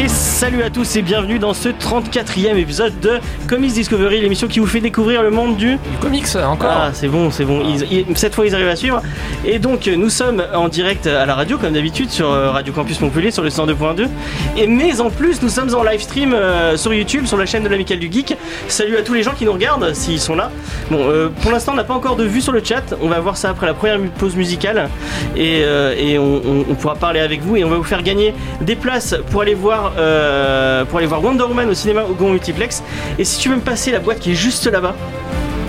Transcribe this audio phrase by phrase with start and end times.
[0.00, 4.58] Et salut à tous et bienvenue dans ce 34e épisode de Comics Discovery, l'émission qui
[4.58, 5.72] vous fait découvrir le monde du...
[5.76, 8.74] Du comics encore Ah c'est bon, c'est bon, Ils- ils- cette fois ils arrivent à
[8.76, 9.02] suivre.
[9.44, 13.00] Et donc nous sommes en direct à la radio comme d'habitude sur euh, Radio Campus
[13.02, 14.08] Montpellier sur le 102.2.
[14.56, 17.62] Et mais en plus nous sommes en live stream euh, sur YouTube, sur la chaîne
[17.62, 18.36] de l'Amical du Geek.
[18.68, 20.50] Salut à tous les gens qui nous regardent s'ils sont là.
[20.90, 23.20] Bon, euh, pour l'instant on n'a pas encore de vue sur le chat, on va
[23.20, 24.88] voir ça après la première pause musicale.
[25.36, 28.02] Et, euh, et on, on- on pourra parler avec vous et on va vous faire
[28.02, 32.14] gagner des places pour aller voir euh, pour aller voir Wonder Woman au cinéma au
[32.14, 32.82] Grand Multiplex.
[33.18, 34.94] Et si tu veux me passer la boîte qui est juste là-bas,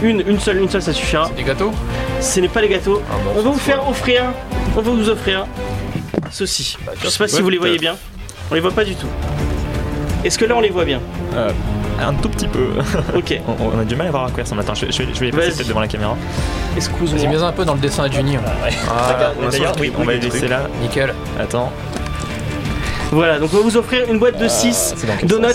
[0.03, 1.29] une, une seule, une seule, ça suffira.
[1.37, 1.71] Des gâteaux
[2.19, 3.01] Ce n'est pas les gâteaux.
[3.09, 4.23] Ah bon, on va vous faire offrir,
[4.75, 5.45] on va vous offrir
[6.31, 6.77] ceci.
[6.85, 7.95] Bah, Je sais pas si vous les voyez bien.
[8.51, 9.07] On les voit pas du tout.
[10.23, 10.99] Est-ce que là on les voit bien?
[11.35, 11.49] Euh,
[12.01, 12.69] un tout petit peu.
[13.15, 13.39] Ok.
[13.47, 14.73] on, on a du mal à voir à quoi ça matin.
[14.73, 15.55] Je, je vais, je vais les passer Vas-y.
[15.57, 16.11] peut-être devant la caméra.
[16.13, 17.27] Vas-y, Excuse-moi.
[17.29, 18.37] mets un peu dans le dessin à Juni.
[18.89, 20.61] Ah, D'ailleurs, oui, on va les laisser là.
[20.81, 21.13] nickel.
[21.39, 21.71] Attends.
[23.11, 25.47] Voilà, donc on va vous offrir une boîte de 6 Ah, donuts.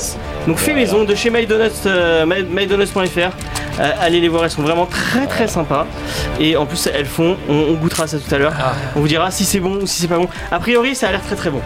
[0.46, 3.30] Donc fait maison de chez mydonuts, euh, my- mydonuts.fr.
[3.80, 5.86] Euh, allez les voir, elles sont vraiment très très sympas.
[6.40, 8.52] Et en plus elles font, on, on goûtera ça tout à l'heure.
[8.58, 8.72] Ah.
[8.96, 10.28] On vous dira si c'est bon ou si c'est pas bon.
[10.52, 11.60] A priori ça a l'air très très bon.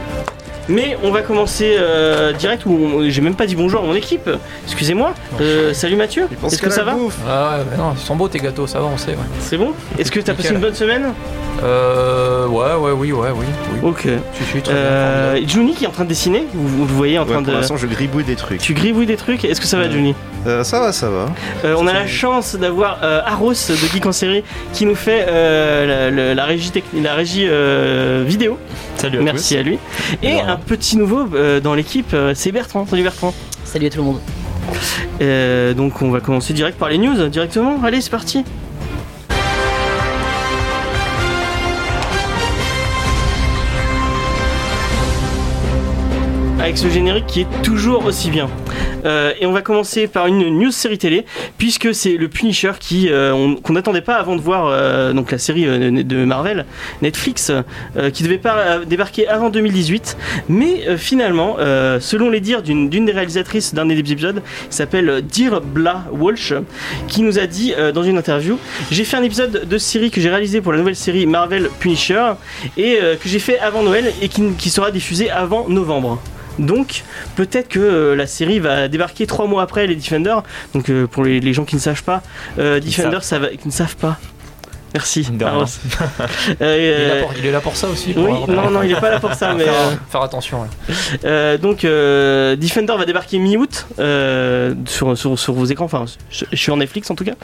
[0.68, 3.94] Mais on va commencer euh, direct où on- j'ai même pas dit bonjour à mon
[3.94, 4.30] équipe.
[4.64, 5.12] Excusez-moi.
[5.40, 6.28] Euh, salut Mathieu.
[6.46, 6.94] Est-ce que ça va
[7.28, 9.10] Ah ouais, mais non, ils sont beaux tes gâteaux, ça va, on sait.
[9.12, 9.16] Ouais.
[9.40, 9.72] C'est bon?
[9.98, 11.12] Est-ce que t'as passé une bonne semaine?
[11.62, 13.44] Euh, ouais, ouais, oui, ouais, oui.
[13.74, 13.88] oui.
[13.88, 14.06] Ok.
[14.38, 14.82] Je suis très bien.
[14.82, 16.46] Euh, Juni qui est en train de dessiner?
[16.54, 17.56] Vous, vous le voyez en train pour de.
[17.58, 18.60] l'instant, je gribouille des trucs.
[18.60, 19.44] Tu gribouilles des trucs?
[19.44, 20.14] Est-ce que ça va, Juni?
[20.46, 21.26] Euh, ça va, ça va.
[21.64, 25.24] Euh, on a la chance d'avoir euh, Aros de Geek en série qui nous fait
[25.28, 28.58] euh, la, la- la régie, techni- la régie euh, vidéo.
[28.96, 29.60] Salut à Merci tous.
[29.60, 29.78] à lui.
[30.22, 32.86] Et un petit nouveau euh, dans l'équipe, euh, c'est Bertrand.
[32.86, 33.32] Salut Bertrand.
[33.64, 34.20] Salut à tout le monde.
[35.20, 37.76] Euh, donc on va commencer direct par les news directement.
[37.84, 38.44] Allez, c'est parti.
[46.62, 48.48] Avec ce générique qui est toujours aussi bien.
[49.04, 51.24] Euh, et on va commencer par une news série télé,
[51.58, 55.32] puisque c'est le Punisher qui euh, on- qu'on n'attendait pas avant de voir euh, donc
[55.32, 56.64] la série de Marvel,
[57.02, 57.50] Netflix,
[58.12, 60.16] qui devait pas débarquer avant 2018,
[60.48, 61.56] mais finalement,
[62.00, 64.40] selon les dires d'une des réalisatrices d'un des épisodes,
[64.70, 66.54] qui s'appelle Dear Bla Walsh,
[67.08, 68.58] qui nous a dit dans une interview,
[68.90, 72.32] j'ai fait un épisode de série que j'ai réalisé pour la nouvelle série Marvel Punisher
[72.76, 76.20] et que j'ai fait avant Noël et qui, qui sera diffusé avant novembre.
[76.58, 77.04] Donc
[77.36, 80.42] peut-être que euh, la série va débarquer trois mois après les Defenders.
[80.74, 82.22] Donc euh, pour les, les gens qui ne savent pas,
[82.58, 84.18] euh, Defenders ça va, qui ne savent pas.
[84.94, 85.26] Merci.
[86.60, 88.12] Euh, il, est là pour, il est là pour ça aussi.
[88.12, 89.64] pour oui, non, non, il est pas là pour ça, mais.
[89.64, 90.66] faire, euh, faire attention.
[91.24, 93.86] euh, donc Defender va débarquer mi-août
[94.86, 97.34] sur, sur, sur vos écrans, enfin je, je suis en Netflix en tout cas.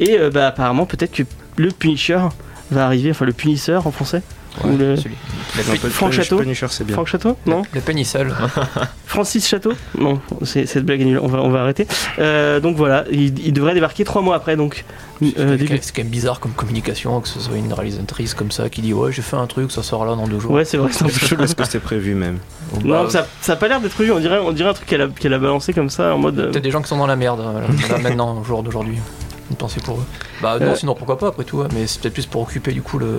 [0.00, 1.22] Et bah, apparemment peut-être que
[1.56, 2.20] le Punisher
[2.70, 4.22] va arriver, enfin le Punisseur en français.
[4.62, 5.16] Ou le- celui-
[5.90, 6.38] Franck Punish- Château.
[6.38, 6.94] Punisher, bien.
[6.94, 8.32] Franck Château Non Le pénicelle.
[9.06, 11.88] Francis Château Non, c'est- cette blague est nulle, on va, on va arrêter.
[12.20, 14.84] Euh, donc voilà, il, il devrait débarquer trois mois après donc.
[15.38, 18.80] euh, C'est quand même bizarre comme communication que ce soit une réalisatrice comme ça qui
[18.80, 20.52] dit ouais j'ai fait un truc ça sort là dans deux jours.
[20.52, 21.42] Ouais, c'est vrai, c'est un peu chelou.
[21.42, 22.38] Est-ce que c'était prévu même
[22.84, 24.86] Non, bah, ça, ça a pas l'air d'être prévu, on dirait, on dirait un truc
[24.86, 26.38] qu'elle a, qu'elle a balancé comme ça en mode.
[26.38, 27.60] euh, Peut-être des gens qui sont dans la merde euh,
[27.90, 28.98] là, maintenant au jour d'aujourd'hui.
[29.50, 30.04] Une pensée pour eux.
[30.42, 30.74] Bah non Euh.
[30.74, 33.18] sinon pourquoi pas après tout hein, mais c'est peut-être plus pour occuper du coup le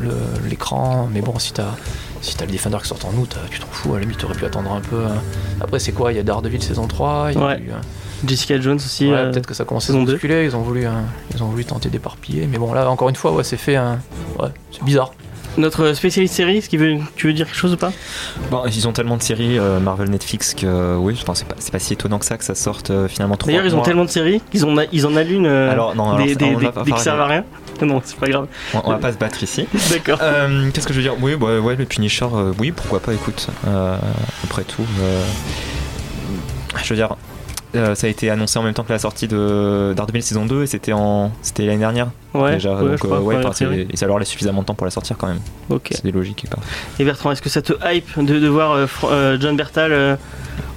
[0.00, 1.74] le- l'écran mais bon si t'as
[2.22, 4.18] si t'as le Defender qui sort en août euh, tu t'en fous à la limite
[4.18, 5.16] t'aurais pu attendre un peu hein.
[5.60, 6.12] après c'est quoi?
[6.12, 7.62] Il y a Daredevil saison 3 il y a Ouais.
[7.72, 7.80] hein,
[8.26, 9.06] Jessica Jones aussi.
[9.08, 10.86] ouais, euh, peut-être que ça commence à se bousculer ils ont voulu
[11.34, 14.48] ils ont voulu tenter d'éparpiller mais bon là encore une fois ouais c'est fait ouais
[14.72, 15.12] c'est bizarre
[15.58, 17.92] Notre spécialiste série, est-ce qu'il veut, tu veux dire quelque chose ou pas?
[18.50, 21.72] Bon, ils ont tellement de séries euh, Marvel Netflix que euh, oui, c'est pas, c'est
[21.72, 24.04] pas si étonnant que ça que ça sorte euh, finalement trois D'ailleurs, ils ont tellement
[24.04, 26.36] de séries qu'ils a- ils en allument Alors non, alors, des,
[26.92, 27.44] qui servent à rien.
[27.82, 28.46] Non, c'est pas grave.
[28.74, 29.66] On, on va pas se battre ici.
[29.90, 30.18] D'accord.
[30.72, 31.14] Qu'est-ce que je veux dire?
[31.20, 32.26] Oui, bah, ouais, le Punisher,
[32.58, 33.48] oui, pourquoi pas, écoute.
[34.44, 34.84] après tout,
[36.82, 37.16] je veux dire,
[37.76, 40.62] euh, ça a été annoncé en même temps que la sortie de Daredevil saison 2
[40.62, 42.74] et c'était en c'était l'année dernière Ouais, déjà.
[42.74, 44.84] ouais, donc, je crois, euh, ouais, c'est- et ça leur laisse suffisamment de temps pour
[44.86, 45.40] la sortir quand même.
[45.68, 45.88] Ok.
[45.92, 46.46] C'est des logiques.
[46.52, 46.62] Quoi.
[46.98, 49.92] Et Bertrand, est-ce que ça te hype de, de voir euh, Fr- euh, John Bertal
[49.92, 50.16] euh,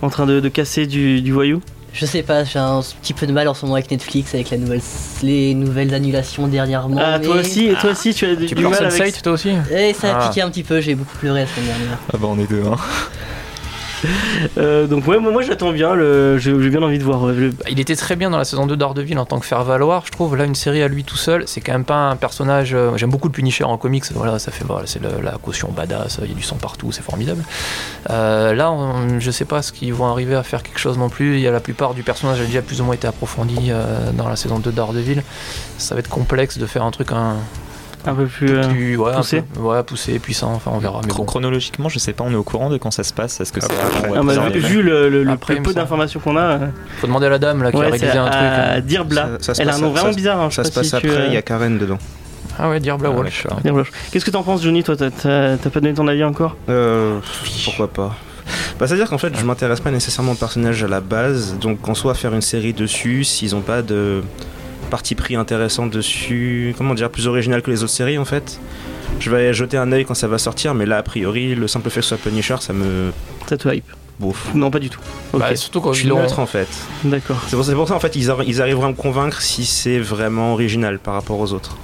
[0.01, 1.61] en train de, de casser du, du voyou?
[1.95, 4.49] Je sais pas, j'ai un petit peu de mal en ce moment avec Netflix, avec
[4.49, 4.81] la nouvelle,
[5.21, 6.97] les nouvelles annulations dernièrement.
[6.99, 9.21] Ah, toi aussi, et toi aussi, tu as du, tu du mal Sense8 avec.
[9.21, 9.51] toi aussi?
[9.71, 10.27] Et ça a Ah.
[10.27, 11.99] piqué un petit peu, j'ai beaucoup pleuré la semaine dernière.
[12.11, 12.63] Ah bah on est deux.
[12.65, 12.77] Hein.
[14.57, 15.93] Euh, donc ouais, moi, moi, j'attends bien.
[16.37, 17.27] J'ai bien envie de voir.
[17.27, 19.63] le- Bah, Il était très bien dans la saison 2 d'Ardeville en tant que faire
[19.63, 20.35] valoir, je trouve.
[20.35, 22.73] Là, une série à lui tout seul, c'est quand même pas un personnage.
[22.73, 24.03] euh, J'aime beaucoup le Punisher en comics.
[24.13, 26.19] Voilà, ça fait voilà, c'est la caution badass.
[26.23, 27.43] Il y a du sang partout, c'est formidable.
[28.09, 28.73] Euh, là,
[29.19, 31.35] je sais pas ce qu'ils vont arriver à faire quelque chose non plus.
[31.35, 33.71] Il y a la plupart du personnage a déjà plus ou moins été approfondi
[34.13, 35.23] dans la saison 2 d'Ardeville.
[35.77, 37.37] Ça va être complexe de faire un truc un,
[38.05, 38.49] un peu plus.
[38.49, 39.43] euh, plus ouais, poussé.
[39.53, 40.51] peu- ouais, poussé, puissant.
[40.53, 41.01] Enfin, on verra.
[41.03, 41.25] Mais Chron- bon.
[41.25, 43.39] Chronologiquement, je sais pas, on est au courant de quand ça se passe.
[43.41, 45.55] Est-ce que c'est Après, avant ou Ah, bah, après vu, vu le, le- le Après,
[45.57, 46.67] peu d'informations qu'on a, euh,
[46.99, 48.35] Faut demander à la dame là qui a réalisé un truc.
[48.35, 48.79] à hein.
[48.81, 49.29] Dirbla.
[49.39, 50.41] Ça- Elle a un passe- nom ça- vraiment ça- bizarre.
[50.41, 51.97] hein, Ça se pas passe après, euh, il y a Karen dedans.
[52.59, 53.45] Ah ouais, Dirbla Ah, Walsh.
[54.11, 55.09] Qu'est-ce que t'en penses, Johnny Toi, t'as-
[55.57, 56.55] pas donné ton avis encore?
[56.69, 57.19] Euh,
[57.65, 58.15] pourquoi pas
[58.79, 61.95] bah, C'est-à-dire qu'en fait, je m'intéresse pas nécessairement au personnage à la base, donc en
[61.95, 64.21] soi, faire une série dessus, s'ils ont pas de
[64.93, 68.59] parti pris intéressant dessus, comment dire, plus original que les autres séries en fait.
[69.19, 71.89] Je vais jeter un œil quand ça va sortir, mais là, a priori, le simple
[71.89, 73.11] fait que ce soit Punisher, ça me
[73.49, 74.53] Ça te hype bouffe.
[74.53, 74.99] Non, pas du tout.
[75.33, 76.67] Bah, surtout quand Je suis neutre en fait.
[77.05, 77.41] d'accord.
[77.47, 80.99] C'est pour, ça en fait ils, ils arriveront à me convaincre si c'est vraiment original
[80.99, 81.75] par rapport aux autres.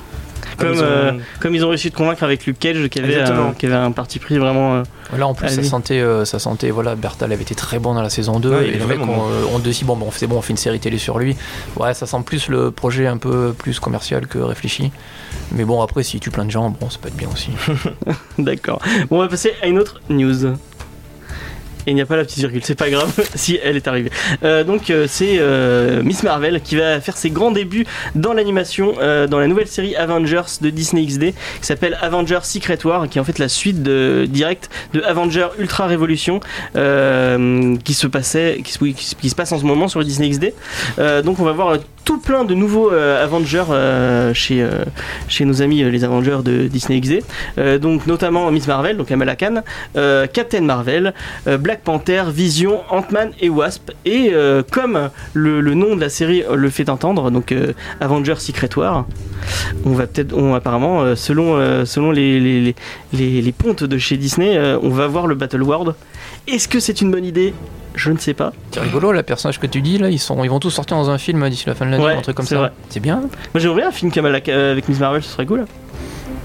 [0.60, 3.24] Comme, ils ont- euh, Comme ils ont réussi de convaincre avec Luke Cage, qui avait,
[3.58, 4.76] qui avait un parti pris vraiment.
[4.76, 4.84] euh,
[5.18, 8.10] Là en plus sentait, euh, ça sentait, voilà, Bertal avait été très bon dans la
[8.10, 10.10] saison 2 Ouais, il et est les mecs vraiment ont, euh, ont dit bon, bon
[10.12, 11.36] c'est bon on fait une série télé sur lui.
[11.78, 14.92] Ouais ça sent plus le projet un peu plus commercial que réfléchi.
[15.52, 17.50] Mais bon après s'il tue plein de gens, bon ça peut être bien aussi.
[18.38, 18.82] D'accord.
[19.10, 20.54] Bon, on va passer à une autre news.
[21.88, 24.12] Et il n'y a pas la petite virgule, c'est pas grave si elle est arrivée.
[24.44, 27.86] Euh, donc euh, c'est euh, Miss Marvel qui va faire ses grands débuts
[28.16, 28.94] dans l'animation
[29.30, 31.34] dans la nouvelle série Avengers de Disney XD qui
[31.66, 36.40] s'appelle Avengers Secret War, qui est en fait la suite directe de Avengers Ultra Révolution
[36.74, 40.54] qui se passait, qui, se- passe en ce moment sur Disney XD.
[41.24, 41.78] Donc on va voir
[42.10, 44.84] tout plein de nouveaux euh, Avengers euh, chez, euh,
[45.28, 47.20] chez nos amis euh, les Avengers de Disney XD.
[47.60, 49.62] Euh, donc notamment Miss Marvel, donc Kamala Khan,
[49.96, 51.14] euh, Captain Marvel,
[51.60, 53.92] Black Panther, Vision, Ant-Man et Wasp.
[54.06, 54.34] Et
[54.72, 57.54] comme le, le nom de la série le fait entendre, donc
[58.00, 59.06] Avengers Secret War,
[59.86, 62.76] on va peut-être, apparemment, selon, selon les, les, les,
[63.14, 65.94] les- les pontes de chez Disney, on va voir le Battle World.
[66.48, 67.54] Est-ce que c'est une bonne idée?
[67.96, 68.54] Je ne sais pas.
[68.72, 71.10] C'est rigolo la personnage que tu dis là, ils sont, ils vont tous sortir dans
[71.10, 72.62] un film d'ici la fin de l'année, Ouais, un truc comme c'est ça.
[72.62, 72.72] vrai.
[72.90, 73.18] C'est bien.
[73.20, 75.66] Moi j'aimerais bien un film Khan avec Miss Marvel, ce serait cool.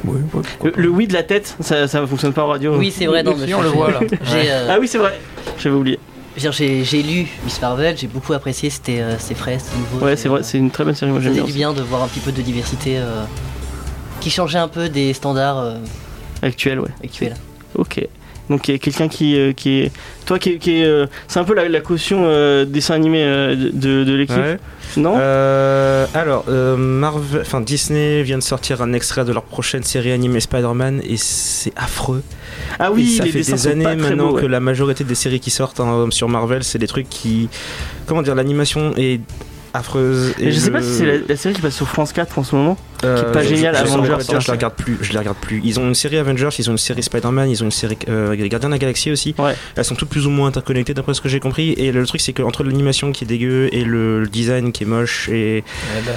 [0.07, 0.21] Oui,
[0.63, 2.77] Le, le oui de la tête, ça, ça fonctionne pas en radio.
[2.77, 4.01] Oui, c'est vrai, non, mais on le voit là.
[4.25, 5.19] J'ai euh, Ah oui, c'est vrai.
[5.59, 5.99] J'avais oublié.
[6.37, 10.05] j'ai- j'ai lu Miss Marvel, j'ai beaucoup apprécié, c'était euh, frais, c'est nouveau.
[10.05, 11.11] Ouais, c'est vrai, euh, c'est une très bonne série.
[11.11, 11.45] Moi j'aime bien.
[11.45, 13.25] du bien de voir un petit peu de diversité euh,
[14.21, 15.77] qui changeait un peu des standards euh,
[16.43, 16.89] Actuel, ouais.
[17.03, 17.37] actuels.
[17.77, 18.07] Ok.
[18.51, 19.93] Donc il y a quelqu'un qui, euh, qui est.
[20.27, 20.85] Toi qui, qui est.
[20.85, 24.59] euh, c'est un peu la, la caution euh, dessin animé de, de, l'équipe, Ouais.
[24.97, 26.45] non alors,
[26.79, 31.17] Marvel, enfin Disney vient de sortir un extrait de leur prochaine série animée Spider-Man et
[31.17, 32.23] c'est affreux.
[32.79, 35.41] Ah Et oui, ça les fait des années maintenant beaux, que la majorité des séries
[35.41, 37.49] qui sortent hein, sur Marvel, c'est des trucs qui,
[38.07, 39.21] comment dire, l'animation est
[39.75, 40.33] affreuse.
[40.41, 42.55] Je sais pas si c'est la, la série qui passe sur France 4 en ce
[42.57, 42.79] moment.
[43.05, 44.99] Euh, qui est pas je- géniale, Avengers, saurais pas dire, je la regarde plus.
[45.03, 45.61] Je la regarde plus.
[45.63, 48.35] Ils ont une série Avengers, ils ont une série Spider-Man, ils ont une série euh,
[48.49, 49.35] Gardiens de la Galaxie aussi.
[49.39, 49.55] Ouais.
[49.77, 51.73] Elles sont toutes plus ou moins interconnectées d'après ce que j'ai compris.
[51.73, 54.85] Et le truc c'est que entre l'animation qui est dégueu et le, le design qui
[54.85, 56.13] est moche et Ouais, bah,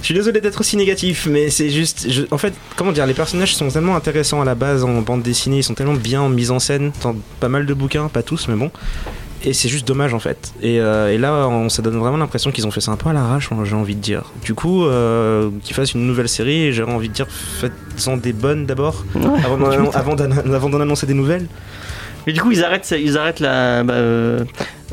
[0.00, 2.06] je suis désolé d'être aussi négatif, mais c'est juste.
[2.08, 5.22] je- en fait, comment dire, les personnages sont tellement intéressants à la base en bande
[5.22, 8.46] dessinée, ils sont tellement bien mis en scène dans pas mal de bouquins, pas tous,
[8.48, 8.70] mais bon.
[9.44, 10.52] Et c'est juste dommage en fait.
[10.62, 13.08] Et, euh, et là, on, ça donne vraiment l'impression qu'ils ont fait ça un peu
[13.08, 14.32] à l'arrache, j'ai envie de dire.
[14.44, 18.66] Du coup, euh, qu'ils fassent une nouvelle série, j'aurais envie de dire, faites-en des bonnes
[18.66, 19.22] d'abord, Ouais.
[19.94, 21.46] avant d'en annoncer des nouvelles.
[22.28, 24.44] Mais du coup, ils arrêtent, ils arrêtent la bah, euh,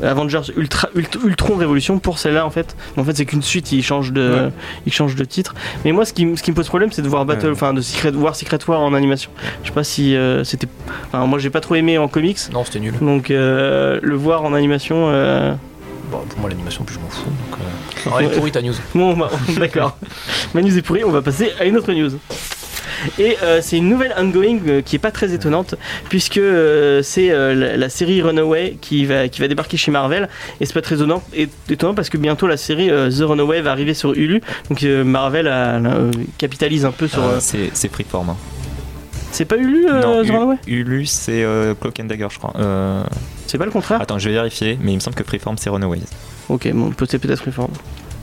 [0.02, 2.74] Avengers Ultra, Ult- Ultron Révolution pour celle-là en fait.
[2.96, 4.50] Mais en fait, c'est qu'une suite, ils changent de, Ouais.
[4.86, 5.54] ils changent de titre.
[5.84, 7.74] Mais moi, ce qui, m- ce qui me pose problème, c'est de voir Battle, enfin
[7.74, 9.30] de Secret, voir Secret War en animation.
[9.62, 10.66] Je sais pas si euh, c'était,
[11.08, 12.38] enfin moi, j'ai pas trop aimé en comics.
[12.54, 12.94] non, c'était nul.
[13.02, 15.52] Donc euh, le voir en animation, euh,
[16.10, 17.24] Bon, pour moi, l'animation, plus je m'en fous.
[17.26, 17.58] Donc.
[18.06, 18.72] Alors, elle est pourrie ta news.
[18.94, 19.28] bon, bah,
[19.58, 19.98] d'accord.
[20.54, 22.12] Ma news est pourrie, on va passer à une autre news.
[23.18, 25.74] Et euh, c'est une nouvelle ongoing euh, qui est pas très étonnante
[26.08, 30.28] puisque euh, c'est la, la série Runaway qui va, qui va débarquer chez Marvel
[30.60, 33.70] et c'est pas très étonnant, et- étonnant parce que bientôt la série The Runaway va
[33.72, 35.80] arriver sur Hulu donc Marvel a-
[36.38, 37.22] capitalise un peu sur.
[37.24, 38.30] Euh, c'est Freeform.
[38.30, 38.36] hein.
[39.32, 40.56] c'est pas Hulu non, The Runaway?
[40.66, 41.44] Hulu, c'est
[41.80, 42.52] Cloak and Dagger, je crois.
[43.46, 44.00] C'est pas le contraire?
[44.00, 46.00] Attends, je vais vérifier, mais il me semble que Freeform, c'est Runaways.
[46.48, 47.70] Ok, bon, peut-être peut-être Freeform.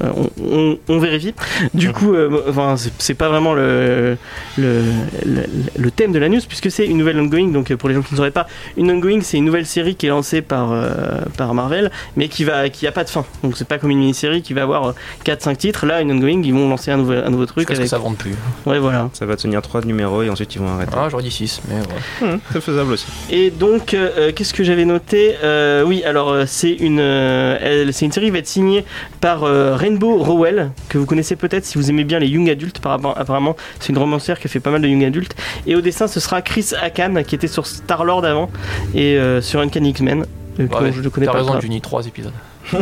[0.04, 1.34] Euh, on, on- on vérifie.
[1.74, 4.18] Du coup, euh, enfin, c'est- pas vraiment le,
[4.58, 4.82] le,
[5.26, 5.44] le-
[5.78, 7.48] le thème de la news puisque c'est une nouvelle ongoing.
[7.52, 9.96] Donc euh, pour les gens qui ne sauraient pas, une ongoing c'est une nouvelle série
[9.96, 13.26] qui est lancée par, euh, par Marvel, mais qui va qui a pas de fin.
[13.44, 14.94] Donc c'est pas comme une mini-série qui va avoir
[15.26, 15.86] 4-5 titres.
[15.86, 18.18] Là, une ongoing, ils vont lancer un nouveau, un nouveau truc Parce que ça vende
[18.18, 18.34] plus.
[18.66, 19.10] Ouais, voilà.
[19.14, 20.92] Ça va tenir trois numéros et ensuite ils vont arrêter.
[20.96, 22.32] Ah, j'aurais dit 6, mais ouais.
[22.34, 23.06] Hum, c'est faisable aussi.
[23.30, 25.36] Et donc, euh, qu'est-ce que j'avais noté?
[25.44, 28.86] Euh, Oui, alors c'est une, euh, elle- c'est une série qui va être signée
[29.22, 32.82] par euh, Rainbow Rowell, que vous connaissez peut-être si vous aimez bien les young adultes.
[32.84, 35.36] Apparemment, c'est une romancière qui a fait pas mal de young adultes.
[35.68, 38.50] Et au dessin, ce sera Chris Hakan, qui était sur Star Lord avant
[38.96, 40.26] et euh, sur Uncanny X-Men.
[40.60, 41.38] euh, que Ouais, je ne connais T'as pas.
[41.40, 41.60] raison.
[41.60, 42.34] Juni, 3 épisodes.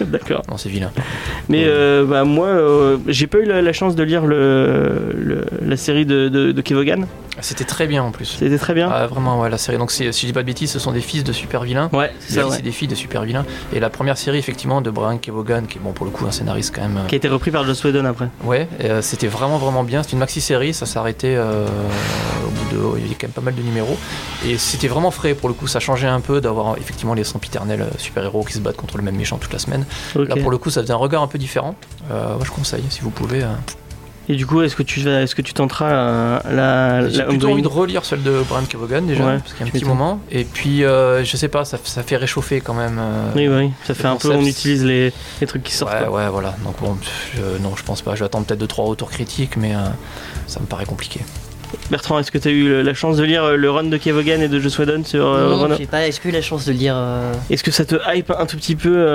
[0.00, 0.42] D'accord.
[0.48, 0.90] Non, c'est vilain.
[1.48, 5.44] Mais euh, bah, moi, euh, j'ai pas eu la, la chance de lire le, le-
[5.66, 7.06] la série de, de, de Kevogan.
[7.40, 8.36] C'était très bien en plus.
[8.38, 8.88] C'était très bien.
[8.90, 9.78] Ah, vraiment, ouais, la série.
[9.78, 11.90] Donc, si je dis pas de bêtises, ce sont des fils de super vilains.
[11.92, 12.46] Ouais, c'est ça.
[12.48, 12.62] ouais.
[12.62, 13.44] des filles de super vilains.
[13.74, 16.30] Et la première série, effectivement, de Brian Kevogan, qui est bon pour le coup un
[16.30, 16.96] scénariste quand même.
[16.98, 18.28] euh, Qui a été repris par Joss Whedon après.
[18.44, 20.02] Ouais, euh, c'était vraiment vraiment bien.
[20.02, 21.66] C'est une maxi-série, ça s'est arrêté euh,
[22.46, 22.98] au bout de.
[22.98, 23.96] Il y avait quand même pas mal de numéros.
[24.46, 27.82] Et c'était vraiment frais pour le coup, ça changeait un peu d'avoir effectivement les sempiternels
[27.82, 29.84] euh, super-héros qui se battent contre le même méchant toute la semaine.
[30.14, 31.74] Là pour le coup, ça faisait un regard un peu différent.
[32.10, 33.42] Euh, moi je conseille, si vous pouvez.
[34.28, 37.24] Et du coup, est-ce que tu vas, est-ce que tu tenteras la, la, J'ai la
[37.26, 39.70] plutôt envie de relire celle de Brian Kevogan déjà, Ouais, parce qu'il y a un
[39.70, 40.20] petit moment.
[40.32, 42.98] Et puis, euh, je sais pas, ça, ça fait réchauffer quand même.
[42.98, 45.92] euh, Oui, oui, ça fait un peu, on utilise les, les trucs qui sortent.
[45.94, 46.10] Ouais, quoi.
[46.24, 46.56] ouais, voilà.
[46.64, 46.96] Donc bon,
[47.36, 48.14] je- non, je pense pas.
[48.14, 49.78] Je vais attendre peut-être 2-3 retours critiques, mais euh,
[50.48, 51.20] ça me paraît compliqué.
[51.90, 54.40] Bertrand, est-ce que tu as eu la chance de lire euh, le run de Kevogan
[54.42, 56.64] et de Joss Whedon sur euh, Non, Run- j'ai pas, j'ai pas eu la chance
[56.66, 56.94] de lire.
[56.96, 59.06] euh, Est-ce que ça te hype un tout petit peu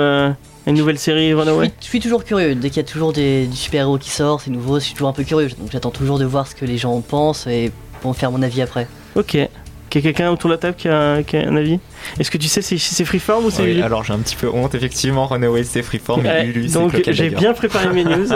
[0.66, 2.54] une nouvelle série Je Runaway suis, je suis toujours curieux.
[2.54, 5.08] Dès qu'il y a toujours des, du super-héros qui sort, c'est nouveau, je suis toujours
[5.08, 5.48] un peu curieux.
[5.48, 8.30] Donc j'attends toujours de voir ce que les gens en pensent et pour me faire
[8.30, 8.86] mon avis après.
[9.16, 9.36] Ok.
[9.92, 11.78] Qu'il y a quelqu'un autour de la table qui a, qui a un avis
[12.18, 14.36] Est-ce que tu sais si c'est Freeform ou c'est Oui, Lulu alors j'ai un petit
[14.36, 15.26] peu honte, effectivement.
[15.26, 18.28] Runaway c'est Freeform, mais Ouais, Lulu c'est Donc j'ai bien préparé mes news.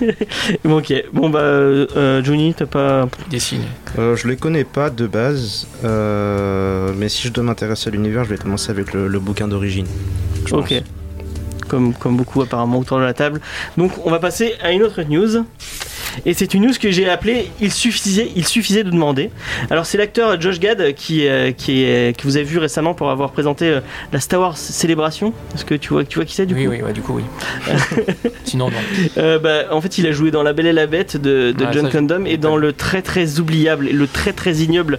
[0.64, 0.94] bon, ok.
[1.12, 3.08] Bon bah, euh, Johnny, t'as pas.
[3.28, 3.64] Dessine.
[3.98, 8.22] Euh, je les connais pas de base, euh, mais si je dois m'intéresser à l'univers,
[8.22, 9.86] je vais commencer avec le, le bouquin d'origine.
[10.52, 10.68] Ok.
[10.68, 10.82] pense.
[11.70, 13.40] Comme, comme beaucoup apparemment autour de la table.
[13.76, 15.44] Donc on va passer à une autre news.
[16.26, 19.30] Et c'est une news que j'ai appelée Il suffisait, il suffisait de demander.
[19.70, 23.10] Alors c'est l'acteur Josh Gad qui, euh, qui est, que vous avez vu récemment pour
[23.10, 23.80] avoir présenté euh,
[24.12, 25.32] la Star Wars Célébration.
[25.54, 27.14] Est-ce que tu vois, tu vois qui c'est du oui, coup oui, ouais, du coup,
[27.14, 27.22] oui.
[28.44, 28.76] Sinon, non.
[29.18, 31.88] Euh, bah, En fait il a joué dans La Belle et la Bête de, John
[31.88, 34.98] Condom et dans le très très oubliable et le très très ignoble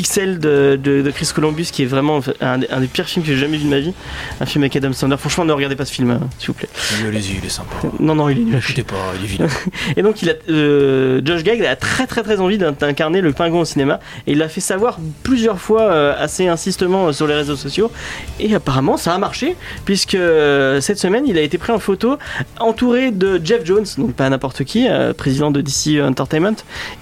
[0.00, 3.32] Pixel de, de- de Chris Columbus qui est vraiment un, un des pires films que
[3.32, 3.92] j'ai jamais vu de ma vie.
[4.40, 5.18] Un film avec Adam Sandler.
[5.18, 6.70] Franchement ne regardez pas ce film hein, s'il vous plaît.
[7.06, 7.76] Allez-y, il est sympa.
[7.98, 8.56] Non non il est nul.
[8.56, 9.46] Écoutez pas, il est vilain.
[9.96, 13.32] Et donc, il a, euh, Josh Gag a très très très envie d'in- d'incarner le
[13.32, 14.00] pingouin au cinéma.
[14.26, 17.90] Et il l'a fait savoir plusieurs fois euh, assez insistement euh, sur les réseaux sociaux.
[18.38, 19.54] Et apparemment, ça a marché,
[19.84, 22.16] puisque euh, cette semaine, il a été pris en photo
[22.58, 24.86] entouré de Jeff Jones, donc pas n'importe qui,
[25.18, 26.56] président de DC Entertainment,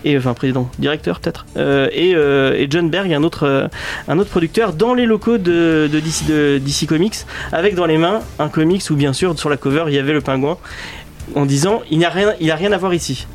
[0.05, 1.47] et enfin président, directeur peut-être,
[1.93, 3.69] et, et John Un autre, euh,
[4.09, 7.17] un autre producteur, dans les locaux de, de DC, de DC Comics,
[7.53, 10.13] avec dans les mains un comics où bien sûr sur la cover il y avait
[10.13, 10.57] le pingouin
[11.35, 13.27] en disant il n'y a rien, il a rien à voir ici.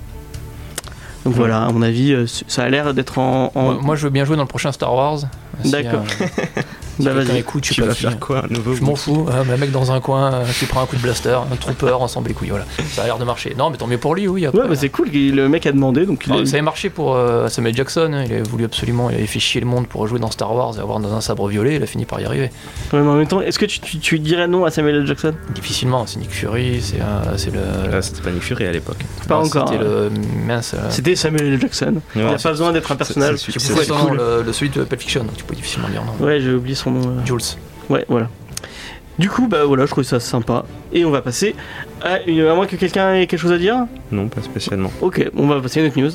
[1.26, 3.52] Donc voilà, à mon avis, euh, ça a l'air d'être en.
[3.56, 5.20] en- Moi, je veux bien jouer dans le prochain Star Wars.
[5.64, 6.04] Si, D'accord.
[6.22, 6.62] euh,
[7.00, 7.38] bah vas-y.
[7.40, 9.58] écoute, je suis Tu pas vas faire quoi un nouveau Je m'en fous, euh, un
[9.58, 12.34] mec dans un coin euh, qui prend un coup de blaster, un trooper, ensemble les
[12.34, 12.66] couilles, voilà.
[12.92, 13.56] Ça a l'air de marcher.
[13.58, 14.46] Non, mais tant mieux pour lui, oui.
[14.46, 14.62] après.
[14.62, 17.16] Ouais, bah c'est cool, le mec a demandé, donc il a- ça avait marché pour
[17.16, 18.24] euh, Samuel Jackson, hein.
[18.26, 20.76] il avait voulu absolument, il avait fait chier le monde pour jouer dans Star Wars
[20.78, 22.52] et avoir dans un sabre violet, il a fini par y arriver.
[22.94, 25.06] Ouais, mais en même temps, est-ce que tu, tu- tu dirais non à Samuel.
[25.08, 25.34] Jackson?
[25.56, 27.92] Difficilement, c'est Nick Fury, c'est euh, le.
[27.92, 28.98] Là, c'était pas Nick Fury à l'époque.
[29.28, 29.68] Pas non, encore.
[29.68, 29.86] C'était hein.
[29.86, 30.12] le
[30.52, 31.60] euh, C'était Samuel L.
[31.62, 31.96] Jackson.
[32.16, 33.38] il n'a Ouais, pas besoin d'être un personnage.
[33.38, 33.86] c'est- tu pouvais
[34.46, 36.26] le, celui de Pulp Fiction, tu peux difficilement dire non.
[36.26, 37.10] Ouais, j'ai oublié son nom.
[37.10, 37.26] euh.
[37.26, 37.40] Jules.
[37.90, 38.30] Ouais, voilà.
[39.20, 40.66] Du coup, bah voilà, je trouve ça sympa.
[40.92, 41.56] Et on va passer
[42.02, 42.42] à une.
[42.48, 44.92] À moins que quelqu'un ait quelque chose à dire Non, pas spécialement.
[45.02, 46.12] Ok, on va passer à une autre news.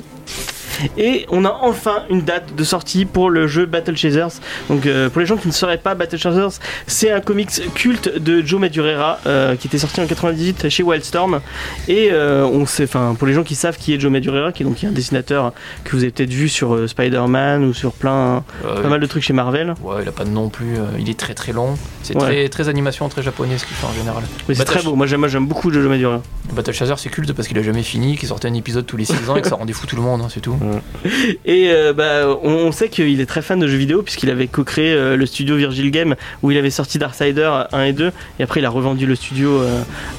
[0.97, 4.41] Et on a enfin une date de sortie pour le jeu Battle Chasers.
[4.69, 8.19] Donc euh, pour les gens qui ne sauraient pas, Battle Chasers, c'est un comics culte
[8.19, 11.41] de Joe Madureira euh, qui était sorti en 98 chez Wildstorm.
[11.89, 14.63] Et euh, on sait, enfin pour les gens qui savent qui est Joe Madureira, qui
[14.63, 15.53] est donc un dessinateur
[15.85, 19.33] que vous avez peut-être vu sur Spider-Man ou sur plein, pas mal de trucs chez
[19.33, 19.75] Marvel.
[19.83, 21.75] Ouais, il a pas de nom plus, il est très très long.
[22.03, 22.23] C'est Ouais.
[22.25, 24.23] très, très animation, très japonais ce qu'il fait en général.
[24.49, 24.95] Mais c'est très beau.
[24.95, 26.23] Moi j'aime, beaucoup Joe Madureira.
[26.53, 29.05] Battle Chaser c'est culte parce qu'il a jamais fini, qu'il sortait un épisode tous les
[29.05, 30.57] 6 ans et que ça rendait fou tout le monde, hein, c'est tout.
[31.45, 34.93] Et euh, bah, on, sait qu'il est très fan de jeux vidéo puisqu'il avait co-créé
[34.93, 38.61] euh, le studio Virgil Game où il avait sorti Darksider 1 et 2 et après
[38.61, 39.61] il a revendu le studio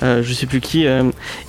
[0.03, 0.85] euh, je sais plus qui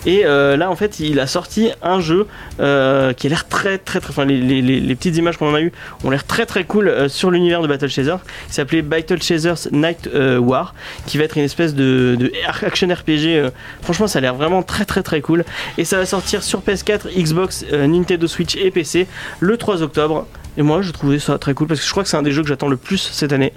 [0.06, 2.26] et là en fait il a sorti un jeu
[2.58, 5.60] qui a l'air très très très enfin les, les- les- petites images qu'on en a
[5.60, 5.72] eu
[6.04, 10.08] ont l'air très très cool sur l'univers de Battle Chasers qui s'appelait Battle Chasers Night
[10.38, 10.74] War
[11.06, 13.50] qui va être une espèce de, de action RPG
[13.82, 15.44] franchement ça a l'air vraiment très très très cool.
[15.78, 18.89] Et ça va sortir sur PS4 Xbox Nintendo Switch et PC
[19.40, 22.08] le 3 octobre et moi je trouvais ça très cool parce que je crois que
[22.08, 23.52] c'est un des jeux que j'attends le plus cette année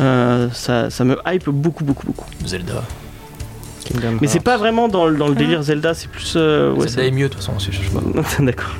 [0.00, 2.82] Euh, ça, ça me hype beaucoup beaucoup beaucoup Zelda.
[3.84, 6.88] Kingdom mais c'est pas vraiment dans, le- dans le délire Zelda c'est plus euh, ouais,
[6.88, 8.02] Zelda est mieux de toute façon, je sais pas.
[8.44, 8.74] d'accord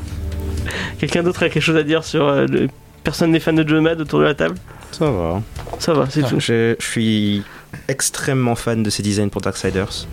[0.98, 2.68] quelqu'un d'autre a quelque chose à dire sur euh, le...
[3.04, 4.56] personne n'est fan de Joe Mad autour de la table?
[4.92, 5.42] Ça va.
[5.78, 7.42] ça va c'est Ah, tout Je je suis
[7.88, 10.06] extrêmement fan de ses designs pour Darksiders.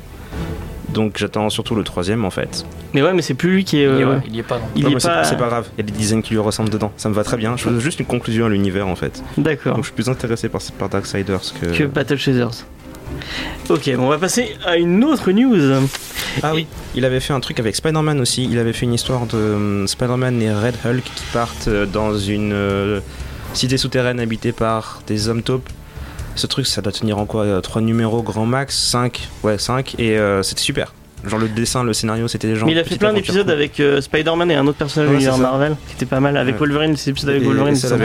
[0.95, 2.65] Donc j'attends surtout le troisième en fait.
[2.95, 4.39] mais ouais mais c'est plus lui qui est Il y est- euh, ouais, il y
[4.39, 4.65] est pas non.
[4.75, 6.39] il Non, est c'est pas c'est pas grave, il y a des designs qui lui
[6.39, 6.91] ressemblent dedans.
[6.97, 7.55] Ça me va très bien.
[7.57, 9.21] Je veux juste une conclusion à l'univers en fait.
[9.37, 11.65] d'accord Donc je suis plus intéressé par, par Darksiders que.
[11.77, 12.65] que Battle Chasers
[13.69, 15.87] ok bon on va passer à une autre news
[16.43, 18.47] Ah oui, il avait fait un truc avec Spider-Man aussi.
[18.49, 22.17] Il avait fait une histoire de euh, Spider-Man et Red Hulk qui partent euh, dans
[22.17, 22.99] une euh,
[23.53, 25.69] cité souterraine habitée par des hommes taupes.
[26.35, 28.77] Ce truc, ça doit tenir en quoi 3 numéros grand max?
[28.77, 29.95] 5 Ouais, 5.
[29.99, 30.93] Et euh, c'était super.
[31.25, 32.65] Genre le dessin, le scénario, c'était des gens.
[32.67, 35.31] Mais il a fait plein d'épisodes avec euh, Spider-Man et un autre personnage Ouais, de
[35.31, 35.37] c'est.
[35.37, 36.37] Marvel qui était pas mal.
[36.37, 36.59] Avec Ouais.
[36.59, 38.01] Wolverine, ces épisodes avec Et, Wolverine, c'est celle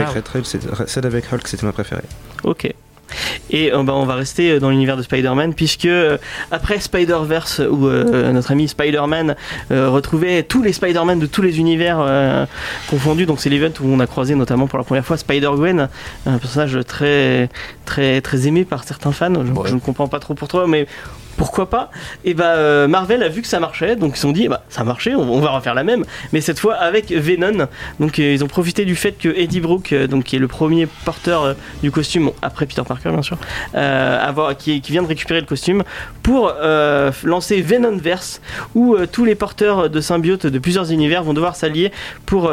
[1.05, 2.01] avec Red Hulk, c'était ma préférée.
[2.43, 2.73] Ok.
[3.49, 6.17] Et euh, bah, on va rester dans l'univers de Spider-Man puisque euh,
[6.51, 9.35] après Spider-Verse où euh, notre ami Spider-Man
[9.71, 12.45] euh, retrouvait tous les Spider-Man de tous les univers euh,
[12.89, 15.89] confondus, donc c'est l'event où on a croisé notamment pour la première fois Spider-Gwen,
[16.25, 17.49] un personnage très
[17.85, 19.33] très très aimé par certains fans.
[19.45, 19.69] Je, Ouais.
[19.69, 20.87] je ne comprends pas trop pour toi, mais
[21.37, 21.91] pourquoi pas
[22.23, 24.63] Et bah euh, Marvel a vu que ça marchait, donc ils se sont dit bah
[24.69, 27.67] ça marchait, on, on va refaire la même, mais cette fois avec Venom.
[27.99, 30.47] Donc euh, ils ont profité du fait que Eddie Brooke, euh, donc qui est le
[30.47, 33.37] premier porteur du costume après Peter Parker bien sûr,
[34.57, 35.83] qui, vient de récupérer le costume
[36.21, 36.53] pour
[37.23, 38.41] lancer Venomverse
[38.75, 41.91] où tous les porteurs de symbiotes de plusieurs univers vont devoir s'allier
[42.25, 42.51] pour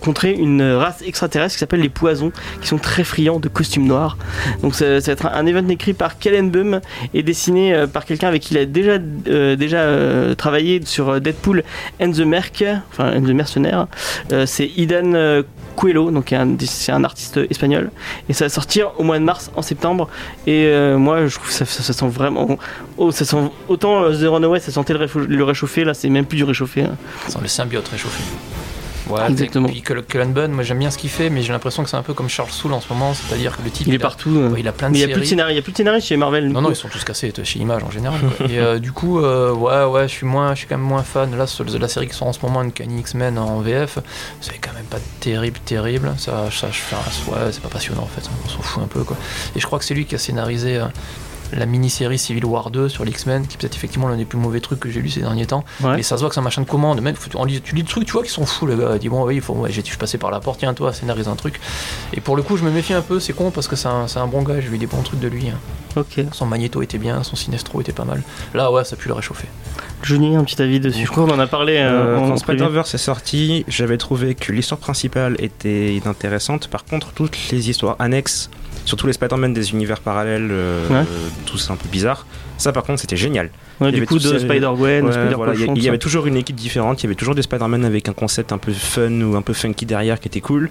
[0.00, 4.18] contrer une race extraterrestre qui s'appelle les poisons, qui sont très friands de costumes noirs.
[4.62, 6.80] Donc ça, va être un, event écrit par Kellen
[7.14, 8.98] et dessiné par quelqu'un avec qui il a déjà,
[9.28, 11.62] euh, déjà euh, travaillé sur Deadpool
[12.02, 13.86] and the Merc, enfin and the Mercenaire.
[14.32, 15.42] Euh, c'est Idan euh,
[15.76, 16.34] Coelho, donc
[16.66, 17.90] c'est un artiste espagnol,
[18.28, 20.08] et ça va sortir au mois de mars, en septembre.
[20.46, 22.58] Et euh, moi, je trouve que ça, ça, ça sent vraiment.
[22.98, 23.36] Oh, ça sent
[23.68, 26.44] autant euh, The Runaway, ça sentait le, réchau- le réchauffé, là, c'est même plus du
[26.44, 26.82] réchauffé.
[26.82, 26.96] hein.
[27.28, 28.22] Sans le symbiote réchauffé.
[29.10, 29.68] Ouais, Exactement.
[29.68, 31.96] Et puis Cullen Bunn, moi j'aime bien ce qu'il fait, mais j'ai l'impression que c'est
[31.96, 34.00] un peu comme Charles Soule en ce moment, c'est-à-dire que le type Il est a-
[34.00, 34.30] partout.
[34.36, 34.48] euh.
[34.50, 35.12] ouais, il a plein de Mais il n'y a séries.
[35.20, 36.48] plus de scénario, il y a plus de scénario chez Marvel.
[36.48, 38.18] Non, non, ils sont tous cassés chez Image en général.
[38.36, 38.46] quoi.
[38.48, 41.02] Et euh, du coup, euh, ouais, ouais, je suis moins, je suis quand même moins
[41.02, 41.30] fan.
[41.36, 41.46] Là,
[41.78, 43.98] la série qui sort en ce moment, Uncanny X-Men en VF,
[44.40, 46.12] c'est quand même pas terrible, terrible.
[46.18, 48.28] Ça, ça, je fais un- ouais, c'est pas passionnant en fait.
[48.44, 49.16] On s'en fout un peu quoi.
[49.56, 50.76] Et je crois que c'est lui qui a scénarisé.
[50.76, 50.84] euh,
[51.52, 54.60] la mini-série Civil War 2 sur l'X-Men, qui est peut-être effectivement l'un des plus mauvais
[54.60, 55.64] trucs que j'ai lu ces derniers temps.
[55.82, 56.00] Ouais.
[56.00, 57.00] Et ça se voit que c'est un machin de commande.
[57.00, 58.90] Même, on lit- tu lis des trucs, tu vois, qui sont fous, le gars.
[58.94, 60.74] Il dit, bon, oui, il faut, ouais, j'ai- je suis passé par la porte, tiens,
[60.74, 61.60] toi, scénarise un truc.
[62.12, 64.06] Et pour le coup, je me méfie un peu, c'est con parce que c'est un,
[64.08, 65.48] c'est un bon gars, j'ai vu des bons trucs de lui.
[65.48, 65.58] hein.
[65.96, 66.20] Ok.
[66.32, 68.22] Son magnéto était bien, son sinestro était pas mal.
[68.54, 69.48] Là, ouais, ça pue le réchauffer.
[70.02, 71.04] Johnny, un petit avis dessus.
[71.04, 72.36] Je crois qu'on en a parlé euh, Euh, quand.
[72.36, 76.68] Spider-Verse est sorti, j'avais trouvé que l'histoire principale était intéressante.
[76.68, 78.50] Par contre, toutes les histoires annexes,
[78.90, 81.06] surtout les Spider-Man des univers parallèles, euh, Ouais.
[81.46, 82.26] tous un peu bizarres,
[82.58, 83.50] ça par contre c'était génial.
[83.80, 86.26] Ouais, il y du avait coup, de Spider-Gwen, Ouais, Spider voilà, il y, avait toujours
[86.26, 89.10] une équipe différente, il y avait toujours des Spider-Man avec un concept un peu fun
[89.22, 90.68] ou un peu funky derrière qui était cool.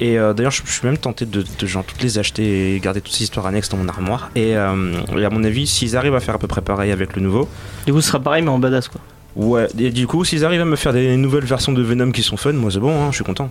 [0.00, 2.80] Et euh, d'ailleurs, je, je suis même tenté de, de genre toutes les acheter et
[2.80, 4.30] garder toutes ces histoires annexes dans mon armoire.
[4.34, 7.14] Et, euh, et à mon avis, s'ils arrivent à faire à peu près pareil avec
[7.16, 7.48] le nouveau,
[7.86, 9.00] Du coup, ce sera pareil, mais en badass quoi.
[9.36, 9.66] Ouais.
[9.78, 12.36] Et du coup, s'ils arrivent à me faire des nouvelles versions de Venom qui sont
[12.36, 13.50] fun, moi c'est bon, hein, je suis content.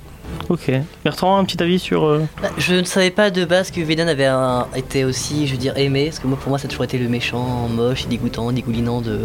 [0.49, 0.71] Ok.
[1.03, 2.05] Bertrand, un petit avis sur.
[2.05, 5.51] euh, Bah, je ne savais pas de base que Venom avait un- été aussi, je
[5.53, 8.07] veux dire, aimé, parce que moi, pour moi, ça a toujours été le méchant, moche,
[8.07, 9.19] dégoûtant, dégoulinant de.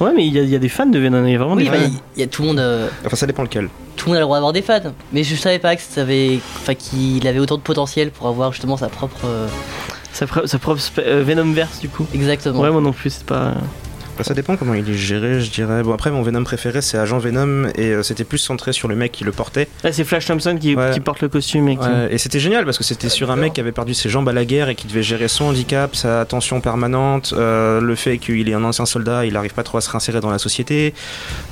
[0.00, 1.38] Ouais, mais il y, a- il y a des fans de Venom, il y a
[1.38, 1.84] vraiment Oui, des bah, fans.
[1.88, 2.58] il il y a tout le monde.
[2.58, 3.68] euh, Enfin, ça dépend lequel.
[3.96, 4.80] tout le monde a le droit d'avoir des fans.
[5.12, 8.52] Mais je savais pas que ça avait, enfin, qu'il avait autant de potentiel pour avoir
[8.52, 9.20] justement sa propre.
[9.26, 9.46] euh,
[10.12, 12.06] Sa, pro- sa propre sp- euh, Venomverse, du coup.
[12.14, 12.60] Exactement.
[12.60, 13.52] Ouais, moi non plus, c'est pas.
[14.16, 15.82] Bah, ça dépend comment il est géré, je dirais.
[15.82, 18.96] Bon, après, mon Venom préféré, c'est Agent Venom, et euh, c'était plus centré sur le
[18.96, 19.68] mec qui le portait.
[19.84, 20.90] Là, c'est Flash Thompson qui, Ouais.
[20.92, 21.84] qui porte le costume et qui.
[21.86, 24.28] Ouais, et c'était génial parce que c'était sur un mec qui avait perdu ses jambes
[24.28, 28.18] à la guerre et qui devait gérer son handicap, sa tension permanente, euh, le fait
[28.18, 30.94] qu'il est un ancien soldat, il n'arrive pas trop à se réinsérer dans la société.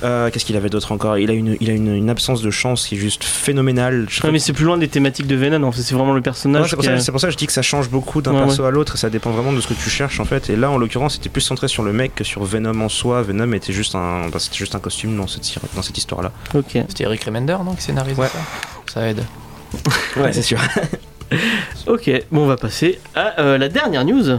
[0.03, 1.19] Euh, Qu'est-ce qu'il avait d'autre encore?
[1.19, 4.07] Il a, une, il a une, une absence de chance qui est juste phénoménale.
[4.09, 6.23] Je Ouais, mais c'est plus loin des thématiques de Venom, en fait, c'est vraiment le
[6.23, 6.71] personnage.
[6.71, 8.33] c'est pour, ça- a- c'est pour ça que je dis que ça change beaucoup d'un
[8.35, 10.49] perso à l'autre et ça dépend vraiment de ce que tu cherches en fait.
[10.51, 13.23] Et là en l'occurrence c'était plus centré sur le mec que sur Venom en soi.
[13.23, 15.43] Venom était juste un, bah, c'était juste un costume dans cette,
[15.75, 16.33] dans cette histoire là.
[16.55, 16.71] Ok.
[16.89, 18.29] C'était Eric Remender, non, qui scénarisait Ouais.
[18.29, 18.39] ça
[18.93, 19.23] ça aide.
[20.17, 20.59] Ouais, c'est sûr.
[21.87, 24.39] Ok, bon, on va passer à euh, la dernière news.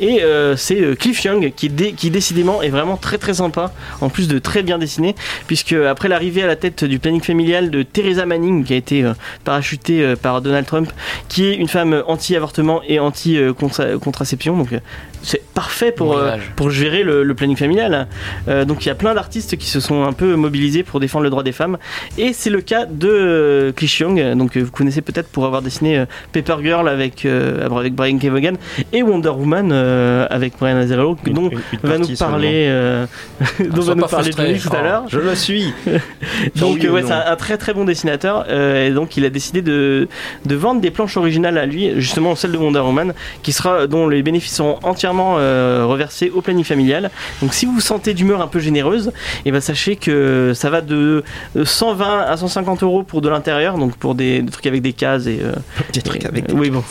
[0.00, 3.70] Et euh, c'est euh, Cliff Young qui, dé- qui décidément est vraiment très très sympa,
[4.00, 5.14] en plus de très bien dessiné,
[5.46, 9.04] puisque après l'arrivée à la tête du planning familial de Theresa Manning, qui a été
[9.04, 9.12] euh,
[9.44, 10.90] parachutée euh, par Donald Trump,
[11.28, 14.80] qui est une femme anti-avortement et anti-contraception, donc euh,
[15.24, 18.06] c'est parfait pour, euh, pour gérer le, le planning familial.
[18.48, 21.24] Euh, donc il y a plein d'artistes qui se sont un peu mobilisés pour défendre
[21.24, 21.78] le droit des femmes,
[22.18, 25.98] et c'est le cas de euh, Young, donc euh, vous connaissez peut-être pour avoir dessiné
[25.98, 28.56] euh, Paper Girl avec, euh, avec Brian Kevogan
[28.92, 33.06] et Wonder Woman euh, avec Brian Azzarello, Une- dont une- une va nous parler, euh,
[33.70, 34.84] dont va nous parler Johnny tout à oh.
[34.84, 35.04] l'heure.
[35.08, 35.72] Je le suis.
[36.56, 39.30] Donc Oui ouais, c'est un, un très très bon dessinateur euh, et donc il a
[39.30, 40.08] décidé de,
[40.44, 44.08] de vendre des planches originales à lui, justement celle de Wonder Woman, qui sera dont
[44.08, 47.10] les bénéfices seront entièrement euh, reversés au planning familial.
[47.42, 49.12] Donc si vous vous sentez d'humeur un peu généreuse,
[49.44, 51.22] et ben sachez que ça va de
[51.62, 55.26] 120 à 150 euros pour de l'intérieur, donc pour des, des trucs avec des cases
[55.26, 55.52] et euh,
[55.92, 56.44] Des trucs et- avec.
[56.52, 56.82] oui bon.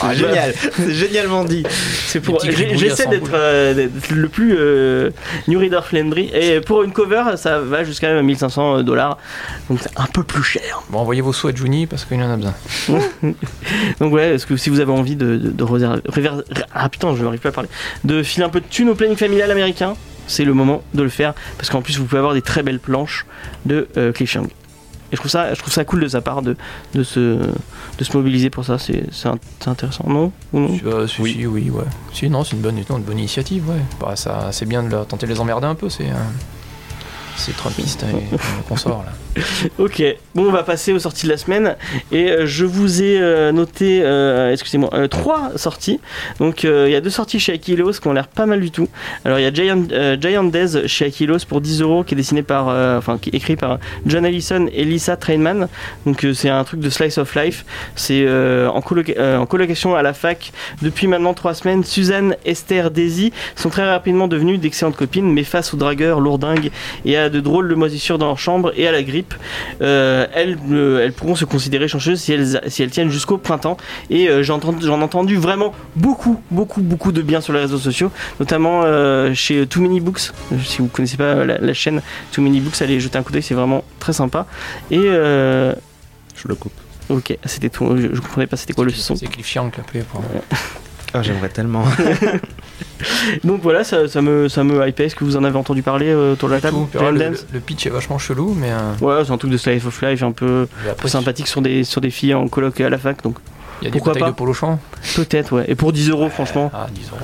[0.00, 0.54] Ah, génial.
[0.76, 1.62] C'est génialement dit.
[2.06, 2.40] C'est pour.
[2.40, 5.10] J'essaie à d'être 100 euh, d'être le plus euh,
[5.48, 6.30] New Reader friendly.
[6.34, 9.18] Et pour une cover, ça va jusqu'à 1500 dollars.
[9.68, 10.82] Donc c'est un peu plus cher.
[10.90, 12.54] Bon, envoyez vos sous à Juni parce qu'il en a besoin.
[14.00, 16.02] Donc ouais, est-ce que si vous avez envie de, de, de réserver-
[16.74, 17.68] ah putain, je n'arrive pas à parler,
[18.04, 19.94] de filer un peu de thunes au planning familial américain,
[20.26, 22.78] c'est le moment de le faire parce qu'en plus vous pouvez avoir des très belles
[22.80, 23.26] planches
[23.66, 24.48] de euh, Cliff Young.
[25.12, 26.56] Et je trouve ça, je trouve ça cool de sa part de,
[26.94, 27.18] de, se,
[27.98, 28.78] de se mobiliser pour ça.
[28.78, 30.30] C'est c'est int- c'est intéressant, non?
[30.52, 30.78] Ou non?
[30.86, 31.32] Euh, si, Oui.
[31.32, 31.84] si, oui, ouais.
[32.12, 33.80] Si, non, c'est une bonne, non, une bonne initiative, ouais.
[34.00, 36.08] Bah, ça, c'est bien de leur- tenter de les emmerder un peu, c'est.
[36.10, 36.14] euh,
[37.36, 38.36] c'est Trumpiste et
[38.68, 39.12] qu'on sort là.
[39.78, 40.02] Ok,
[40.34, 41.76] bon, on va passer aux sorties de la semaine.
[42.12, 46.00] Et euh, je vous ai euh, noté, euh, excusez-moi, euh, trois sorties.
[46.38, 48.88] Donc, il y a deux sorties chez Aquilos qui ont l'air pas mal du tout.
[49.24, 49.82] Alors, il y a Giant,
[50.20, 53.56] Giant Days chez Aquilos pour 10 euros qui est dessiné par, enfin, qui est écrit
[53.56, 55.68] par John Allison et Lisa Trainman.
[56.06, 57.64] Donc, c'est un truc de Slice of Life.
[57.96, 61.84] C'est en, coloca- en colocation à la fac depuis maintenant trois semaines.
[61.84, 66.70] Suzanne, Esther, Daisy sont très rapidement devenues d'excellentes copines, mais face aux dragueurs lourdingues
[67.04, 69.34] et à de drôles de moisissures dans leur chambre et à la grippe,
[69.82, 73.76] euh, elles, euh, elles pourront se considérer chanceuses si elles, si elles tiennent jusqu'au printemps.
[74.08, 78.10] Et euh, j'en ai entendu vraiment beaucoup, beaucoup, beaucoup de bien sur les réseaux sociaux,
[78.38, 80.32] notamment euh, chez Too Many Books.
[80.64, 82.02] Si vous connaissez pas la, la chaîne
[82.32, 84.46] Too Many Books, allez jeter un coup d'œil, c'est vraiment très sympa.
[84.90, 85.74] Et euh,
[86.36, 86.72] Je le coupe.
[87.08, 87.96] ok, c'était tout.
[87.96, 89.16] Je, je comprenais pas c'était quoi le son.
[89.16, 90.22] C'est Cliff Young l'appelait pour.
[91.12, 91.84] Ah, j'aimerais tellement.
[93.44, 95.00] Donc voilà, ça, ça me, ça me hype.
[95.00, 96.98] Est-ce que vous en avez entendu parler euh, autour de la table Tout.
[96.98, 98.70] Le, pitch est vachement chelou, mais.
[98.70, 101.84] euh, Ouais, c'est un truc de Slice of Life un peu, après, sympathique sur des,
[101.84, 103.22] sur des filles en coloc à la fac.
[103.22, 103.36] Donc
[103.80, 104.78] il y a des Pourquoi bouteilles pas de polo champ.
[105.16, 105.64] peut-être, ouais.
[105.68, 106.70] Et pour 10 euros, franchement.
[106.74, 107.20] Ah, 10 euros.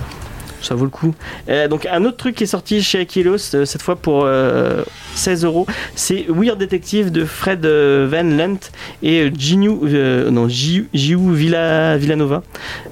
[0.62, 1.14] ça vaut le coup.
[1.50, 4.82] Euh, donc un autre truc qui est sorti chez Aquilos, cette fois pour euh,
[5.14, 8.70] 16 euros, c'est Weird Detective de Fred Van Lent
[9.02, 9.68] et Ginu,
[10.30, 12.42] non, Giu Villanova.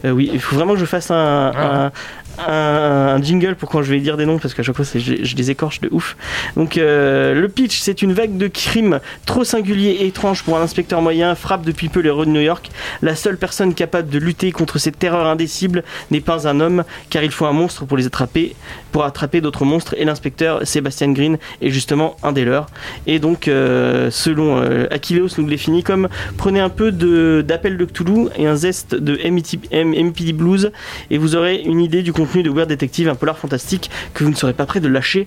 [0.05, 1.87] Oui, il faut vraiment que je fasse un, Ah.
[1.87, 1.93] un-
[2.39, 5.51] un- jingle pour quand je vais dire des noms parce qu'à chaque fois je les
[5.51, 6.17] écorche de ouf.
[6.57, 10.63] Donc euh, le pitch, c'est une vague de crimes trop singuliers et étranges pour un
[10.63, 12.71] inspecteur moyen frappe depuis peu les rues de New York.
[13.03, 17.23] La seule personne capable de lutter contre cette terreur indécible n'est pas un homme, car
[17.23, 18.55] il faut un monstre pour les attraper,
[18.95, 19.97] pour attraper d'autres monstres.
[19.99, 22.67] Et l'inspecteur Sébastien Green est justement un des leurs.
[23.09, 27.87] Et donc, euh, selon euh, Aquileos, nous définit comme prenez un peu de- d'appel de,
[27.87, 30.71] Cthulhu et un zeste de MPD Blues,
[31.11, 34.31] et vous aurez une idée du contenu de Weird Detective, un polar fantastique que vous
[34.31, 35.27] ne serez pas prêt de lâcher.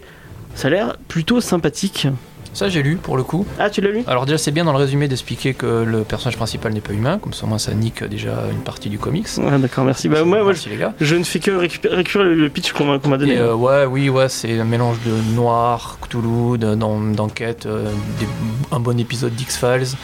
[0.56, 2.08] Ça a l'air plutôt sympathique.
[2.57, 3.45] Ça, j'ai lu pour le coup.
[3.59, 4.03] Ah, tu l'as lu?
[4.07, 7.19] Alors, déjà, c'est bien dans le résumé d'expliquer que le personnage principal n'est pas humain,
[7.19, 9.27] comme ça, au moins, ça nique déjà une partie du comics.
[9.37, 10.09] Ouais, D'accord, merci.
[10.09, 10.93] Bah, moi, moi, je, Merci, les gars.
[10.99, 13.35] je ne fais que récupérer, récupérer le, pitch qu'on m'a donné.
[13.35, 17.91] Et euh, ouais, oui, ouais, c'est un mélange de noir, Cthulhu, de- d'en- d'enquête, euh,
[18.71, 19.95] un bon épisode d'X-Files.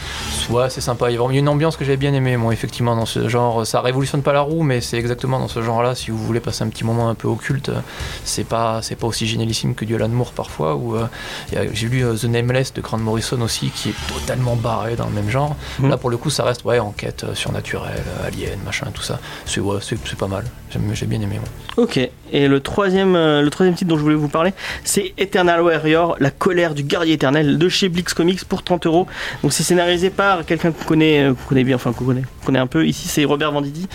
[0.50, 1.10] Ouais, c'est sympa.
[1.10, 3.66] Il y a une ambiance que j'ai bien aimée, moi, effectivement, dans ce genre.
[3.66, 5.96] Ça révolutionne pas la roue, mais c'est exactement dans ce genre-là.
[5.96, 7.72] Si vous voulez passer un petit moment un peu occulte,
[8.24, 10.78] c'est pas, c'est pas aussi génialissime que du Alan Moore parfois.
[10.78, 15.12] Euh, j'ai lu The Nameless de Grant Morrison aussi, qui est totalement barré dans le
[15.12, 15.56] même genre.
[15.78, 15.90] Mhm.
[15.90, 19.18] Là, pour le coup, ça reste ouais, enquête euh, surnaturelle, euh, alien, machin, tout ça.
[19.46, 20.44] C'est ouais, c'est c'est pas mal.
[20.92, 21.40] J'ai bien aimé.
[21.76, 21.98] Ok,
[22.32, 24.52] et le troisième, euh, le troisième titre dont je voulais vous parler,
[24.84, 29.06] c'est Eternal Warrior, la colère du guerrier éternel de chez Blix Comics pour 30 euros.
[29.42, 32.46] Donc c'est scénarisé par quelqu'un qu'on connaît, euh, qu'on connaît bien, enfin qu'on connaît, qu'on
[32.46, 32.86] connaît un peu.
[32.86, 33.86] Ici c'est Robert Vendidi,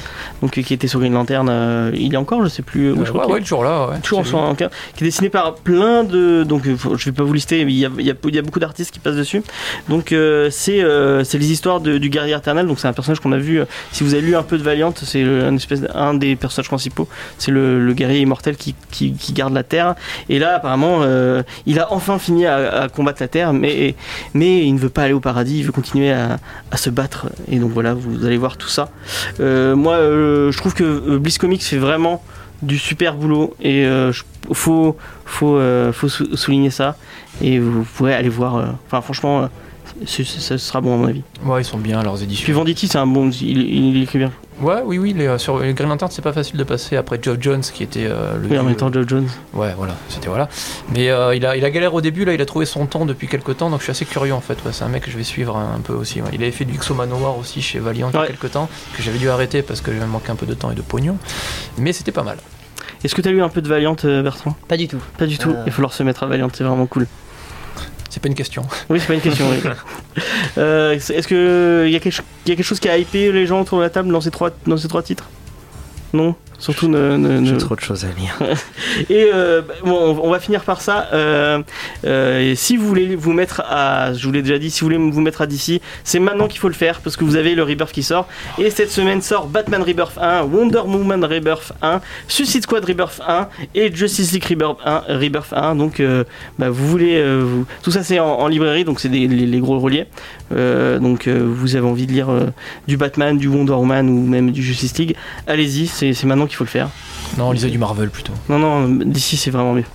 [0.41, 1.91] donc euh, qui était sur Green Lantern.
[1.95, 2.91] il est encore, je sais plus.
[2.91, 3.87] où je crois ouais, ouais, toujours là.
[3.89, 3.99] Ouais.
[3.99, 4.23] Toujours
[4.55, 7.77] cas qui est dessiné par plein de donc je vais pas vous lister mais il
[7.79, 9.41] y a, il y a- il y a beaucoup d'artistes qui passent dessus
[9.89, 10.13] donc
[10.49, 10.83] c'est
[11.23, 13.61] c'est les histoires de- du guerrier éternel donc c'est un personnage qu'on a vu
[13.91, 17.07] si vous avez lu un peu de Valiant c'est un espèce un des personnages principaux
[17.37, 19.95] c'est le, le guerrier immortel qui, qui, garde la Terre.
[20.29, 23.95] Et là, apparemment, euh, il a enfin fini à, combattre la Terre, mais,
[24.35, 26.39] il ne veut pas aller au paradis, il veut continuer à,
[26.75, 27.27] se battre.
[27.49, 28.89] Et donc voilà, vous allez voir tout ça.
[29.39, 32.23] Euh, moi, euh, je trouve que Bliss Comics fait vraiment
[32.61, 33.87] du super boulot et
[34.51, 35.59] faut, faut,
[35.93, 36.97] faut sou- souligner ça.
[37.41, 38.75] Et vous pourrez aller voir.
[38.87, 39.49] Enfin, franchement,
[40.05, 41.23] ça sera bon à mon avis.
[41.43, 42.53] Ouais, ils sont bien leurs Puis éditions.
[42.53, 43.29] Venditti, c'est un bon.
[43.29, 44.31] Il, il écrit bien.
[44.61, 47.17] Ouais, oui, oui, les, euh, sur les Green Lantern, c'est pas facile de passer après
[47.21, 48.47] Geoff Jones qui était euh, le.
[48.49, 49.27] Oui, en temps, Joe Jones.
[49.53, 50.49] Ouais, voilà, c'était voilà.
[50.93, 53.05] Mais euh, il, a, il a galère au début, là, il a trouvé son temps
[53.05, 54.57] depuis quelques temps, donc je suis assez curieux en fait.
[54.65, 56.21] Ouais, c'est un mec que je vais suivre un, un peu aussi.
[56.21, 56.29] ouais.
[56.33, 59.01] Il avait fait du Xo Manowar aussi chez Valiant il y a quelques temps, que
[59.01, 61.17] j'avais dû arrêter parce que j'avais manqué un peu de temps et de pognon.
[61.77, 62.37] Mais c'était pas mal.
[63.01, 64.57] Est-ce que t'as lu un peu de Valiant, Bertrand?
[64.67, 64.99] Pas du tout.
[65.17, 65.51] Pas du tout.
[65.51, 65.61] Euh.
[65.65, 67.07] Il va falloir se mettre à Valiant, c'est vraiment cool.
[68.19, 68.63] C'est pas une question.
[68.89, 69.45] Oui, c'est pas une question.
[69.49, 69.69] oui.
[70.57, 73.31] Euh, Est-ce que il y, a quelque- il y a quelque chose qui a hypé
[73.31, 75.29] les gens autour de la table dans ces trois, dans ces trois titres?
[76.11, 76.35] Non?
[76.59, 78.37] Surtout ne, ne- J'ai ne- trop de choses à lire.
[79.09, 81.07] Et euh, bah, bon, on va finir par ça.
[81.13, 81.61] Euh,
[82.05, 84.87] euh, et si vous voulez vous mettre à, je vous l'ai déjà dit, si vous
[84.87, 87.55] voulez vous mettre à DC, c'est maintenant qu'il faut le faire parce que vous avez
[87.55, 88.27] le Rebirth qui sort.
[88.57, 93.47] Et cette semaine sort Batman Rebirth 1, Wonder Woman Rebirth 1, Suicide Squad Rebirth 1
[93.75, 95.03] et Justice League Rebirth 1.
[95.09, 95.75] Rebirth 1.
[95.75, 96.01] Donc,
[96.57, 99.59] bah, vous voulez, vous- tout ça c'est en, en librairie, donc c'est des- les, les
[99.59, 100.05] gros reliés.
[100.51, 102.27] Donc, vous avez envie de lire
[102.87, 105.15] du Batman, du Wonder Woman ou même du Justice League,
[105.47, 106.89] allez-y, c'est maintenant qu'il faut le faire.
[107.37, 108.33] Non, on lisait du Marvel plutôt.
[108.49, 109.85] Non, non, d'ici c'est vraiment mieux.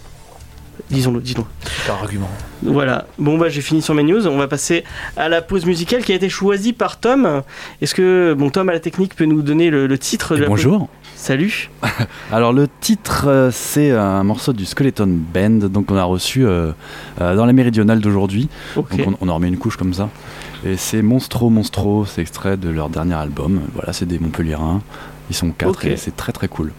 [0.90, 1.46] Disons-le, disons.
[1.64, 2.28] Super argument.
[2.62, 3.06] Voilà.
[3.18, 4.26] Bon bah j'ai fini sur mes news.
[4.26, 4.84] On va passer
[5.16, 7.42] à la pause musicale qui a été choisie par Tom.
[7.80, 10.46] Est-ce que bon Tom à la technique peut nous donner le, le titre de la
[10.46, 10.64] pause?
[10.64, 10.88] Bonjour.
[11.14, 11.70] Salut.
[12.32, 16.72] Alors le titre, euh, c'est un morceau du Skeleton Band, donc on a reçu euh,
[17.20, 18.48] euh, dans la méridionale d'aujourd'hui.
[18.76, 18.96] Ok.
[18.96, 20.10] Donc on, on en remet une couche comme ça.
[20.66, 23.60] Et c'est Monstro Monstro, c'est extrait de leur dernier album.
[23.74, 24.82] Voilà, c'est des Montpelliérains.
[25.30, 26.72] Ils sont quatre et c'est très très cool.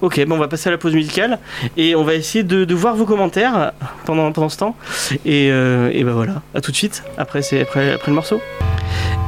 [0.00, 0.24] Ok.
[0.26, 1.38] Bon on va passer à la pause musicale
[1.76, 3.72] et on va essayer de, de voir vos commentaires
[4.04, 4.76] pendant pendant ce temps.
[5.24, 6.42] Et, euh, et ben voilà.
[6.54, 7.04] À tout de suite.
[7.16, 8.40] Après c'est après après le morceau.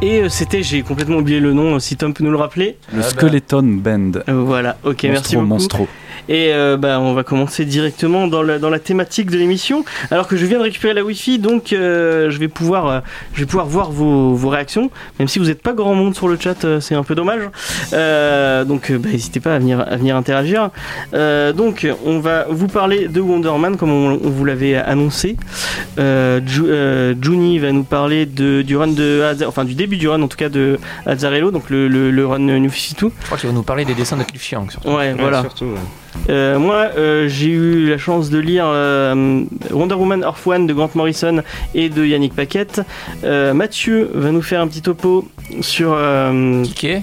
[0.03, 1.79] Et euh, c'était j'ai complètement oublié le nom.
[1.79, 2.77] Si Tom peut nous le rappeler.
[2.93, 3.09] Le Ah bah.
[3.09, 4.13] Skeleton Band.
[4.29, 4.77] Euh, voilà.
[4.85, 5.05] Ok.
[5.05, 5.47] merci beaucoup.
[5.47, 5.89] Monstro.
[6.29, 9.85] Et euh, bah, on va commencer directement dans la, dans la thématique de l'émission.
[10.11, 13.00] Alors que je viens de récupérer la Wi-Fi, donc euh, je, vais pouvoir, euh,
[13.35, 14.90] je vais pouvoir voir vos, vos réactions.
[15.18, 17.42] Même si vous n'êtes pas grand monde sur le chat, euh, c'est un peu dommage.
[17.92, 20.70] Euh, donc euh, bah, n'hésitez pas à venir, à venir interagir.
[21.14, 25.37] Euh, donc on va vous parler de Wonder Man comme on, on vous l'avait annoncé.
[25.98, 30.09] Euh, Ju- euh, Juni va nous parler de, du run de enfin du début du
[30.09, 33.12] run en tout cas de Azzarello, donc le, le, le run New 52.
[33.20, 34.88] Je crois qu'il va nous parler des dessins de Cliff Chiang surtout.
[34.90, 35.40] Ouais, voilà.
[35.42, 35.70] Surtout, ouais.
[36.29, 40.72] Euh, moi, euh, j'ai eu la chance de lire euh, Wonder Woman Earth One de
[40.72, 41.42] Grant Morrison
[41.74, 42.81] et de Yannick Paquette.
[43.22, 45.29] Mathieu va nous faire un petit topo
[45.61, 45.96] sur.
[46.64, 47.03] Kike,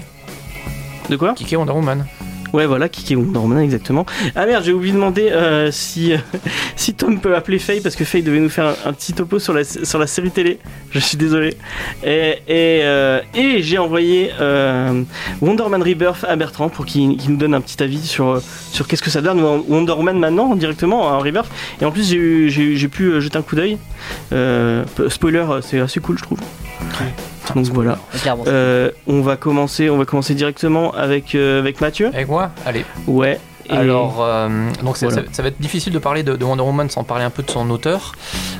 [1.10, 1.34] de quoi?
[1.34, 2.06] Kike Wonder Woman.
[2.52, 4.04] Ouais, voilà, qui est Wonder Woman exactement.
[4.36, 6.12] Ah merde, j'ai oublié de demander euh, si,
[6.76, 9.54] si Tom peut appeler Faye parce que Faye devait nous faire un, petit topo sur
[9.54, 10.58] la, sur la série télé.
[10.90, 11.56] Je suis désolé.
[12.04, 13.20] Et, et, euh,
[13.60, 15.02] j'ai envoyé euh,
[15.40, 19.02] Wonder Man Rebirth à Bertrand pour qu'il nous donne un petit avis sur, sur qu'est-ce
[19.02, 21.50] que ça donne Wonder Woman maintenant directement en Rebirth.
[21.80, 23.78] Et en plus, j'ai pu jeter un coup d'œil.
[25.08, 26.38] Spoiler, c'est assez cool, je trouve.
[27.54, 27.98] Donc voilà.
[28.46, 32.08] Euh, on va commencer, on va commencer directement avec euh, avec Mathieu.
[32.08, 32.84] Avec moi Allez.
[33.06, 33.38] Ouais.
[33.68, 34.48] Et- Alors, euh,
[34.82, 35.16] donc Voilà.
[35.16, 37.42] ça, ça va être difficile de parler de, de Wonder Woman sans parler un peu
[37.42, 38.12] de son auteur.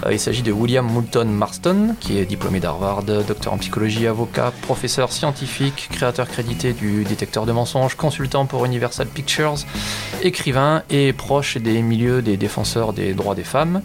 [0.06, 4.52] Euh, il s'agit de William Moulton Marston, qui est diplômé d'Harvard, docteur en psychologie, avocat,
[4.62, 9.54] professeur scientifique, créateur crédité du détecteur de mensonges, consultant pour Universal Pictures,
[10.22, 13.82] écrivain et proche des milieux des défenseurs des droits des femmes.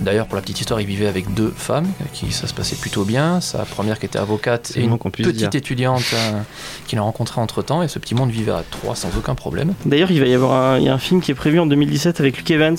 [0.00, 3.04] D'ailleurs, pour la petite histoire, il vivait avec deux femmes, qui ça se passait plutôt
[3.04, 3.40] bien.
[3.40, 5.48] Sa première qui était avocate et une petite dire.
[5.52, 6.40] étudiante euh,
[6.86, 7.82] qu'il a rencontrée entre temps.
[7.82, 9.74] Et ce petit monde vivait à trois sans aucun problème.
[9.86, 10.47] D'ailleurs, il va y avoir
[10.78, 12.76] il y a un film qui est prévu en 2017 avec Luke Evans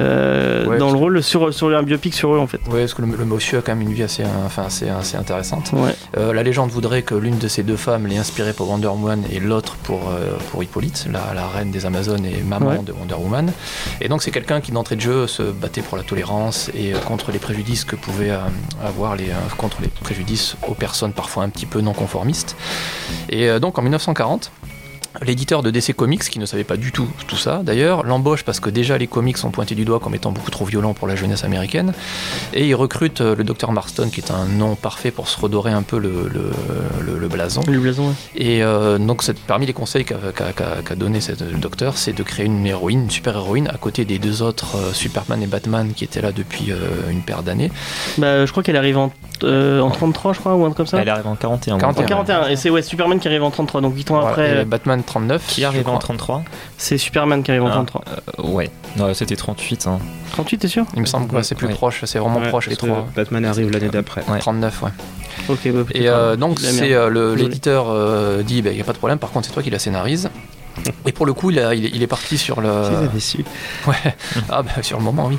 [0.00, 2.60] euh, Ouais, dans le rôle sur, sur un biopic sur eux en fait.
[2.68, 4.88] Oui, parce que le, le monsieur a quand même une vie assez, euh, enfin, assez,
[4.88, 5.70] assez intéressante.
[5.72, 5.94] Ouais.
[6.16, 9.22] Euh, la légende voudrait que l'une de ces deux femmes l'ait inspiré pour Wonder Woman
[9.32, 12.78] et l'autre pour, euh, pour Hippolyte, la, la reine des Amazones et maman Ouais.
[12.84, 13.52] de Wonder Woman.
[14.00, 17.32] Et donc c'est quelqu'un qui d'entrée de jeu se battait pour la tolérance et contre
[17.32, 18.32] les préjudices que pouvaient
[18.84, 22.56] avoir les, contre les préjudices aux personnes parfois un petit peu non conformistes.
[23.28, 24.50] Et donc en 1940,
[25.24, 28.60] L'éditeur de DC Comics, qui ne savait pas du tout tout ça, d'ailleurs, l'embauche parce
[28.60, 31.16] que déjà les comics sont pointés du doigt comme étant beaucoup trop violents pour la
[31.16, 31.92] jeunesse américaine,
[32.54, 35.70] et il recrute euh, le docteur Marston, qui est un nom parfait pour se redorer
[35.72, 36.50] un peu le, le,
[37.04, 37.60] le- le blason.
[37.68, 38.08] Le blason.
[38.08, 38.14] ouais.
[38.36, 40.16] Et euh, donc, parmi les conseils qu'a
[40.84, 44.04] qu'a donné cette- le docteur, c'est de créer une héroïne, une super héroïne, à côté
[44.04, 47.70] des deux autres, euh, Superman et Batman, qui étaient là depuis euh, une paire d'années.
[48.18, 49.12] Bah, je crois qu'elle arrive en,
[49.44, 50.98] euh, en 33, je crois, ou un truc comme ça.
[51.00, 51.78] Elle arrive en 41.
[51.78, 52.04] 41.
[52.04, 52.48] En 41.
[52.48, 54.28] Et c'est ouais, Superman qui arrive en 33, donc 8 ans Voilà.
[54.30, 54.48] après.
[54.50, 55.42] Et euh, Batman 39.
[55.46, 56.42] Qui arrive en 33
[56.76, 57.72] C'est Superman qui arrive en Ah.
[57.72, 58.04] 33.
[58.08, 59.86] Euh, Ouais, non, c'était 38.
[59.86, 59.98] Hein.
[60.32, 60.84] 38, t'es sûr?
[60.94, 61.72] Il me semble que ouais, c'est plus Ouais.
[61.74, 63.06] proche, c'est vraiment Ouais, proche les trois.
[63.16, 64.22] Batman arrive l'année d'après.
[64.28, 64.38] Ouais.
[64.38, 64.90] 39, ouais.
[65.48, 66.36] Ok, bah, Et euh, pas.
[66.36, 69.52] donc, c'est euh, l'éditeur euh, dit il n'y a pas de problème, par contre, c'est
[69.52, 70.28] toi qui la scénarise.
[71.06, 72.68] Et pour le coup, il, a- il est- il est parti sur le.
[73.18, 73.44] Su.
[73.86, 73.94] Ouais,
[74.50, 75.38] ah bah, sur le moment, oui.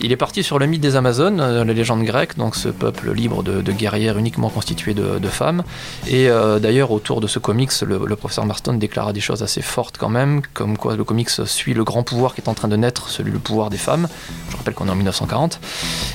[0.00, 3.12] Il est parti sur le mythe des Amazones, euh, la légende grecque, donc ce peuple
[3.12, 5.64] libre de, de guerrières uniquement constitué de, de femmes.
[6.06, 9.62] Et euh, d'ailleurs, autour de ce comics, le, le professeur Marston déclara des choses assez
[9.62, 12.68] fortes quand même, comme quoi le comics suit le grand pouvoir qui est en train
[12.68, 14.08] de naître, celui le pouvoir des femmes.
[14.50, 15.60] Je rappelle qu'on est en 1940.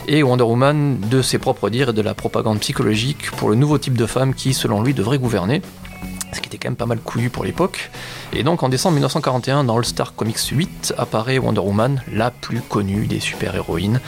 [0.07, 3.77] Et Wonder Woman, de ses propres dires et de la propagande psychologique pour le nouveau
[3.77, 5.61] type de femme qui, selon lui, devrait gouverner
[6.33, 7.91] ce qui était quand même pas mal couillu pour l'époque.
[8.33, 12.61] Et donc en décembre 1941, dans All Star Comics 8, apparaît Wonder Woman, la plus
[12.61, 13.99] connue des super-héroïnes,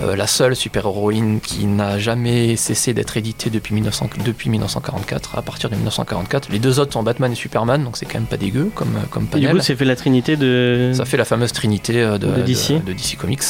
[0.00, 5.36] Euh, la seule super-héroïne qui n'a jamais cessé d'être éditée depuis, 1900 depuis 1944.
[5.36, 8.26] À partir de 1944, les deux autres sont Batman et Superman, donc c'est quand même
[8.26, 9.56] pas dégueu comme, comme Et du panel.
[9.56, 10.92] coup, c'est fait la trinité de.
[10.94, 12.84] Ça fait la fameuse trinité euh, de, De DC.
[12.84, 13.40] de DC Comics.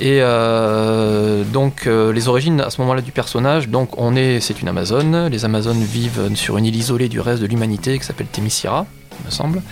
[0.00, 4.62] Et euh, donc euh, les origines à ce moment-là du personnage, donc on est, c'est
[4.62, 5.26] une Amazone.
[5.26, 8.86] Les Amazones vivent sur une île isolée du reste de l'humanité qui s'appelle Themyscira,
[9.24, 9.62] me semble.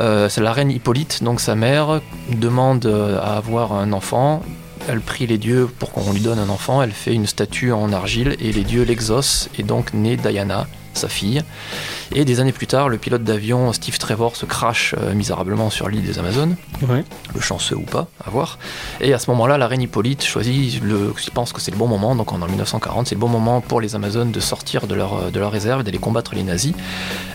[0.00, 4.42] Euh, c'est la reine Hippolyte, donc sa mère, demande euh, à avoir un enfant.
[4.88, 6.82] Elle prie les dieux pour qu'on lui donne un enfant.
[6.82, 9.48] Elle fait une statue en argile et les dieux l'exaucent.
[9.58, 10.66] Et donc naît Diana,
[10.98, 11.42] sa fille.
[12.14, 15.88] Et des années plus tard, le pilote d'avion Steve Trevor se crache euh, misérablement sur
[15.88, 16.56] l'île des Amazones
[16.88, 17.04] Ouais.
[17.34, 18.58] le chanceux ou pas, à voir.
[19.00, 21.86] Et à ce moment-là, la reine Hippolyte choisit, le, il pense que c'est le bon
[21.88, 25.30] moment, donc en 1940, c'est le bon moment pour les Amazones de sortir de leur,
[25.32, 26.74] de leur réserve et d'aller combattre les nazis.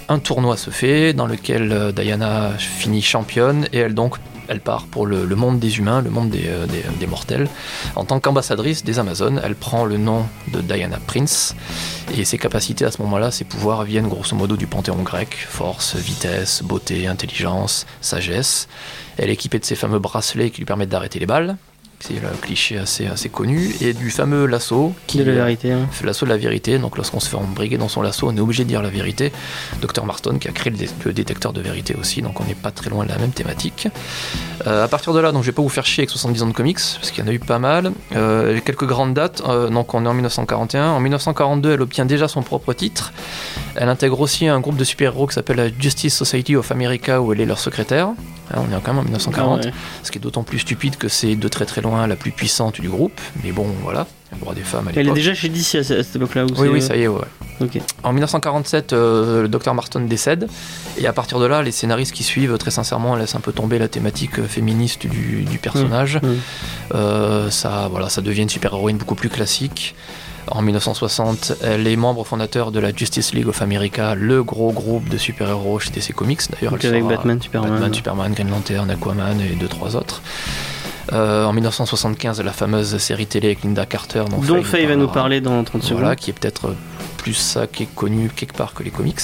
[0.07, 4.15] Un tournoi se fait dans lequel euh, Diana finit championne et elle donc
[4.49, 7.47] elle part pour le, monde des humains, le monde des, euh, des- des mortels.
[7.95, 11.55] En tant qu'ambassadrice des Amazones, elle prend le nom de Diana Prince
[12.17, 15.95] et ses capacités à ce moment-là, ses pouvoirs viennent grosso modo du panthéon grec force,
[15.95, 18.67] vitesse, beauté, intelligence, sagesse.
[19.17, 21.55] Elle est équipée de ces fameux bracelets qui lui permettent d'arrêter les balles.
[22.01, 23.75] C'est le cliché assez, assez connu.
[23.81, 25.73] Et du fameux lasso qui De la vérité.
[25.73, 25.87] hein.
[26.05, 26.77] l'assaut de la vérité.
[26.79, 29.33] Donc lorsqu'on se fait embriguer dans son lasso, on est obligé de dire la vérité.
[29.81, 32.55] Dr Marston qui a créé le, dé- le détecteur de vérité aussi, donc on n'est
[32.55, 33.89] pas très loin de la même thématique.
[34.65, 36.47] Euh, à partir de là, donc je vais pas vous faire chier avec 70 ans
[36.47, 37.91] de comics, parce qu'il y en a eu pas mal.
[38.15, 39.41] Euh, quelques grandes dates.
[39.47, 40.91] Euh, donc on est en 1941.
[40.91, 43.11] En 1942, elle obtient déjà son propre titre.
[43.75, 47.33] Elle intègre aussi un groupe de super-héros qui s'appelle la Justice Society of America, où
[47.33, 48.09] elle est leur secrétaire.
[48.53, 49.59] Hein, on est quand même en 1940.
[49.63, 49.73] Ah ouais.
[50.03, 52.79] Ce qui est d'autant plus stupide que c'est de très très loin la plus puissante
[52.81, 53.19] du groupe.
[53.43, 55.93] Mais bon, voilà, le droit des femmes à Elle est déjà chez DC à ce-
[55.99, 56.45] à cette époque-là.
[56.45, 57.21] ou Oui, oui, ça y est, ouais.
[58.03, 60.47] En 1947, euh, le docteur Marston décède,
[60.97, 63.77] et à partir de là, les scénaristes qui suivent, très sincèrement, laissent un peu tomber
[63.79, 66.19] la thématique euh, féministe du, du personnage.
[66.23, 66.27] Mmh.
[66.95, 69.93] Euh, ça, voilà, ça devient une super-héroïne beaucoup plus classique.
[70.51, 75.07] En 1960, elle est membre fondateur de la Justice League of America, le gros groupe
[75.09, 76.41] de super-héros chez DC Comics.
[76.51, 77.71] D'ailleurs, elle avec sera- Batman, Superman.
[77.71, 80.21] Batman, Superman, Green Lantern, Aquaman et deux trois autres.
[81.13, 85.07] Euh, en 1975, la fameuse série télé avec Linda Carter, dont, Dont Faye va nous
[85.07, 85.99] parler dans 30 secondes.
[86.01, 86.75] Voilà, qui est peut-être euh,
[87.17, 89.19] plus ça qui est connu quelque part que les comics.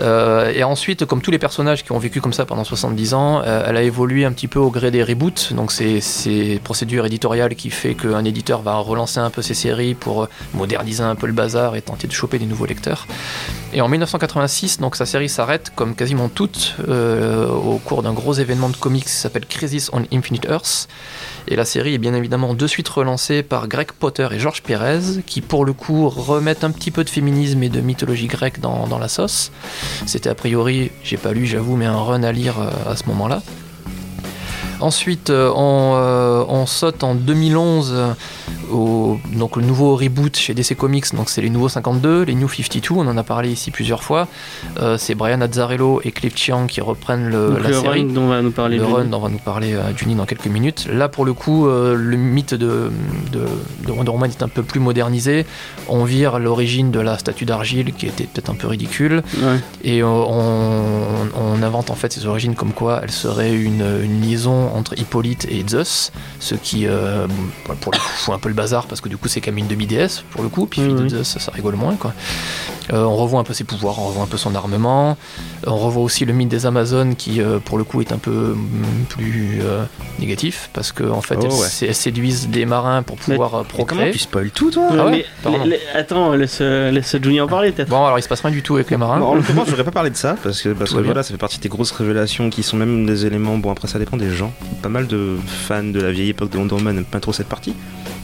[0.00, 3.42] Euh, et ensuite, comme tous les personnages qui ont vécu comme ça pendant 70 ans,
[3.44, 5.52] euh, elle a évolué un petit peu au gré des reboots.
[5.52, 9.94] Donc c'est ces procédures éditoriales qui fait qu'un éditeur va relancer un peu ses séries
[9.94, 13.06] pour euh, moderniser un peu le bazar et tenter de choper des nouveaux lecteurs.
[13.72, 18.68] Et en 1986, donc sa série s'arrête comme quasiment toutes au cours d'un gros événement
[18.68, 20.88] de comics qui s'appelle Crisis on Infinite Earths.
[21.48, 25.22] Et la série est bien évidemment de suite relancée par Greg Potter et George Pérez,
[25.26, 28.86] qui pour le coup remettent un petit peu de féminisme et de mythologie grecque dans,
[28.86, 29.50] dans la sauce.
[30.06, 33.04] C'était a priori, j'ai pas lu j'avoue, mais un run à lire euh, à ce
[33.06, 33.42] moment-là.
[34.82, 38.12] Ensuite, euh, on, euh, on saute en 2011 euh,
[38.72, 41.14] au donc le nouveau reboot chez DC Comics.
[41.14, 42.88] Donc c'est les nouveaux 52, les New 52.
[42.94, 44.26] On en a parlé ici plusieurs fois.
[44.80, 48.12] Euh, c'est Brian Azzarello et Cliff Chiang qui reprennent le, Donc la le série run
[48.12, 50.88] dont va nous parler le run dont va nous parler euh, Juni dans quelques minutes.
[50.92, 52.90] Là, pour le coup, le mythe de,
[53.32, 53.44] de,
[53.86, 55.46] de Wonder Woman est un peu plus modernisé.
[55.88, 59.58] On vire l'origine de la statue d'argile qui était peut-être un peu ridicule Ouais.
[59.84, 60.28] et on,
[61.34, 65.46] on invente en fait ses origines comme quoi elle serait une, une liaison entre Hippolyte
[65.50, 67.26] et Zeus, ce qui euh,
[67.66, 69.58] bon, pour le coup fout un peu le bazar parce que du coup c'est comme
[69.58, 71.08] une demi-déesse pour le coup, puis fille de.
[71.08, 72.14] Zeus ça rigole moins quoi.
[72.92, 75.16] Euh, on revoit un peu ses pouvoirs, on revoit un peu son armement,
[75.66, 78.30] on revoit aussi le mythe des Amazones qui euh, pour le coup est un peu
[78.56, 79.84] mm, plus euh,
[80.18, 81.66] négatif parce que en fait Oh, elles, ouais.
[81.68, 84.10] sé- elles séduisent des marins pour Mais- pouvoir Mais comment procréer.
[84.10, 85.58] tu spoil tout, toi Ah ouais mais Pardon.
[85.64, 87.88] les- les- attends, laisse, laisse Johnny en parler peut-être.
[87.88, 89.20] Bon alors il se passe rien du tout avec les marins.
[89.20, 91.36] Bon, en l'occurrence, j'aurais pas parlé de ça parce que, parce que voilà, ça fait
[91.38, 93.58] partie des grosses révélations qui sont même des éléments.
[93.58, 94.52] Bon, après, ça dépend des gens.
[94.82, 97.48] Pas mal de fans de la vieille époque de Wonder Woman n'aiment pas trop cette
[97.48, 97.74] partie.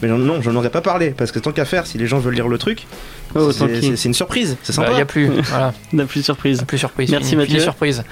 [0.01, 2.19] Mais non, non, j'en aurais pas parlé parce que tant qu'à faire, si les gens
[2.19, 2.87] veulent lire le truc,
[3.35, 4.48] Oh, c'est une surprise.
[4.49, 4.93] Surprise, c'est Il sympa.
[4.93, 5.27] n'y a plus.
[5.43, 5.73] voilà.
[5.93, 6.63] N'a plus de surprise.
[6.67, 7.11] Plus surprise.
[7.11, 7.59] Merci, fini, Mathieu.
[7.59, 8.03] surprise.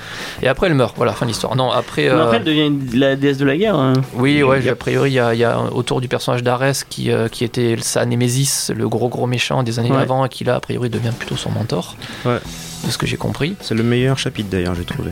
[0.41, 0.95] Et après, elle meurt.
[0.97, 1.55] Voilà, fin de l'histoire.
[1.55, 2.03] Non, après.
[2.03, 3.75] Mais euh, après, elle devient une- la déesse de la guerre.
[3.75, 3.93] hein.
[4.15, 7.11] Oui, ouais, a priori, il y, a- il y a autour du personnage d'Arès qui,
[7.11, 10.01] euh, qui était sa némésis, le gros gros méchant des années Ouais.
[10.01, 11.95] avant, et qui là, a priori, devient plutôt son mentor.
[12.25, 12.39] Ouais.
[12.85, 13.55] De ce que j'ai compris.
[13.61, 15.09] C'est le meilleur chapitre d'ailleurs, j'ai trouvé.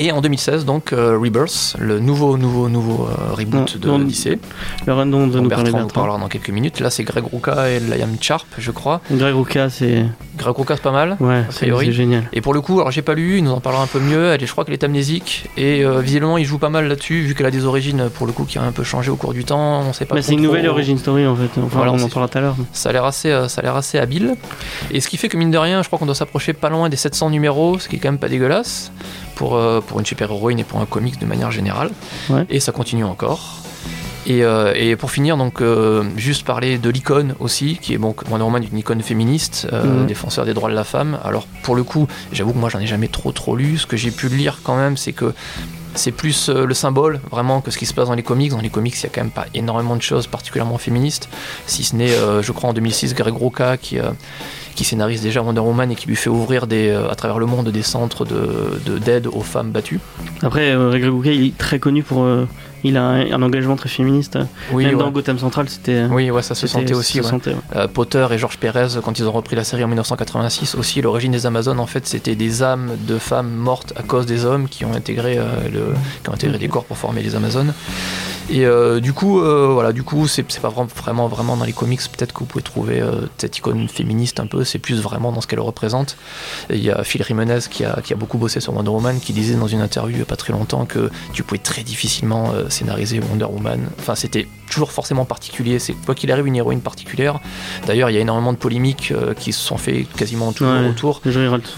[0.00, 3.98] Et en 2016, donc, euh, Rebirth, le nouveau, nouveau, nouveau euh, reboot Non, de non,
[3.98, 4.38] l'Odyssée.
[4.86, 6.78] Le run dont dont nous parlait Bertrand parlera dans quelques minutes.
[6.78, 9.00] Là, c'est Greg Rucka et Liam Sharp, je crois.
[9.10, 10.04] Greg Rucka, c'est
[10.36, 11.16] Greg Rucka, c'est pas mal.
[11.18, 12.28] ouais, A c'est génial.
[12.32, 14.28] Et pour le coup, alors j'ai pas lu, il nous en parlera un peu mieux.
[14.34, 17.34] Elle, je crois qu'elle est amnésique et euh, visiblement il joue pas mal là-dessus, vu
[17.34, 19.44] qu'elle a des origines pour le coup qui ont un peu changé au cours du
[19.44, 19.80] temps.
[19.80, 20.14] On sait pas.
[20.14, 21.50] Trop c'est une trop- nouvelle origin story en fait.
[21.60, 22.56] Enfin, Voilà, on en parlera tout à l'heure.
[22.72, 24.36] Ça a l'air assez, ça a l'air assez habile.
[24.92, 26.88] Et ce qui fait que mine de rien, je crois qu'on doit s'approcher pas loin
[26.88, 28.92] des 700 numéros, ce qui est quand même pas dégueulasse
[29.38, 31.90] pour, euh, pour une super héroïne et pour un comics de manière générale.
[32.28, 32.44] Ouais.
[32.50, 33.40] Et ça continue encore.
[34.26, 38.14] Et, euh, et pour finir, donc euh, juste parler de l'icône aussi, qui est bon,
[38.30, 40.06] Wonder Woman une icône féministe, euh, Mhm.
[40.06, 41.18] défenseur des droits de la femme.
[41.24, 43.78] Alors pour le coup, j'avoue que moi j'en ai jamais trop trop lu.
[43.78, 45.32] Ce que j'ai pu lire quand même, c'est que
[45.94, 48.50] c'est plus le symbole vraiment que ce qui se passe dans les comics.
[48.50, 51.28] Dans les comics, il y a quand même pas énormément de choses particulièrement féministes,
[51.66, 52.12] si ce n'est,
[52.42, 53.98] je crois, en 2006, Greg Rucka qui,
[54.78, 57.46] qui scénarise déjà Wonder Woman et qui lui fait ouvrir des, euh, à travers le
[57.46, 59.98] monde des centres de- de- d'aide aux femmes battues.
[60.42, 62.22] Après, euh, Greg Rucka, il est très connu pour.
[62.22, 62.46] euh,
[62.84, 64.38] il a un, un engagement très féministe.
[64.70, 65.00] Oui, Même ouais.
[65.02, 66.04] dans Gotham Central, c'était.
[66.12, 67.14] oui, ouais, ça se sentait aussi.
[67.14, 67.28] se ouais.
[67.28, 67.88] sentait, ouais.
[67.92, 71.44] Potter et George Pérez, quand ils ont repris la série en 1986, aussi l'origine des
[71.44, 74.94] Amazones, en fait, c'était des âmes de femmes mortes à cause des hommes qui ont
[74.94, 75.40] intégré,
[75.72, 77.72] le, qui ont intégré des corps pour former les Amazones.
[78.50, 82.00] Et euh, du coup, euh, voilà, du coup, c'est pas vraiment, vraiment, dans les comics.
[82.00, 84.64] Peut-être que vous pouvez trouver euh, cette icône féministe un peu.
[84.64, 86.16] C'est plus vraiment dans ce qu'elle représente.
[86.70, 89.32] Il y a Phil Jimenez qui a, qui a beaucoup bossé sur Wonder Woman, qui
[89.34, 93.20] disait dans une interview il a pas très longtemps que tu pouvais très difficilement scénariser
[93.20, 93.88] Wonder Woman.
[93.98, 95.78] Enfin, c'était toujours forcément particulier.
[95.78, 97.40] C'est quoi qu'il arrive une héroïne particulière.
[97.86, 100.88] D'ailleurs, il y a énormément de polémiques euh, qui se sont fait quasiment toujours Ouais.
[100.88, 101.20] autour.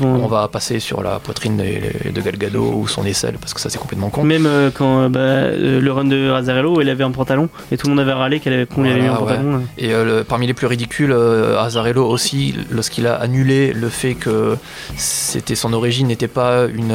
[0.00, 3.60] On va passer sur la poitrine de, de Gal Gadot ou son aisselle parce que
[3.60, 4.24] ça c'est complètement con.
[4.24, 7.86] Même euh, quand euh, bah, le run de Razarello, elle avait un pantalon et tout
[7.86, 9.56] le monde avait râlé qu'elle avait- qu'on lui avait mis un Voilà, pantalon.
[9.58, 9.62] là.
[9.78, 11.12] Et le- parmi les plus ridicules,
[11.58, 14.56] Azarello aussi, lorsqu'il a annulé le fait que
[14.96, 16.92] c'était son origine n'était pas une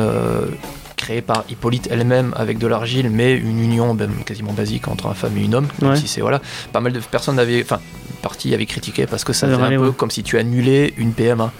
[1.06, 5.14] créée par Hippolyte elle-même avec de l'argile, mais une union ben, quasiment basique entre une
[5.14, 5.68] femme et une homme.
[5.80, 5.98] même Ouais.
[5.98, 6.42] Si c'est voilà,
[6.74, 7.80] pas mal de personnes avaient, enfin,
[8.24, 9.94] partie avait critiqué parce que ça faisait un peu ouais.
[9.96, 11.52] comme si tu annulais une PMA.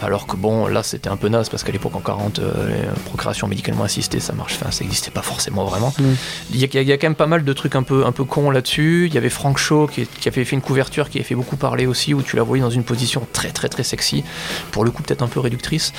[0.00, 3.00] Alors que bon, là c'était un peu naze parce qu'à l'époque en 40, euh, les
[3.06, 5.92] procréation médicalement assistée, ça marche, enfin ça n'existait pas forcément vraiment.
[5.98, 6.04] Mm.
[6.52, 8.12] Il y, a, il y a quand même pas mal de trucs un peu, un
[8.12, 9.06] peu cons là-dessus.
[9.08, 11.56] Il y avait Frank Shaw qui, qui avait fait une couverture qui avait fait beaucoup
[11.56, 14.22] parler aussi, où tu la voyais dans une position très très très sexy,
[14.70, 15.92] pour le coup peut-être un peu réductrice,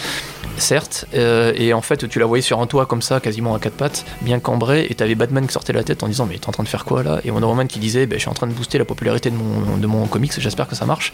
[0.60, 1.06] certes.
[1.14, 3.74] Euh, et en fait, tu la voyais sur un toit comme ça, quasiment à quatre
[3.76, 6.52] pattes, bien cambré, et t'avais Batman qui sortait la tête en disant Mais t'es en
[6.52, 7.20] train de faire quoi là?
[7.24, 9.36] Et Wonder Woman qui disait ben, Je suis en train de booster la popularité de
[9.36, 11.14] mon, de mon comics, j'espère que ça marche.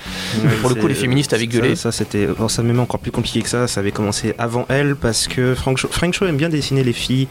[0.62, 1.76] pour le coup, les féministes avaient ça- gueulé.
[1.76, 2.28] Ça, c'était.
[2.28, 3.68] bon, ça même encore plus compliqué que ça.
[3.68, 6.94] Ça avait commencé avant elle parce que Frank Shaw, Frank Shaw aime bien dessiner les
[6.94, 7.28] filles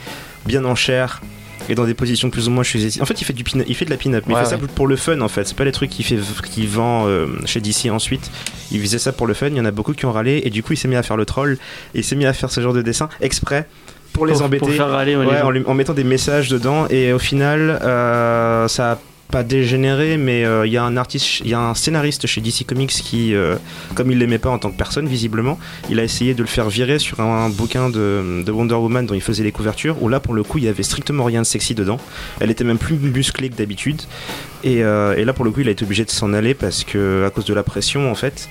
[0.47, 1.21] bien en chair.
[1.69, 3.85] Et dans des positions plus ou moins chez En fait, il fait, du il fait
[3.85, 5.47] de la pin-up, mais Ouais, il fait ça pour le fun en fait.
[5.49, 6.19] C'est pas les trucs qu'il fait,
[6.51, 8.31] qu'il vend euh, chez DC ensuite.
[8.71, 9.49] Il faisait ça pour le fun.
[9.49, 11.03] Il y en a beaucoup qui ont râlé et du coup, il s'est mis à
[11.03, 11.59] faire le troll
[11.95, 13.67] et il s'est mis à faire ce genre de dessin exprès
[14.13, 14.59] pour les Pour- embêter.
[14.67, 18.93] Pour faire râler ouais, lui- en mettant des messages dedans et au final euh, ça
[18.93, 18.99] a
[19.31, 22.41] pas dégénéré mais euh, il y a un artiste il y a un scénariste chez
[22.41, 23.57] DC Comics qui euh,
[23.95, 25.59] comme il l'aimait pas en tant que personne visiblement
[25.91, 29.15] il a essayé de le faire virer sur un, bouquin de, de Wonder Woman dont
[29.15, 31.47] il faisait les couvertures où là pour le coup il y avait strictement rien de
[31.47, 31.99] sexy dedans.
[32.41, 34.03] Elle était même plus musclée que d'habitude.
[34.63, 36.85] Et, euh, et là pour le coup il a été obligé de s'en aller parce
[36.85, 38.49] que à cause de la pression en fait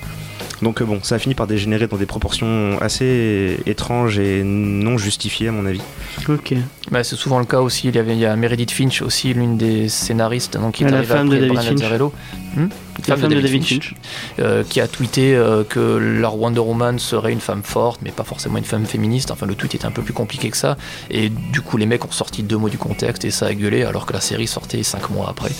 [0.62, 4.98] donc euh, bon ça a fini par dégénérer dans des proportions assez étranges et non
[4.98, 5.82] justifiées à mon avis
[6.28, 6.54] Ok.
[6.90, 7.88] Bah, c'est souvent le cas aussi.
[7.88, 10.90] Il y, avait, il y a Meredith Finch aussi, l'une des scénaristes donc, qui est
[10.90, 12.12] La femme de David Brian Finch.
[12.56, 12.68] Hmm?
[13.08, 13.94] La femme de David Finch.
[14.38, 18.24] euh, qui a tweeté euh, que leur Wonder Woman serait une femme forte, mais pas
[18.24, 19.30] forcément une femme féministe.
[19.30, 20.76] Enfin, le tweet était un peu plus compliqué que ça.
[21.10, 23.82] Et du coup, les mecs ont sorti deux mots du contexte et ça a gueulé,
[23.84, 25.50] alors que la série sortait cinq mois après.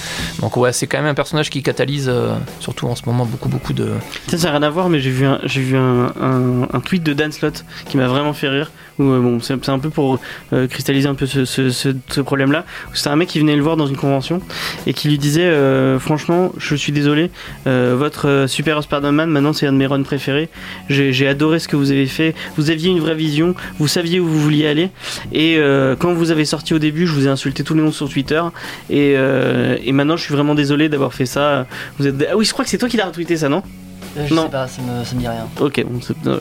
[0.40, 3.48] Donc, ouais, c'est quand même un personnage qui catalyse, euh, surtout en ce moment, beaucoup,
[3.48, 3.92] beaucoup de.
[4.28, 6.80] Ça, ça n'a rien à voir, mais j'ai vu, un, j'ai vu un, un- un
[6.80, 8.70] tweet de Dan Slott qui m'a vraiment fait rire.
[8.98, 10.20] Bon, c'est, un peu pour
[10.52, 12.64] euh, cristalliser un peu ce, ce- problème-là.
[12.92, 14.40] C'était un mec qui venait le voir dans une convention
[14.86, 17.30] et qui lui disait euh, Franchement, je suis désolé,
[17.66, 20.48] euh, votre Super Spider-Man, maintenant, c'est un de mes runs préférés.
[20.88, 22.34] J'ai, adoré ce que vous avez fait.
[22.56, 24.90] Vous aviez une vraie vision, vous saviez où vous vouliez aller.
[25.32, 25.58] Et
[25.98, 28.42] quand vous avez sorti au début, je vous ai insulté tous les noms sur Twitter.
[28.90, 31.66] Et, et maintenant, je suis vraiment désolé d'avoir fait ça.
[31.98, 32.14] Vous êtes...
[32.30, 33.62] Ah oui, je crois que c'est toi qui l'as retweeté, ça, non?
[34.16, 34.44] Euh, je Non.
[34.44, 35.46] sais pas, ça me, ça me dit rien.
[35.60, 36.38] Ok, bon, c'est- euh,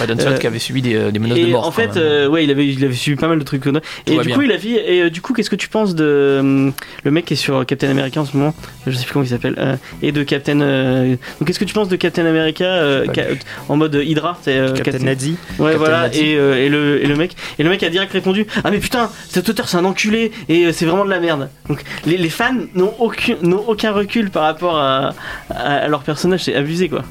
[0.00, 1.66] Ouais, Dan Slott Euh, qui avait subi des, des menaces de Et mort.
[1.66, 3.66] en fait, euh, ouais, il avait, il avait suivi pas mal de trucs.
[3.66, 4.36] Et Tout va du bien.
[4.36, 4.70] coup, il a vu.
[4.74, 6.72] Et euh, du coup, qu'est-ce que tu penses de
[7.04, 8.54] le mec qui est sur Captain America en ce moment?
[8.86, 9.54] Je sais plus comment il s'appelle.
[9.58, 10.60] euh, et de Captain.
[10.60, 11.08] euh,
[11.38, 13.24] donc, qu'est-ce que tu penses de Captain America euh, ca-
[13.68, 15.36] en mode Hydra c'est, euh, Captain Nazi.
[15.58, 16.00] Ouais, Captain voilà.
[16.08, 16.20] Nazi.
[16.20, 18.78] Et, euh, et le, et le mec, et le mec a direct répondu Ah mais
[18.78, 21.48] putain, cet auteur c'est un enculé et euh, c'est vraiment de la merde.
[21.68, 25.12] Donc les, les fans n'ont aucun, n'ont aucun recul par rapport à,
[25.50, 27.02] à, à leur personnage, c'est abusé quoi.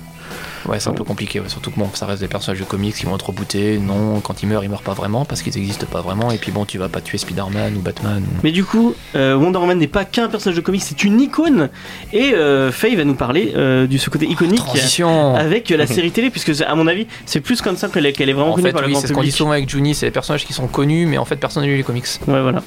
[0.68, 1.50] Ouais, c'est un peu compliqué, ouais.
[1.50, 3.78] surtout que bon, ça reste des personnages de comics qui vont être rebootés.
[3.80, 6.32] Non, quand ils meurent, ils meurent pas vraiment parce qu'ils existent pas vraiment.
[6.32, 8.22] Et puis bon, tu vas pas tuer Spider-Man ou Batman.
[8.24, 11.20] ou- Mais du coup, euh, Wonder Woman n'est pas qu'un personnage de comics, c'est une
[11.22, 11.70] icône.
[12.14, 16.12] Et euh, Faye va nous parler euh, du ce côté iconique Transition avec la série
[16.12, 18.56] télé, puisque à mon avis, c'est plus comme ça qu'elle est, qu'elle est vraiment En
[18.56, 19.38] connue fait, par le oui, grand c'est ce qu'on dit public.
[19.38, 21.78] souvent avec Juni, c'est les personnages qui sont connus, mais en fait, personne n'a lu
[21.78, 22.06] les comics.
[22.28, 22.62] Ouais, voilà.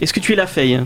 [0.00, 0.80] Est-ce que tu es la Faye?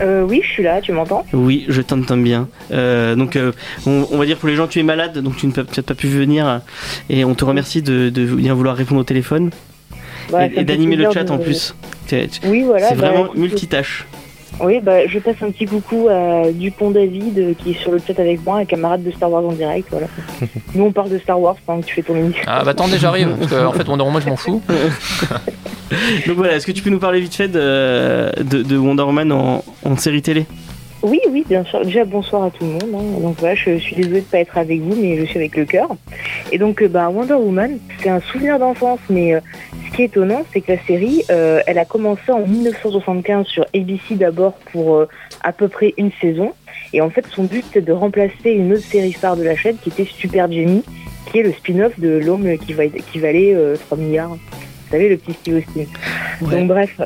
[0.00, 2.48] Euh, oui, je suis là, tu m'entends Oui, je t'entends bien.
[2.72, 3.52] Euh, donc, euh,
[3.86, 5.86] on, on va dire pour les gens, tu es malade, donc tu ne peux peut-être
[5.86, 6.60] pas pu venir.
[7.10, 9.50] Et on te remercie de, de bien vouloir répondre au téléphone
[10.30, 11.74] Bah, et, d'animer le chat de- en plus.
[12.06, 12.90] C'est c'est Oui, voilà.
[12.90, 14.06] bah, vraiment multitâche.
[14.60, 17.98] Oui, bah, je passe un petit coucou à Dupont David euh, qui est sur le
[18.04, 19.88] chat avec moi, un camarade de Star Wars en direct.
[19.90, 20.06] Voilà.
[20.74, 22.42] Nous, on parle de Star Wars pendant que tu fais ton émission.
[22.46, 23.28] Ah bah attendez, j'arrive.
[23.40, 24.62] Parce en fait, Wonder Woman, je m'en fous.
[26.26, 29.32] Donc voilà, est-ce que tu peux nous parler vite fait de, de, de Wonder Woman
[29.32, 30.46] en, série télé?
[31.02, 31.84] Oui, oui, bien sûr.
[31.84, 32.94] Déjà, bonsoir à tout le monde.
[32.94, 33.20] hein.
[33.20, 35.64] Donc voilà, je, suis désolée de pas être avec vous, mais je suis avec le
[35.64, 35.88] cœur.
[36.50, 39.40] Et donc, euh, bah, Wonder Woman, c'est un souvenir d'enfance, mais euh,
[39.86, 43.64] ce qui est étonnant, c'est que la série, euh, elle a commencé en 1975 sur
[43.74, 45.06] ABC d'abord pour
[45.42, 46.52] à peu près une saison.
[46.92, 49.76] Et en fait, son but, c'est de remplacer une autre série phare de la chaîne
[49.76, 50.82] qui était Super Jamie,
[51.30, 52.74] qui est le spin-off de l'homme qui,
[53.12, 54.36] qui valait euh, 3 milliards.
[54.88, 55.84] Vous savez, le petit Austin.
[56.40, 56.98] Donc bref,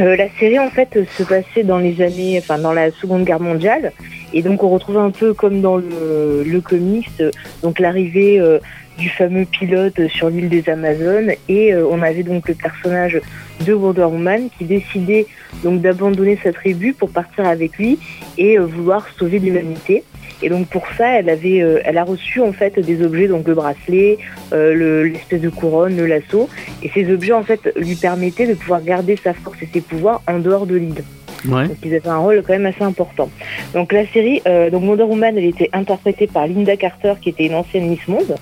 [0.00, 3.40] euh, la série en fait se passait dans les années, enfin dans la Seconde Guerre
[3.40, 3.92] mondiale,
[4.32, 7.22] et donc on retrouve un peu comme dans le, le comics,
[7.62, 8.58] donc l'arrivée euh,
[8.98, 13.20] du fameux pilote sur l'île des Amazones, et euh, on avait donc le personnage
[13.64, 15.26] de Wonder Woman qui décidait
[15.62, 17.98] donc d'abandonner sa tribu pour partir avec lui
[18.36, 20.02] et vouloir sauver l'humanité.
[20.42, 23.46] Et donc pour ça, elle avait, euh, elle a reçu en fait des objets, donc
[23.48, 24.18] le bracelet,
[24.52, 26.48] euh, le- l'espèce de couronne, le lasso,
[26.82, 30.22] et ces objets en fait lui permettaient de pouvoir garder sa force et ses pouvoirs
[30.28, 31.04] en dehors de l'île.
[31.46, 31.68] Ouais.
[31.68, 33.30] Donc ils avaient un rôle quand même assez important.
[33.74, 37.46] Donc la série, euh, donc Wonder Woman, elle était interprétée par Linda Carter, qui était
[37.46, 38.34] une ancienne Miss Monde.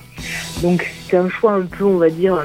[0.63, 2.45] Donc c'est un choix un peu, on va dire,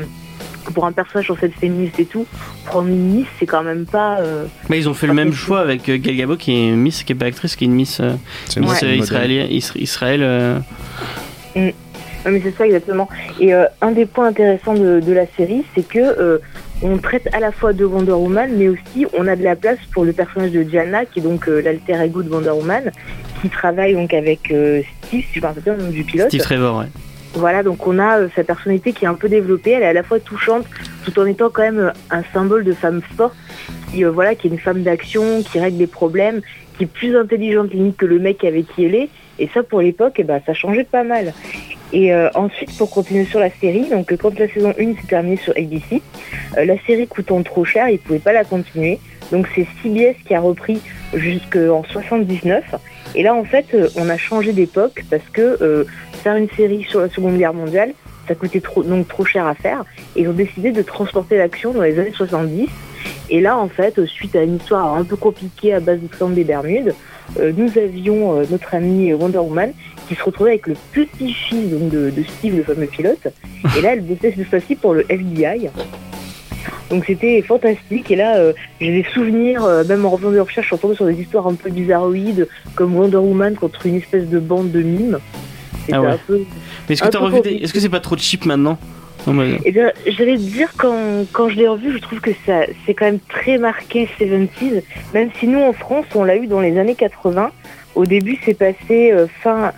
[0.74, 2.26] pour un personnage en fait féministe et tout,
[2.66, 4.20] prendre une Miss, c'est quand même pas.
[4.20, 6.76] euh, Mais ils ont fait le même choix avec euh, Gal Gadot qui est une
[6.78, 8.14] Miss, qui est pas actrice, qui est une Miss, euh,
[8.58, 8.98] Miss Ouais.
[9.78, 10.20] Israël.
[10.24, 10.60] euh,
[11.56, 13.08] Non, mais c'est ça exactement.
[13.40, 16.40] Et euh, un des points intéressants de, de la série, c'est que euh,
[16.82, 19.78] on traite à la fois de Wonder Woman, mais aussi on a de la place
[19.94, 22.92] pour le personnage de Diana, qui est donc euh, l'alter ego de Wonder Woman,
[23.42, 26.28] qui travaille donc avec euh, Steve, si je me rappelle bien le nom du pilote.
[26.28, 26.86] Steve Trevor, ouais.
[27.38, 29.72] Voilà, donc on a euh, sa personnalité qui est un peu développée.
[29.72, 30.66] Elle est à la fois touchante,
[31.06, 33.36] tout en étant quand même euh, un symbole de femme forte,
[33.92, 36.42] qui euh, voilà, qui est une femme d'action, qui règle des problèmes,
[36.78, 39.10] qui est plus intelligente limite que le mec avec qui elle est.
[39.40, 41.34] Et ça, pour l'époque, eh ben, ça changeait pas mal.
[41.94, 45.08] Et euh, ensuite, pour continuer sur la série, donc euh, quand la saison 1 s'est
[45.08, 46.02] terminée sur ABC,
[46.58, 49.00] euh, la série coûtant trop cher, ils pouvaient pas la continuer.
[49.32, 50.82] Donc c'est CBS qui a repris
[51.14, 52.64] jusqu'en 79.
[53.16, 55.86] Et là, en fait, euh, on a changé d'époque parce que euh,
[56.28, 57.94] faire une série sur la Seconde Guerre mondiale,
[58.28, 59.86] ça coûtait trop, donc trop cher à faire.
[60.16, 62.68] Et ils ont décidé de transporter l'action dans les années 70.
[63.30, 66.36] Et là, en fait, suite à une histoire un peu compliquée à base de triangle
[66.36, 66.94] des Bermudes,
[67.40, 69.72] euh, nous avions euh, notre ami Wonder Woman
[70.10, 73.28] qui se retrouvait avec le petit-fils de, de Steve, le fameux pilote.
[73.78, 75.70] Et là, elle bossait cette fois-ci pour le FBI.
[76.90, 78.12] Donc c'était fantastique.
[78.12, 78.52] Et là, euh,
[78.82, 81.70] j'ai des souvenirs, même en revenant des recherches, je suis sur des histoires un peu
[81.70, 85.20] bizarroïdes, comme Wonder Woman contre une espèce de bande de mimes.
[85.92, 86.08] Ah ouais.
[86.10, 86.42] un peu
[86.88, 87.56] Mais est-ce que t'as revu des...
[87.56, 88.78] Est-ce que c'est pas trop cheap maintenant
[89.66, 92.94] Eh bien, j'allais te dire, quand, quand je l'ai revu, je trouve que ça, c'est
[92.94, 94.84] quand même très marqué 70s,
[95.14, 97.52] même si nous, en France, on l'a eu dans les années 80.
[97.96, 99.72] Au début, c'est passé euh, fin,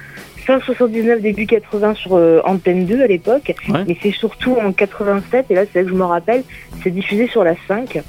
[0.50, 3.84] fin 79, début 80 sur euh, Antenne 2 à l'époque, Ouais.
[3.88, 6.44] mais c'est surtout en 87, et là, c'est là que je me rappelle,
[6.82, 8.00] c'est diffusé sur la 5.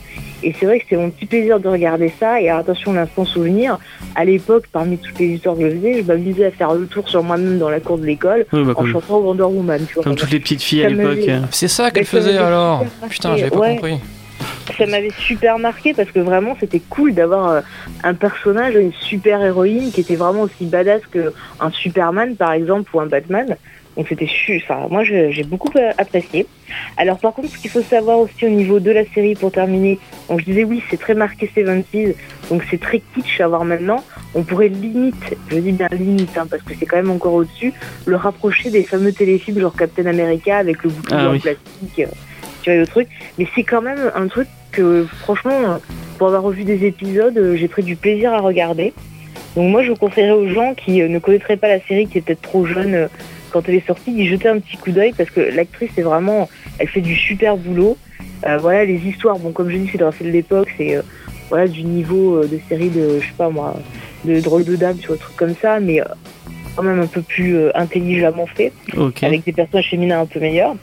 [0.43, 2.41] Et c'est vrai que c'était mon petit plaisir de regarder ça.
[2.41, 3.79] Et alors, attention, l'instant souvenir,
[4.15, 7.07] à l'époque, parmi toutes les histoires que je faisais, je m'amusais à faire le tour
[7.11, 9.85] sur moi-même dans la cour de l'école Oui, bah, en comme, chantant Wonder Woman.
[9.87, 11.29] Tu vois, comme toutes les petites filles à l'époque.
[11.51, 13.75] C'est ça qu'elle Mais ça faisait m'avait alors Putain, j'avais pas ouais.
[13.75, 13.99] compris.
[14.77, 17.61] Ça m'avait super marqué parce que vraiment c'était cool d'avoir euh,
[18.03, 23.01] un personnage, une super héroïne qui était vraiment aussi badass qu'un Superman par exemple ou
[23.01, 23.57] un Batman.
[23.97, 24.31] Donc c'était
[24.65, 26.47] enfin moi j'ai beaucoup euh, apprécié.
[26.97, 29.99] Alors par contre ce qu'il faut savoir aussi au niveau de la série pour terminer,
[30.29, 32.15] donc je disais oui c'est très marqué 70s,
[32.49, 34.05] donc c'est très kitsch à voir maintenant.
[34.35, 37.73] On pourrait limite, je dis bien limite hein, parce que c'est quand même encore au-dessus,
[38.07, 41.41] le rapprocher des fameux téléfilms genre Captain America avec le bouclier Ah en oui.
[41.41, 42.07] plastique,
[42.79, 43.09] le truc.
[43.39, 45.79] Mais c'est quand même un truc que franchement,
[46.19, 48.93] pour avoir revu des épisodes, euh, j'ai pris du plaisir à regarder.
[49.57, 52.21] Donc moi je conseillerais aux gens qui euh, ne connaîtraient pas la série, qui est
[52.21, 53.09] peut-être trop jeune euh,
[53.51, 56.49] quand elle est sortie, d'y jeter un petit coup d'œil parce que l'actrice est vraiment,
[56.79, 57.97] elle fait du super boulot.
[58.61, 60.99] Voilà les histoires, bon comme je dis c'est dans de l'époque, c'est
[61.51, 63.77] voilà du niveau de série de, je sais pas moi,
[64.25, 66.01] de drôle de dame, tu vois, trucs comme ça, mais
[66.81, 68.73] quand même un peu plus euh, intelligemment fait
[69.23, 70.75] avec des personnages féminins un peu meilleurs.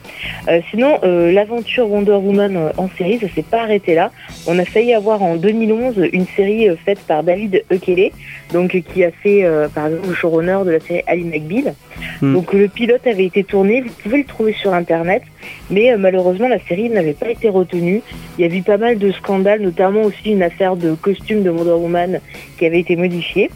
[0.47, 4.11] Euh, sinon, euh, l'aventure Wonder Woman en série, ça s'est pas arrêté là.
[4.45, 8.11] On a failli avoir en 2011 une série faite par David Ukele,
[8.53, 9.43] donc qui a fait
[9.73, 11.73] par exemple le showrunner de la série Ali McBeal.
[12.21, 12.33] Hmm.
[12.33, 15.23] Donc le pilote avait été tourné, vous pouvez le trouver sur internet,
[15.71, 18.01] mais malheureusement la série n'avait pas été retenue.
[18.37, 21.49] Il y a eu pas mal de scandales, notamment aussi une affaire de costume de
[21.49, 22.19] Wonder Woman
[22.57, 23.49] qui avait été modifiée.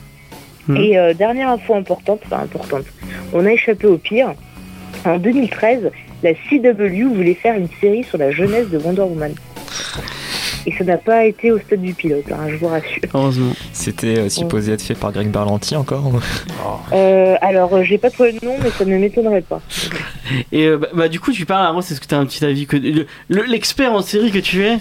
[0.67, 0.77] Hmm.
[0.77, 2.85] Et euh, dernière info importante, enfin importante,
[3.33, 4.33] on a échappé au pire.
[5.05, 5.89] En 2013,
[6.23, 9.33] la CW voulait faire une série sur la jeunesse de Wonder Woman.
[10.67, 13.01] Et ça n'a pas été au stade du pilote, hein, je vous rassure.
[13.15, 13.53] Heureusement.
[13.73, 16.03] C'était euh, supposé être fait par Greg Berlanti encore
[16.93, 19.59] Euh, alors, euh, j'ai pas trouvé le nom, mais ça ne m'étonnerait pas.
[20.51, 22.25] Et euh, bah, bah, du coup, tu parles à moi, est-ce que tu as un
[22.27, 24.77] petit avis que le- le- l'expert en série que tu es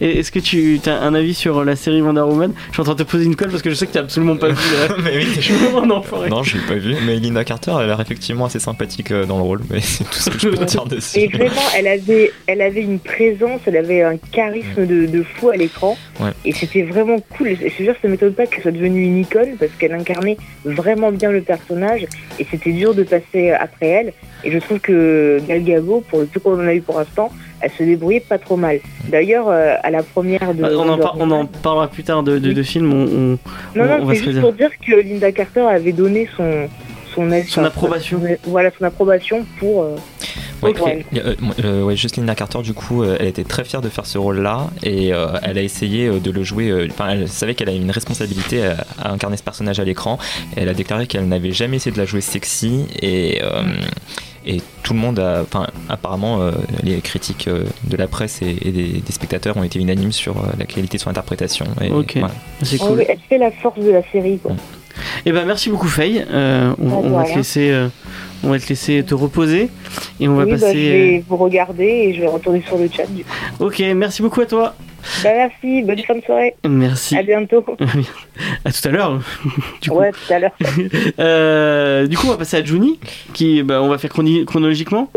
[0.00, 2.52] et Est-ce que tu as un avis sur la série Wonder Woman?
[2.68, 3.98] Je suis en train de te poser une colle parce que je sais que tu
[3.98, 4.56] absolument pas vu.
[4.74, 6.28] euh, Mais oui, Je suis vraiment un enfoiré.
[6.30, 6.94] Non, je l'ai pas vu.
[7.06, 9.60] Mais Linda Carter, elle a l'air effectivement assez sympathique euh, dans le rôle.
[9.70, 11.18] Mais c'est tout ce que je peux dire dessus.
[11.20, 15.50] Et vraiment, elle avait, elle avait une présence, elle avait un charisme de, de fou
[15.50, 15.96] à l'écran.
[16.20, 16.30] Ouais.
[16.44, 17.56] Et Et c'était vraiment cool.
[17.60, 21.12] Je te jure, ça m'étonne pas qu'elle soit devenue une icône parce qu'elle incarnait vraiment
[21.12, 22.06] bien le personnage.
[22.38, 24.12] Et c'était dur de passer après elle.
[24.44, 27.30] Et je trouve que Gal Gadot, pour le peu qu'on en a eu pour l'instant,
[27.60, 28.80] elle se débrouillait pas trop mal.
[29.08, 30.62] D'ailleurs, euh, à la première de.
[30.64, 32.92] On, en Wonder par- on en Woman- parlera plus tard de, de, films.
[32.92, 33.38] On, on- Non,
[33.76, 34.40] on- on non, c'est juste dire.
[34.42, 36.68] pour dire que Linda Carter avait donné son.
[37.48, 38.20] Son, approbation.
[38.44, 39.82] Voilà, son approbation pour.
[39.82, 39.96] euh,
[40.62, 41.04] Ouais.
[41.16, 41.34] Euh,
[41.64, 44.18] euh, ouais, juste Linda Carter, du coup, euh, elle était très fière de faire ce
[44.18, 46.68] rôle-là et euh, elle a essayé euh, de le jouer.
[46.68, 50.18] euh, Enfin, elle savait qu'elle avait une responsabilité à, à incarner ce personnage à l'écran.
[50.56, 53.40] Elle a déclaré qu'elle n'avait jamais essayé de la jouer sexy et.
[53.42, 53.62] euh,
[54.46, 58.56] et tout le monde a, enfin, apparemment, euh, les critiques euh, de la presse et,
[58.62, 61.66] et des, des spectateurs ont été unanimes sur euh, la qualité de son interprétation.
[61.80, 62.16] Et, Ok.
[62.18, 62.34] voilà.
[62.62, 62.98] C'est Oh, cool.
[62.98, 64.52] oui, elle fait la force de la série, quoi.
[65.24, 66.24] Et ben merci beaucoup Faye.
[66.28, 67.88] Euh, on, on va te laisser, euh,
[68.42, 69.68] on va te laisser te reposer
[70.18, 70.74] et on va oui, bah, je passer.
[70.74, 73.06] vais vous regarder et je vais retourner sur le chat.
[73.06, 73.30] Du coup.
[73.60, 74.74] Ok, merci beaucoup à toi.
[75.24, 76.54] Bah, merci, bonne fin de soirée.
[76.68, 77.16] Merci.
[77.16, 77.64] À bientôt.
[78.64, 79.20] À tout à l'heure.
[79.82, 79.96] du coup.
[79.96, 80.52] Ouais, tout à l'heure.
[81.18, 82.98] Euh, du coup, on va passer à Juni,
[83.32, 85.10] qui, bah, on va faire chronologiquement.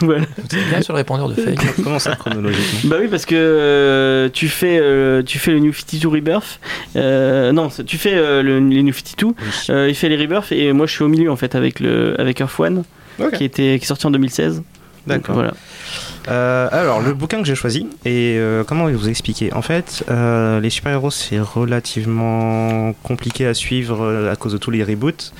[0.00, 0.24] voilà.
[0.70, 1.54] Bien sur le répondeur de Faye.
[1.82, 2.90] Comment ça chronologiquement?
[2.90, 6.60] Bah oui, parce que euh, tu fais, euh, tu fais le New 52 Rebirth.
[6.96, 9.34] Euh, non, tu fais euh, le, les New 52.
[9.70, 12.18] Euh, il fait les Rebirth et moi je suis au milieu en fait avec le
[12.18, 12.84] avec Earth One,
[13.18, 13.34] Ok.
[13.36, 14.62] qui était qui est sorti en 2016.
[15.06, 15.34] D'accord.
[15.36, 15.52] Voilà.
[16.28, 19.52] Euh, alors, le bouquin que j'ai choisi, et euh, comment vous expliquer?
[19.52, 24.70] En fait, euh, les super-héros, c'est relativement compliqué à suivre euh, à cause de tous
[24.70, 25.32] les reboots.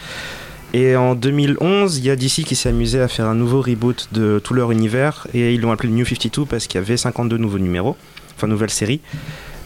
[0.72, 4.08] Et en 2011, il y a DC qui s'est amusé à faire un nouveau reboot
[4.12, 7.36] de tout leur univers, et ils l'ont appelé New 52 parce qu'il y avait 52
[7.38, 7.96] nouveaux numéros,
[8.36, 9.00] enfin nouvelles séries.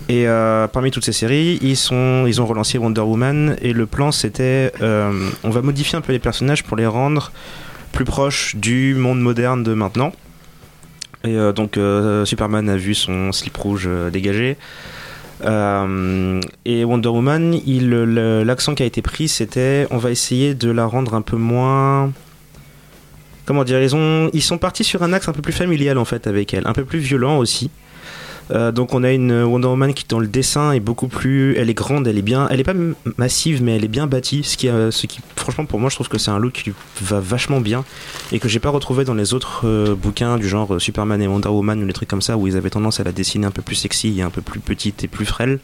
[0.08, 0.26] Et
[0.72, 4.72] parmi toutes ces séries, ils, sont, ils ont relancé Wonder Woman, et le plan c'était,
[4.80, 7.32] on va modifier un peu les personnages pour les rendre
[7.94, 10.12] plus proches du monde moderne de maintenant.
[11.22, 14.58] Et euh, donc euh, Superman a vu son slip rouge euh, dégagé.
[15.42, 17.60] Et Wonder Woman,
[18.44, 22.12] l'accent qui a été pris, c'était on va essayer de la rendre un peu moins.
[23.44, 26.26] Comment dire ils, ils sont partis sur un axe un peu plus familial en fait
[26.26, 27.70] avec elle, un peu plus violent aussi.
[28.50, 31.70] Euh, donc on a une Wonder Woman qui dans le dessin est beaucoup plus, elle
[31.70, 32.74] est grande, elle est bien, elle est pas
[33.16, 34.68] massive mais elle est bien bâtie, ce qui,
[35.36, 36.72] franchement pour moi je trouve que c'est un look qui
[37.02, 37.84] va vachement bien
[38.32, 41.26] et que j'ai pas retrouvé dans les autres euh, bouquins du genre euh, Superman et
[41.26, 43.50] Wonder Woman ou des trucs comme ça où ils avaient tendance à la dessiner un
[43.50, 45.58] peu plus sexy et un peu plus petite et plus frêle.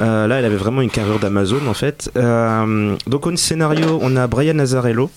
[0.00, 2.10] Là elle avait vraiment une carrure d'Amazon en fait.
[3.06, 5.10] Donc au scénario on a Brian Azzarello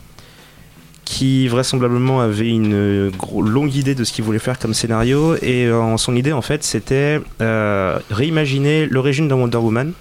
[1.06, 5.36] qui vraisemblablement avait une euh, longue idée de ce qu'il voulait faire comme scénario.
[5.42, 9.94] Et euh, son idée en fait c'était euh, réimaginer l'origine de Wonder Woman,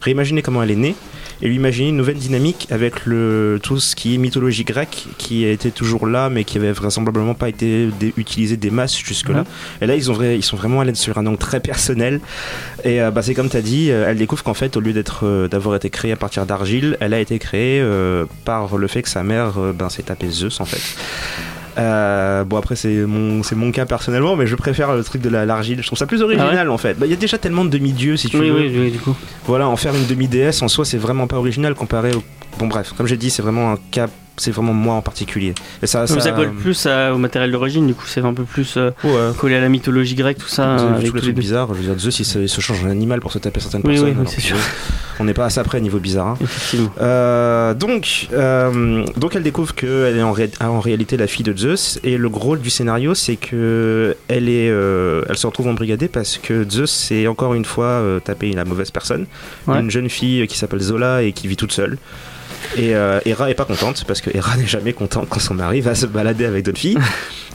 [0.00, 0.96] réimaginer comment elle est née
[1.42, 5.44] et lui imaginer une nouvelle dynamique avec le, tout ce qui est mythologie grecque qui
[5.44, 9.44] était toujours là mais qui avait vraisemblablement pas été utilisé des masses jusque-là.
[9.80, 12.20] Et là, ils, ont vrai- ils sont vraiment allés sur un angle très personnel.
[12.84, 14.92] Et euh, bah, c'est comme tu as dit, euh, elle découvre qu'en fait, au lieu
[14.92, 18.86] d'être, euh, d'avoir été créée à partir d'argile, elle a été créée euh, par le
[18.86, 20.80] fait que sa mère ben, s'est tapé Zeus en fait.
[21.78, 25.28] Euh, bon après c'est mon c'est mon cas personnellement mais je préfère le truc de
[25.28, 27.66] la- l'argile je trouve ça plus original en fait Bah, il y a déjà tellement
[27.66, 29.14] de demi-dieux si tu Ah Oui, veux oui, oui, du coup.
[29.46, 32.22] voilà, en faire une demi-déesse en soi, c'est vraiment pas original comparé au.
[32.58, 34.06] Bon, bref, comme j'ai dit, c'est vraiment un cas.
[34.38, 35.54] C'est vraiment moi en particulier.
[35.82, 38.44] Et ça, Ça, ça colle plus à- au matériel d'origine, du coup, c'est un peu
[38.44, 39.34] plus euh, Ouais.
[39.38, 40.70] collé à la mythologie grecque, tout ça.
[40.78, 41.68] Euh, vu avec tous les bizarres.
[41.74, 43.82] Je veux dire, Zeus, il se, il se change en animal pour se taper certaines
[43.84, 44.16] Oui, personnes.
[44.18, 44.56] oui, c'est sûr.
[45.18, 46.36] On n'est pas à ça près niveau bizarre.
[46.74, 46.78] hein.
[47.00, 51.56] Euh, donc, euh, donc elle découvre qu'elle est en, ré- en réalité la fille de
[51.56, 56.08] Zeus et le gros du scénario c'est que elle est, euh, elle se retrouve embrigadée
[56.08, 59.26] parce que Zeus s'est encore une fois tapé la mauvaise personne,
[59.66, 59.80] Ouais.
[59.80, 61.98] une jeune fille qui s'appelle Zola et qui vit toute seule.
[62.76, 65.80] Et euh, Hera est pas contente parce que Hera n'est jamais contente quand son mari
[65.80, 66.98] va se balader avec d'autres filles.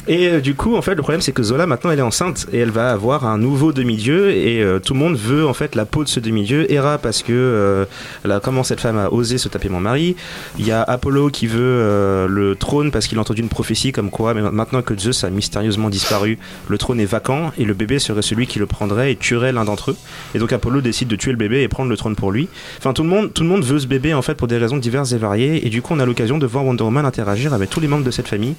[0.08, 2.48] Et euh, du coup, en fait, le problème c'est que Zola maintenant elle est enceinte
[2.52, 5.76] et elle va avoir un nouveau demi-dieu et euh, tout le monde veut en fait
[5.76, 6.72] la peau de ce demi-dieu.
[6.72, 7.88] Hera parce que
[8.28, 10.16] a comment cette femme a osé se taper mon mari?
[10.58, 14.10] Il y a Apollo qui veut le trône parce qu'il a entendu une prophétie comme
[14.10, 18.00] quoi mais maintenant que Zeus a mystérieusement disparu, le trône est vacant et le bébé
[18.00, 19.98] serait celui qui le prendrait et tuerait l'un d'entre eux.
[20.34, 22.48] Et donc Apollo décide de tuer le bébé et prendre le trône pour lui.
[22.80, 24.78] Enfin tout le monde tout le monde veut ce bébé en fait pour des raisons
[24.78, 27.70] diverses et variées et du coup on a l'occasion de voir Wonder Woman interagir avec
[27.70, 28.56] tous les membres de cette famille.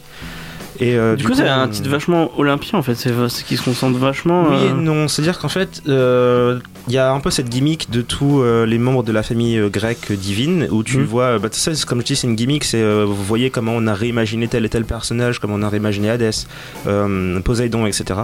[0.80, 3.62] Et euh, Du coup, c'est un titre vachement olympien en fait, c'est c'est qui se
[3.62, 4.47] concentre vachement.
[4.49, 7.90] oui et euh, non, c'est-à-dire qu'en fait, euh, il y a un peu cette gimmick
[7.90, 11.05] de tous les membres de la famille grecque divine, où tu Mhm.
[11.05, 13.86] vois, bah, ça, c'est- comme je dis, c'est une gimmick, c'est, vous voyez comment on
[13.86, 16.47] a réimaginé tel et tel personnage, comment on a réimaginé Hadès,
[16.86, 18.20] euh, Poséidon, etc.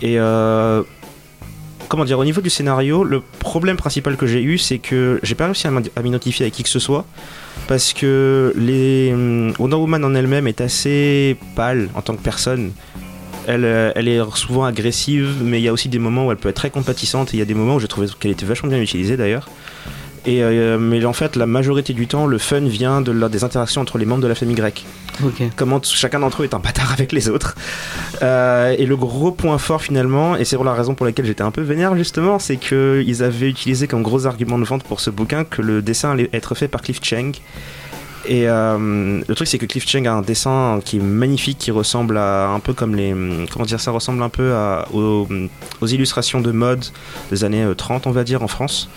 [0.00, 0.16] Et
[1.92, 5.34] comment dire, au niveau du scénario, le problème principal que j'ai eu, c'est que j'ai
[5.34, 7.04] pas réussi à à m'identifier avec qui que ce soit.
[7.68, 12.72] Parce que les hum, Wonder Woman en elle-même est assez pâle en tant que personne.
[13.46, 16.38] Elle, euh, elle est souvent agressive, mais il y a aussi des moments où elle
[16.38, 17.34] peut être très compatissante.
[17.34, 19.50] Et il y a des moments où j'ai trouvé qu'elle était vachement bien utilisée d'ailleurs.
[20.24, 23.42] Et euh, mais en fait, la majorité du temps, le fun vient de la- des
[23.42, 24.84] interactions entre les membres de la famille grecque.
[25.56, 27.56] Comment chacun d'entre eux est un bâtard avec les autres.
[28.22, 31.42] Euh, et le gros point fort finalement, et c'est pour la raison pour laquelle j'étais
[31.42, 35.10] un peu vénère justement, c'est qu'ils avaient utilisé comme gros argument de vente pour ce
[35.10, 37.32] bouquin que le dessin allait être fait par Cliff Chang.
[38.24, 41.70] Et euh, le truc c'est que Cliff Chang a un dessin qui est magnifique, qui
[41.70, 43.14] ressemble à un peu comme les...
[43.50, 44.54] Comment dire ça ressemble un peu
[44.92, 45.26] aux,
[45.86, 46.84] illustrations de mode
[47.30, 48.88] des années euh, 30 on va dire en France.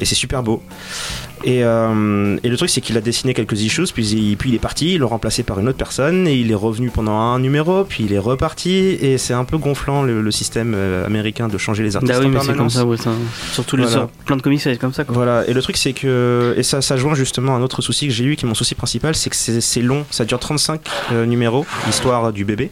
[0.00, 0.62] Et c'est super beau.
[1.44, 4.54] Et, euh, et le truc, c'est qu'il a dessiné quelques issues, puis il, puis il
[4.54, 7.38] est parti, il l'a remplacé par une autre personne, et il est revenu pendant un
[7.38, 8.70] numéro, puis il est reparti,
[9.00, 12.20] et c'est un peu gonflant le, le système euh, américain de changer les artistes Bah
[12.20, 13.12] oui, en mais c'est comme ça, ouais, ça.
[13.52, 13.90] Surtout Voilà.
[13.90, 15.04] sur plein de comics, ça va être comme ça.
[15.04, 15.14] Quoi.
[15.14, 18.06] Voilà, et le truc c'est que, et ça, ça joint justement à un autre souci
[18.06, 20.38] que j'ai eu, qui est mon souci principal, c'est que c'est c'est long, ça dure
[20.38, 20.80] 35
[21.12, 22.70] euh, numéros, l'histoire du bébé,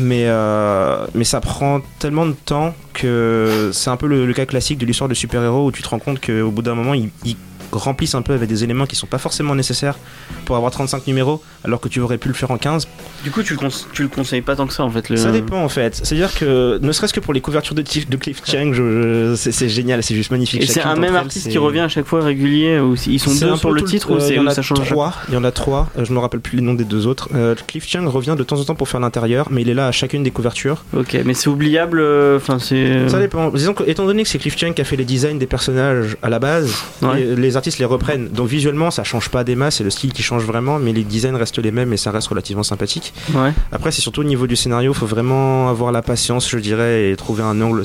[0.00, 4.46] mais, euh, mais ça prend tellement de temps que c'est un peu le, le cas
[4.46, 7.10] classique de l'histoire de super-héros où tu te rends compte qu'au bout d'un moment, ils,
[7.24, 7.36] ils
[7.72, 9.96] remplissent un peu avec des éléments qui sont pas forcément nécessaires
[10.44, 12.86] pour avoir 35 numéros, alors que tu aurais pu le faire en 15.
[13.24, 13.60] Du coup, tu le,
[13.92, 15.08] tu le conseilles pas tant que ça en fait.
[15.08, 15.16] Le...
[15.16, 18.42] Ça dépend en fait, c'est-à-dire que ne serait-ce que pour les couvertures de, de Cliff
[18.44, 20.62] Chang, je- je- c'est génial, c'est juste magnifique.
[20.62, 23.56] Et c'est un même artiste qui revient à chaque fois régulier ou ils sont deux
[23.56, 25.34] peu le titre euh, ou c'est il y en ou a ça change trois, Il
[25.34, 27.28] y en a trois, euh, je me rappelle plus les noms des deux autres.
[27.34, 29.88] Euh, Cliff Chang revient de temps en temps pour faire l'intérieur, mais il est là
[29.88, 30.84] à chacune des couvertures.
[30.96, 31.98] Ok, mais c'est oubliable.
[32.00, 33.08] euh, c'est.
[33.08, 33.48] Ça dépend.
[33.50, 36.16] Disons que, étant donné que c'est Cliff Chang qui a fait les designs des personnages
[36.22, 37.20] à la base, Ouais.
[37.20, 38.28] les, les artistes les reprennent.
[38.28, 41.04] Donc visuellement, ça change pas des masses, c'est le style qui change vraiment, mais les
[41.04, 43.12] designs restent les mêmes et ça reste relativement sympathique.
[43.34, 43.52] Ouais.
[43.72, 47.16] Après, c'est surtout au niveau du scénario, faut vraiment avoir la patience, je dirais, et
[47.16, 47.82] trouver un angle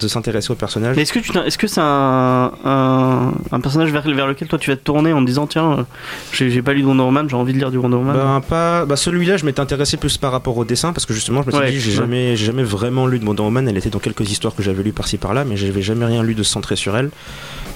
[0.00, 0.96] de s'intéresser au personnage.
[0.96, 4.58] Mais est-ce que tu est-ce que c'est un, un, un personnage vers, vers lequel toi
[4.58, 5.86] tu vas te tourner en disant tiens
[6.32, 8.14] j'ai pas lu de Wonder Woman j'ai envie de lire du Wonder Woman?
[8.16, 11.42] Ben, pas, bah celui-là, je m'étais intéressé plus par rapport au dessin parce que justement,
[11.42, 11.96] je me suis Ouais, dit, j'ai ouais.
[11.96, 13.68] jamais, jamais vraiment lu de Wonder Woman.
[13.68, 16.34] Elle était dans quelques histoires que j'avais lues par-ci par-là, mais j'avais jamais rien lu
[16.34, 17.10] de centré sur elle.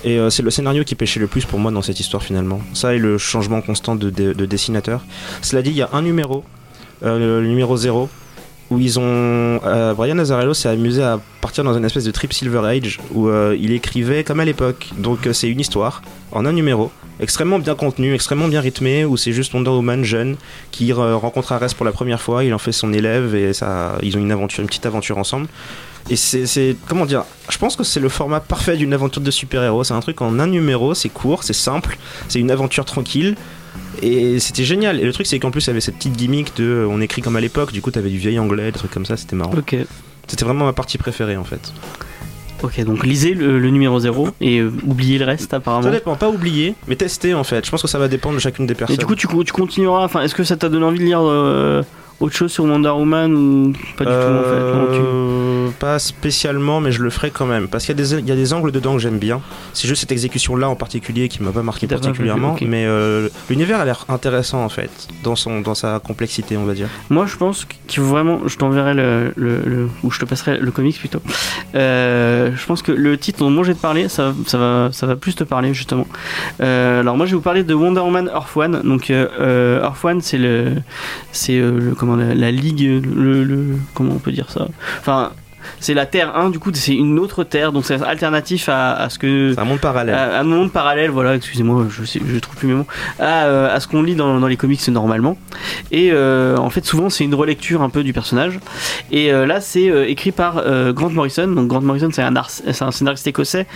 [0.04, 2.60] Et euh, c'est le scénario qui pêchait le plus pour moi dans cette histoire finalement.
[2.74, 5.02] Ça et le changement constant de, de- de dessinateur.
[5.42, 6.44] Cela dit, il y a un numéro,
[7.02, 8.08] euh, le numéro 0,
[8.70, 9.02] où ils ont.
[9.64, 13.28] euh, Brian Azzarello s'est amusé à partir dans une espèce de trip Silver Age où
[13.28, 14.90] euh, il écrivait comme à l'époque.
[14.98, 16.02] Donc c'est une histoire
[16.32, 20.36] en un numéro, extrêmement bien contenu, extrêmement bien rythmé, où c'est juste Wonder Woman jeune
[20.70, 23.50] qui rencontre Ares pour la première fois, il en fait son élève et
[24.02, 25.48] ils ont une aventure, une petite aventure ensemble.
[26.10, 29.84] Et c'est, comment dire, je pense que c'est le format parfait d'une aventure de super-héros.
[29.84, 31.96] C'est un truc en un numéro, c'est court, c'est simple,
[32.28, 33.36] c'est une aventure tranquille.
[34.02, 34.98] Et c'était génial.
[35.00, 37.22] Et le truc, c'est qu'en plus, il y avait cette petite gimmick de on écrit
[37.22, 39.52] comme à l'époque, du coup, t'avais du vieil anglais, des trucs comme ça, c'était marrant.
[39.56, 39.76] Ok.
[40.26, 41.72] C'était vraiment ma partie préférée en fait.
[42.62, 45.90] Ok, donc lisez le, le numéro 0 et euh, oubliez le reste Ça apparemment.
[45.90, 47.64] dépend, pas oublier, mais tester en fait.
[47.64, 48.96] Je pense que ça va dépendre de chacune des Et personnes.
[48.98, 50.04] du coup, tu, tu continueras.
[50.04, 51.82] Enfin, est-ce que ça t'a donné envie de lire euh,
[52.20, 54.60] autre chose sur Wonder Woman ou pas du tout en fait?
[54.60, 57.68] Non, tu- Euh, Pas spécialement, mais je le ferai quand même.
[57.68, 59.40] Parce qu'il y, a des- il y a des angles dedans que j'aime bien.
[59.72, 62.54] C'est juste cette exécution-là en particulier qui m'a pas marqué particulièrement.
[62.68, 64.90] Mais euh, l'univers a l'air intéressant en fait,
[65.22, 66.88] dans, son, dans sa complexité, on va dire.
[67.08, 68.40] Moi, je pense qu'il faut vraiment.
[68.46, 71.20] Je t'enverrai le, le, le- ou je te passerai le comics plutôt.
[71.74, 75.06] Euh, je pense que le titre dont moi vais te parler, ça, ça va, ça
[75.06, 76.06] va plus te parler justement.
[76.60, 78.80] Euh, alors moi, je vais vous parler de Wonder Woman Earth One.
[78.84, 79.10] Donc
[79.82, 80.72] Earth One, c'est le,
[81.32, 84.66] c'est le comment la, la ligue, le, le- comment on peut dire ça?
[85.00, 85.30] Enfin.
[85.80, 89.10] C'est la Terre 1, du coup, c'est une autre Terre, donc c'est alternatif à, à
[89.10, 89.52] ce que.
[89.54, 90.14] C'est un monde parallèle.
[90.14, 92.86] À, un monde parallèle, voilà, excusez-moi, je, sais, je trouve plus mes mots,
[93.18, 95.36] à, euh, à ce qu'on lit dans, dans les comics normalement.
[95.90, 98.58] Et euh, en fait, souvent, c'est une relecture un peu du personnage.
[99.10, 101.48] Et euh, là, c'est écrit par Grant Morrison.
[101.48, 103.66] Donc, Grant Morrison, c'est un, scénariste écossais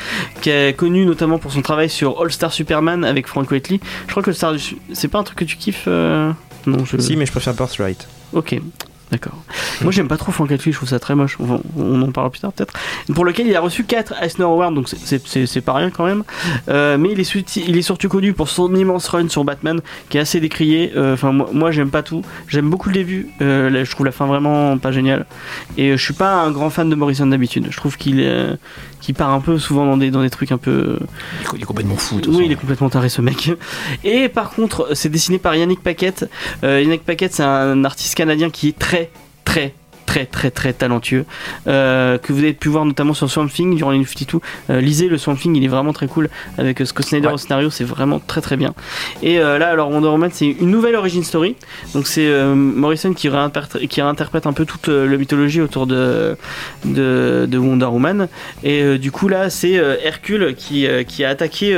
[0.41, 3.81] qui est connu notamment pour son travail sur All Star Superman avec Frank Whiteley.
[4.07, 4.55] Je crois que le Star
[4.93, 6.99] c'est pas un truc que tu kiffes Non, je.
[6.99, 8.09] Si, mais je préfère Birthright.
[8.33, 8.61] Ok.
[9.11, 9.35] D'accord.
[9.83, 11.37] Moi j'aime pas trop Frank Whiteley, je trouve ça très moche.
[11.39, 12.73] On, on en parlera plus tard peut-être.
[13.15, 16.25] Pour lequel il a reçu 4 Eisner Awards, donc c'est- pas rien quand même.
[16.69, 19.81] Euh, mais il est, surti- il est surtout connu pour son immense run sur Batman,
[20.09, 20.93] qui est assez décrié.
[20.97, 22.23] Euh, Enfin moi, moi, j'aime pas tout.
[22.49, 23.29] J'aime beaucoup le début.
[23.41, 25.27] Euh, là, je trouve la fin vraiment pas géniale.
[25.77, 27.69] Et je suis pas un grand fan de Morrison d'habitude.
[27.71, 28.59] Je trouve qu'il
[29.17, 30.99] part un peu souvent dans des, dans des trucs un peu
[31.55, 32.17] Il est- complètement fou.
[32.21, 32.45] de oui, façon.
[32.47, 33.53] il est complètement taré ce mec.
[34.03, 36.29] Et par contre, c'est dessiné par Yannick Paquette.
[36.63, 39.04] Yannick Paquette, c'est un artiste canadien qui est très,
[39.55, 39.73] très,
[40.07, 41.25] très, très, très talentueux.
[41.67, 44.39] Euh, que vous avez pu voir notamment sur Swamp Thing durant les New 52.
[44.71, 46.29] Euh, lisez le Swamp Thing, il est vraiment très cool.
[46.59, 47.33] Avec euh, Scott Snyder Ouais.
[47.35, 48.75] au scénario, c'est vraiment très, très bien.
[49.23, 51.57] Et euh, là, alors Wonder Woman, c'est une nouvelle origin story.
[51.95, 56.37] Donc c'est Morrison qui, réinterprète- qui réinterprète un peu toute la mythologie autour de,
[56.85, 58.29] de, de Wonder Woman.
[58.63, 61.71] Et du coup, là, c'est Hercule qui, qui a attaqué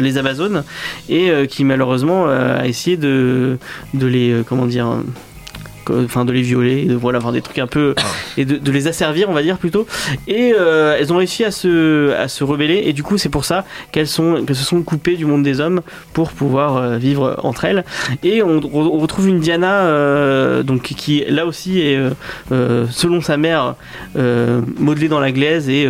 [0.00, 0.64] les Amazones
[1.08, 3.58] et qui malheureusement a essayé de,
[3.94, 4.42] de les.
[4.48, 4.86] comment dire
[6.04, 7.94] Enfin, de les violer, de voilà, enfin, des trucs un peu.
[8.36, 9.86] et de, de les asservir, on va dire plutôt.
[10.28, 13.44] Et euh, elles ont réussi à se, à se rebeller, et du coup, c'est pour
[13.44, 15.80] ça qu'elles sont, qu'elles se sont coupées du monde des hommes
[16.12, 17.84] pour pouvoir euh, vivre entre elles.
[18.22, 21.98] Et on, on retrouve une Diana, euh, donc, qui là aussi est,
[22.52, 23.74] euh, selon sa mère,
[24.78, 25.88] modelée dans la glaise et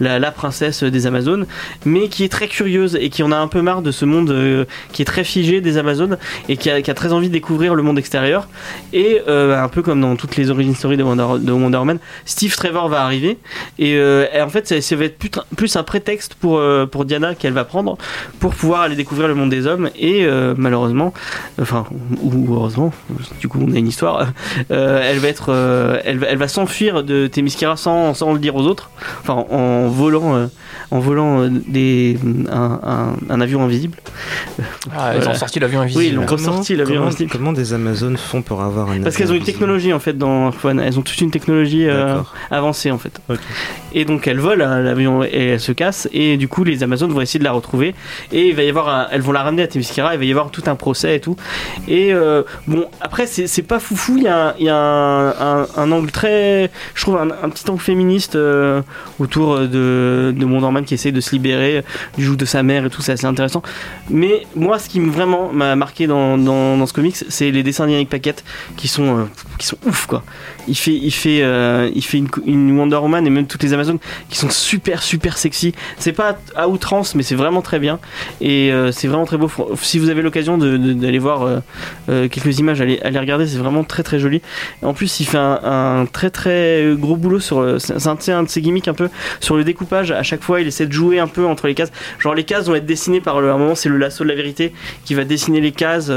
[0.00, 1.46] la, la princesse des Amazones,
[1.84, 4.66] mais qui est très curieuse et qui en a un peu marre de ce monde
[4.92, 6.18] qui est très figé des Amazones
[6.48, 8.48] et qui a, qui a très envie de découvrir le monde extérieur.
[8.92, 11.98] Et euh, un peu comme dans toutes les origin stories de Wonder, de Wonder Woman,
[12.24, 13.38] Steve Trevor va arriver
[13.78, 16.86] et, euh, et en fait ça, ça va être plus, plus un prétexte pour, euh,
[16.86, 17.96] pour Diana qu'elle va prendre
[18.40, 21.12] pour pouvoir aller découvrir le monde des hommes et euh, malheureusement,
[21.60, 21.84] enfin
[22.22, 22.92] ou heureusement,
[23.40, 24.28] du coup on a une histoire,
[24.70, 28.38] euh, elle va être, euh, elle, va- elle va s'enfuir de Themyscira sans, sans le
[28.38, 28.90] dire aux autres,
[29.22, 30.46] enfin en volant, euh,
[30.90, 32.18] en volant euh, des,
[32.50, 33.96] un, un- un avion invisible.
[34.96, 36.04] Ah, ils ont sorti l'avion Oui, invisible.
[36.04, 37.30] ils l'avion comment, invisible.
[37.32, 40.50] comment des Amazones font pour avoir un Parce qu'elles ont une technologie en fait dans
[40.50, 42.18] F1, elles ont toute une technologie euh,
[42.50, 43.20] avancée en fait.
[43.94, 47.12] Et donc elles volent, hein, l'avion et elles se cassent et du coup les Amazones
[47.12, 47.94] vont essayer de la retrouver
[48.32, 50.30] et il va y avoir un- elles vont la ramener à Themyscira, il va y
[50.30, 51.36] avoir tout un procès et tout.
[51.86, 55.28] Et euh, bon après c'est pas foufou, il y a, un, il y a un,
[55.62, 58.82] un- un angle très, je trouve un, petit angle féministe euh,
[59.18, 61.82] autour de, de Wonder Man qui essaie de se libérer
[62.16, 63.62] du joug de sa mère et tout, c'est assez intéressant.
[64.10, 67.62] Mais moi ce qui me- vraiment m'a marqué dans, dans, dans ce comics c'est les
[67.62, 68.44] dessins d'Yannick Paquette
[68.76, 69.17] qui sont,
[69.58, 70.22] qui sont ouf quoi.
[70.68, 73.98] Il fait, il fait, euh, il fait une, Wonder Woman et même toutes les Amazones
[74.28, 75.72] qui sont super super sexy.
[75.98, 77.98] C'est pas à outrance, mais c'est vraiment très bien
[78.40, 79.50] et euh, c'est vraiment très beau.
[79.80, 81.60] Si vous avez l'occasion d'aller voir
[82.08, 84.42] euh, quelques images, allez, allez regarder, c'est vraiment très très joli.
[84.82, 87.80] En plus, il fait un, très très gros boulot sur.
[87.80, 89.08] C'est un, de ses gimmicks un peu
[89.40, 90.10] sur le découpage.
[90.10, 91.92] À chaque fois, il essaie de jouer un peu entre les cases.
[92.18, 93.50] Genre les cases vont être dessinées par le.
[93.50, 94.72] À un moment, c'est le lasso de la vérité
[95.04, 96.12] qui va dessiner les cases.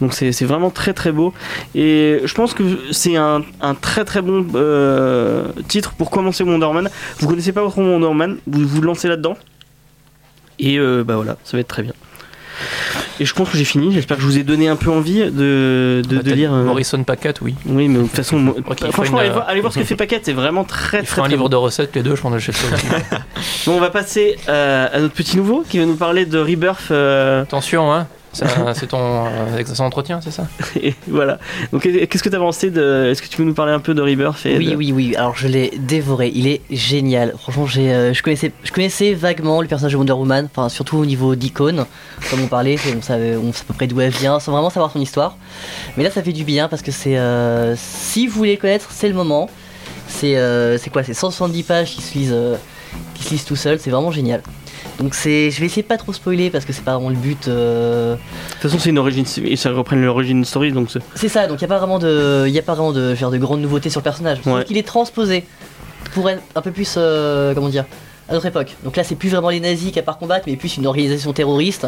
[0.00, 1.32] donc c'est vraiment très très beau.
[1.74, 3.42] Et je pense que c'est un
[3.74, 6.88] très très bon euh, titre pour commencer Wonder Woman.
[7.18, 9.36] Vous connaissez pas votre Wonder Woman, vous vous lancez là-dedans.
[10.58, 11.92] Et euh, bah voilà, ça va être très bien.
[13.18, 13.92] Et je pense que j'ai fini.
[13.92, 16.52] J'espère que je vous ai donné un peu envie de, de, Bah, de lire.
[16.52, 17.54] euh, Morrison Paquette, oui.
[17.66, 18.54] Oui, mais de toute façon,
[18.92, 20.22] franchement, une, allez euh, voir, allez voir ce que fait Paquette.
[20.26, 21.48] C'est vraiment très Il très fera un très livre bon.
[21.48, 22.86] de recettes, les deux, je pense, ça aussi.
[23.66, 26.90] Bon, on va passer euh, à notre petit nouveau qui va nous parler de Rebirth.
[26.90, 28.06] euh, Attention, hein.
[28.32, 30.46] C'est ton euh, son entretien, c'est ça?
[30.80, 31.38] Et voilà.
[31.72, 33.08] Donc, qu'est-ce que tu as pensé de.
[33.10, 35.16] Est-ce que tu peux nous parler un peu de Rebirth et Oui, de- oui, oui.
[35.16, 36.30] Alors je l'ai dévoré.
[36.34, 37.34] Il est génial.
[37.38, 40.48] Franchement, j'ai, euh, je connaissais, je connaissais vaguement le personnage de Wonder Woman.
[40.54, 41.86] Enfin, surtout au niveau d'icône,
[42.30, 44.70] comme on parlait, on savait, on sait à peu près d'où elle vient, sans vraiment
[44.70, 45.36] savoir son histoire.
[45.96, 49.08] Mais là, ça fait du bien parce que c'est, euh, si vous voulez connaître, c'est
[49.08, 49.50] le moment.
[50.06, 51.02] C'est, euh, c'est quoi?
[51.04, 52.56] C'est 170 pages qui se lisent, euh,
[53.14, 54.42] qui se lise tout seul, c'est vraiment génial.
[55.00, 57.16] Donc c'est, je vais essayer de pas trop spoiler parce que c'est pas vraiment le
[57.16, 57.48] but.
[57.48, 61.46] euh, De toute façon, c'est une origine, ça reprenne l'origine story, donc c'est- C'est ça,
[61.46, 63.62] donc il n'y a pas vraiment de, y a pas vraiment de, faire de grandes
[63.62, 64.38] nouveautés sur le personnage.
[64.44, 64.64] Ouais.
[64.64, 65.44] qu'il est transposé
[66.12, 67.86] pour être un peu plus, euh, comment dire,
[68.28, 68.76] à notre époque.
[68.84, 71.32] Donc là, c'est plus vraiment les nazis qui à part combattre, mais plus une organisation
[71.32, 71.86] terroriste.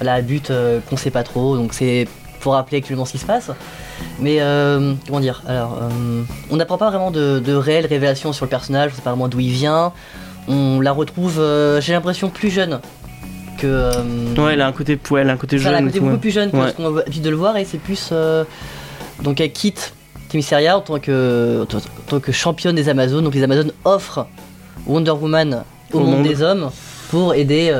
[0.00, 2.06] Voilà, but euh, qu'on sait pas trop, donc c'est
[2.40, 3.50] pour rappeler actuellement ce qui se passe.
[4.20, 8.44] Mais euh, comment dire Alors, euh, on n'apprend pas vraiment de, de réelles révélations sur
[8.46, 9.92] le personnage, on sait pas vraiment d'où il vient.
[10.48, 12.80] On la retrouve, euh, j'ai l'impression, plus jeune
[13.58, 13.66] que.
[13.66, 13.92] euh,
[14.36, 15.84] Ouais, elle a un côté, ouais, elle a un côté ça, elle a jeune.
[15.84, 16.18] un côté beaucoup ouais.
[16.18, 16.70] plus jeune que Ouais.
[16.70, 18.08] ce qu'on a l'habitude de le voir et c'est plus.
[18.12, 18.44] euh,
[19.22, 19.94] donc elle quitte
[20.30, 23.22] Themyscira en tant que, en tant que championne des Amazones.
[23.24, 24.26] Donc les Amazones offrent
[24.86, 25.62] Wonder Woman
[25.92, 26.22] au, Au monde, monde.
[26.26, 26.70] des hommes
[27.10, 27.72] pour aider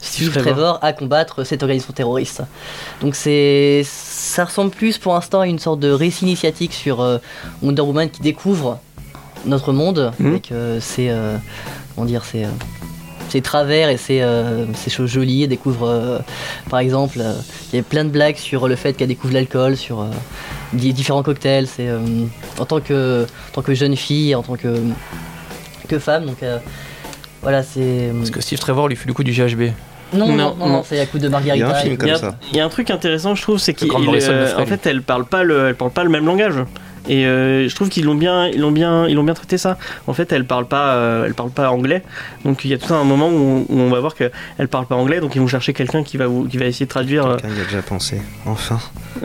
[0.00, 0.78] Steve Trevor.
[0.82, 2.42] À combattre cette organisation terroriste.
[3.00, 3.82] Donc c'est.
[3.84, 7.00] Ça ressemble plus pour l'instant à une sorte de récit initiatique sur
[7.62, 8.78] Wonder Woman qui découvre
[9.46, 10.26] notre monde Mhm.
[10.26, 11.08] avec euh, ses.
[11.08, 11.36] euh,
[11.98, 12.48] comment dire ses, euh,
[13.28, 15.42] ses travers et ses, euh, ses choses jolies.
[15.42, 16.18] Elle découvre, euh,
[16.70, 17.32] par exemple, euh,
[17.72, 20.06] il y a plein de blagues sur le fait qu'elle découvre l'alcool, sur euh,
[20.72, 21.66] di- différents cocktails.
[21.66, 21.98] C'est euh,
[22.58, 24.76] en tant que, en tant que jeune fille, en tant que,
[25.88, 26.26] que femme.
[26.26, 26.58] Donc euh,
[27.42, 28.12] voilà, c'est.
[28.16, 29.72] Parce que Steve Trevor lui fait le coup du GHB.
[30.14, 30.82] Non, non, Non, non, non, non.
[30.88, 31.66] c'est à coup de Il y Margarita.
[31.68, 32.38] a un film et- comme Il y, a, ça.
[32.52, 35.68] il y a un truc intéressant, je trouve, c'est qu'en fait, elle parle pas le,
[35.68, 36.54] elle parle pas le même langage.
[37.08, 39.78] Et euh, je trouve qu'ils l'ont bien, ils l'ont bien, ils l'ont bien traité ça.
[40.06, 42.02] En fait, elle parle pas, euh, elle parle pas anglais.
[42.44, 44.68] Donc il y a tout un moment où on, où on va voir que elle
[44.68, 45.20] parle pas anglais.
[45.20, 47.26] Donc ils vont chercher quelqu'un qui va, vous- qui va essayer de traduire.
[47.26, 48.20] euh, Quelqu'un y a déjà pensé.
[48.46, 48.78] Enfin.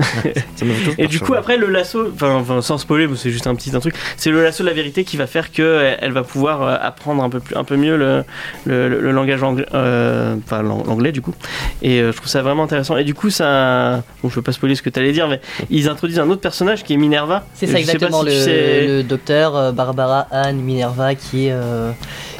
[0.55, 0.65] Ça
[0.97, 3.95] Et du coup, après, le lasso, enfin, sans spoiler, c'est juste un petit un truc,
[4.17, 7.29] c'est le lasso de la vérité qui va faire que elle va pouvoir apprendre un
[7.29, 8.23] peu, plus, un peu mieux le,
[8.65, 11.33] le, le- le langage anglais, euh, enfin l'ang- l'anglais du coup.
[11.81, 12.97] Et euh, je trouve ça vraiment intéressant.
[12.97, 14.03] Et du coup, ça.
[14.23, 16.41] Bon, je veux pas spoiler ce que tu allais dire, mais ils introduisent un autre
[16.41, 17.45] personnage qui est Minerva.
[17.53, 21.51] C'est ça exactement, si le, tu sais- le docteur euh, Barbara Anne Minerva qui est.
[21.51, 21.91] euh,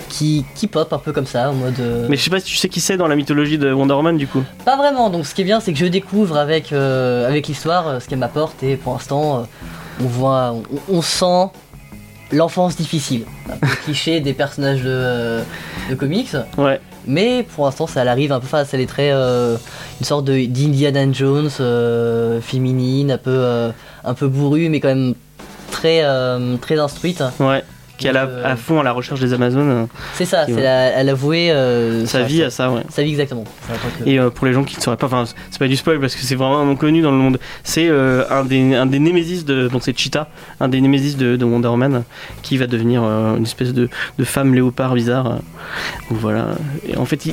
[0.10, 1.80] qui, qui pop un peu comme ça en mode.
[1.80, 3.96] euh, Mais je sais pas si tu sais qui c'est dans la mythologie de Wonder
[3.96, 4.44] Woman du coup.
[4.64, 8.00] Pas vraiment, donc ce qui est bien c'est que je découvre avec, euh, avec l'histoire
[8.00, 9.44] ce qu'elle m'apporte et pour l'instant euh,
[10.04, 10.54] on voit,
[10.90, 11.50] on, on sent
[12.32, 13.24] l'enfance difficile.
[13.52, 15.40] Un peu cliché des personnages de,
[15.90, 16.30] de comics,
[16.60, 16.80] Ouais.
[17.08, 19.10] mais pour l'instant ça arrive un peu face, est très.
[19.12, 19.56] euh,
[20.00, 21.50] une sorte de- d'Indiana Jones
[22.42, 23.72] féminine, un peu,
[24.04, 25.14] un peu bourrue mais quand même
[25.72, 27.24] très, euh, très instruite.
[27.98, 29.70] Qui est à, la- Euh, à fond à la recherche des Amazones.
[29.70, 29.86] euh,
[30.16, 32.82] C'est ça, c'est elle a voué euh, sa vie à ça, ouais.
[32.90, 33.44] Sa vie exactement.
[34.06, 36.22] Et pour les gens qui ne sauraient pas, enfin c'est pas du spoil parce que
[36.22, 37.40] c'est vraiment un nom connu dans le monde.
[37.64, 40.28] C'est un des un des némésis de bon c'est Cheetah,
[40.60, 42.04] un des némésis de, de Wonder Woman
[42.42, 45.24] qui va devenir une espèce de, de femme léopard bizarre.
[46.10, 46.48] Donc voilà.
[46.88, 47.24] Et en fait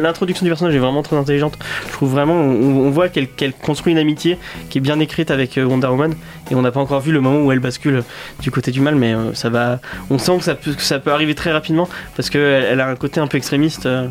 [0.00, 1.56] l'introduction du personnage est vraiment très intelligente.
[1.86, 4.36] Je trouve vraiment on, on voit qu'elle construit une amitié
[4.68, 6.14] qui est bien écrite avec Wonder Woman
[6.50, 8.02] et on n'a pas encore vu le moment où elle bascule
[8.40, 9.80] du côté du mal mais euh, ça va
[10.10, 12.88] on sent que ça peut que ça peut arriver très rapidement parce qu'elle elle a
[12.88, 14.08] un côté un peu extrémiste euh,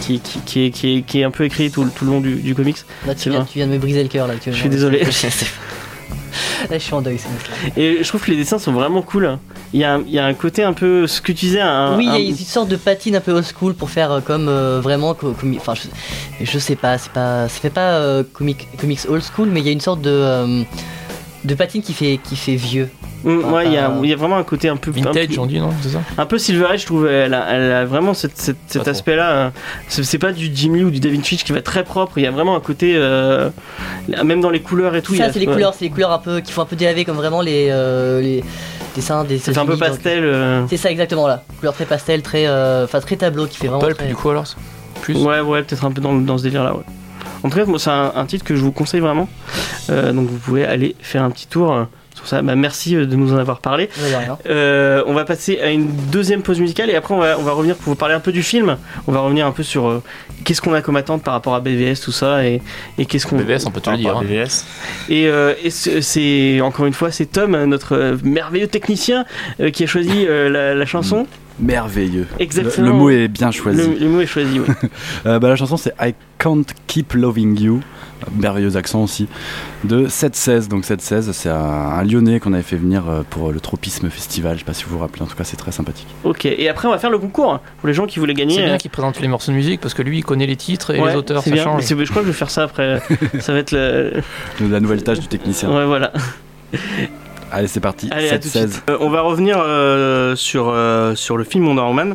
[0.00, 2.10] qui, qui, qui est, qui, est, qui est un peu écrit tout, le- tout le
[2.12, 2.78] long du, du comics.
[3.06, 3.48] là, c'est tu, viens, vrai.
[3.50, 4.34] tu viens de me briser le cœur là.
[4.44, 5.02] Je suis désolé.
[6.70, 7.80] Là, je suis en deuil, c'est.
[7.80, 9.38] Et je trouve que les dessins sont vraiment cool.
[9.72, 11.60] Il y a, un- il y a un côté un peu ce que tu disais.
[11.60, 14.12] Un, oui, il y a une sorte de patine un peu old school pour faire
[14.12, 15.16] euh, comme euh, vraiment.
[15.56, 19.48] Enfin, je, je sais pas, c'est pas, ça fait pas euh, comic- comics old school,
[19.50, 20.10] mais il y a une sorte de.
[20.10, 20.62] euh,
[21.44, 22.88] de patine qui fait, qui fait vieux.
[23.24, 24.90] Mm, ouais, il y, a, il y a vraiment un côté un peu.
[24.90, 27.34] un Vintage, peu- on dit, non C'est ça Un peu Silver Age, je trouve, elle
[27.34, 29.30] a, elle a vraiment cette- cette- cet aspect-là.
[29.30, 29.50] euh,
[29.88, 32.18] C'est c'est pas du Jim Lee ou du David Finch qui va être très propre.
[32.18, 33.50] Il y a vraiment un côté, euh,
[34.24, 35.14] même dans les couleurs et tout.
[35.14, 35.52] ça, a- c'est les ouais.
[35.52, 38.20] couleurs, c'est les couleurs un peu qui font un peu délaver comme vraiment les, euh,
[38.20, 38.42] les
[38.96, 39.38] dessins des.
[39.38, 40.24] Fait un peu pastel.
[40.24, 41.42] euh, C'est ça exactement là.
[41.58, 43.82] Couleur très pastel, très, euh, enfin très tableau qui fait vraiment.
[43.82, 44.44] Pulp, très- du coup, alors
[45.02, 46.74] Plus Ouais, ouais, peut-être un peu dans, dans ce délire-là.
[46.74, 46.82] Ouais.
[47.42, 49.28] En tout cas, moi, c'est un, un titre que je vous conseille vraiment.
[49.90, 51.84] Euh, donc vous pouvez aller faire un petit tour euh,
[52.14, 52.42] sur ça.
[52.42, 53.88] Bah, merci euh, de nous en avoir parlé.
[54.46, 57.52] Euh, on va passer à une deuxième pause musicale et après on va, on va
[57.52, 58.76] revenir pour vous parler un peu du film.
[59.06, 60.02] On va revenir un peu sur euh,
[60.44, 62.60] qu'est-ce qu'on a comme attente par rapport à BVS, tout ça et,
[62.98, 63.36] et qu'est-ce qu'on.
[63.36, 64.16] BVS, on peut te le dire.
[64.18, 64.22] hein.
[64.22, 64.64] BVS.
[65.08, 69.24] Et, euh, et c'est- encore une fois c'est Tom, notre merveilleux technicien,
[69.60, 71.26] euh, qui a choisi euh, la, la chanson.
[71.60, 72.26] Merveilleux.
[72.38, 72.86] Exactement.
[72.86, 73.78] Le, le mot est bien choisi.
[73.88, 74.58] Le, le mot est choisi.
[74.60, 74.66] oui.
[75.26, 77.80] Euh, bah, la chanson c'est I Can't Keep Loving You,
[78.36, 79.28] merveilleux accent aussi,
[79.84, 80.68] de 716.
[80.68, 84.54] Donc 716, c'est un, un lyonnais qu'on avait fait venir euh, pour le Tropisme Festival.
[84.54, 86.06] Je sais pas si vous vous rappelez, en tout cas c'est très sympathique.
[86.24, 86.46] ok.
[86.46, 88.54] Et après on va faire le concours hein, pour les gens qui voulaient gagner.
[88.54, 90.56] C'est euh, bien qu'il présente les morceaux de musique parce que lui il connaît les
[90.56, 91.64] titres et ouais, les auteurs, c'est ça bien.
[91.64, 91.76] change.
[91.76, 93.02] Mais c'est- je crois que je vais faire ça après.
[93.40, 94.12] ça va être le.
[94.70, 95.68] La nouvelle tâche du technicien.
[95.70, 96.12] Ouais, voilà.
[97.52, 98.08] Allez, c'est parti.
[98.12, 98.72] Allez, à tout de 716.
[98.72, 98.84] suite.
[98.90, 102.14] Euh, on va revenir euh, sur, euh, sur le film Wonder Woman.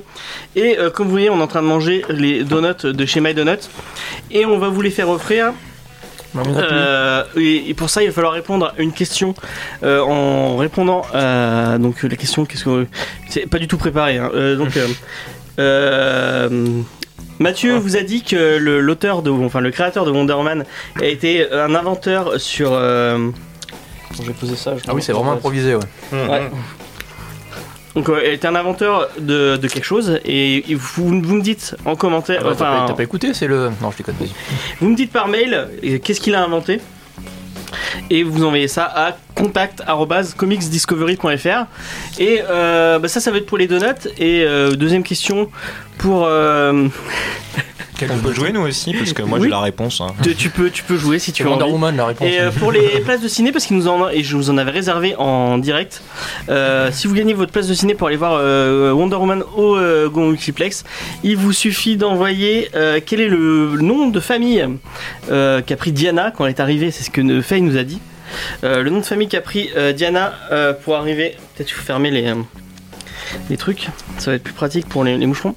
[0.56, 3.20] Et euh, comme vous voyez, on est en train de manger les donuts de chez
[3.22, 3.70] My Donuts.
[4.32, 5.52] Et on va vous les faire offrir.
[6.38, 9.34] Euh, et, et pour ça, il va falloir répondre à une question
[9.84, 12.46] euh, en répondant à donc la question.
[12.46, 12.88] Qu'est-ce que
[13.30, 14.18] c'est pas du tout préparé.
[14.18, 14.30] hein.
[14.36, 14.88] Euh, donc euh,
[15.60, 16.82] Euh,
[17.40, 20.66] Mathieu vous a dit que le- l'auteur de, enfin le créateur de Wonder Woman
[21.02, 22.72] a été un inventeur sur.
[24.24, 24.76] Vais poser ça.
[24.78, 25.82] je Ah oui, c'est vraiment improvisé, ouais.
[26.12, 26.50] Ouais.
[27.96, 31.96] Donc, euh, était un inventeur de, de quelque chose et vous, vous me dites en
[31.96, 33.70] commentaire, Ah bah, t'as enfin, pas- T'as pas écouté C'est le.
[33.82, 34.32] Non, je déconne, vas-y.
[34.82, 35.54] vous me dites par mail
[35.84, 36.82] euh, qu'est-ce qu'il a inventé
[38.10, 41.66] et vous envoyez ça à contact@comicsdiscovery.fr
[42.20, 43.86] et euh, bah, ça ça va être pour les donuts
[44.18, 45.50] et euh, deuxième question
[45.98, 46.88] pour euh,
[48.12, 49.46] On peut jouer nous aussi, parce que moi Oui.
[49.46, 50.02] j'ai la réponse.
[50.02, 50.08] hein.
[50.24, 52.28] tu, tu peux tu peux jouer si tu veux Wonder Woman la réponse.
[52.28, 54.58] Et euh, pour les places de ciné, parce qu'ils nous en et je vous en
[54.58, 56.02] avais réservé en direct.
[56.50, 59.76] euh, si vous gagnez votre place de ciné pour aller voir euh, Wonder Woman au
[59.76, 60.84] euh, Go Multiplex,
[61.24, 64.66] il vous suffit d'envoyer euh, quel est le nom de famille
[65.32, 66.92] euh, qu'a pris Diana quand elle est arrivée.
[66.92, 68.00] C'est ce que Faye nous a dit.
[68.64, 71.36] Euh, le nom de famille qu'a pris euh, Diana euh, pour arriver.
[71.56, 72.34] Peut-être qu'il faut fermer les.
[73.50, 75.56] Les trucs, ça va être plus pratique pour les, les moucherons.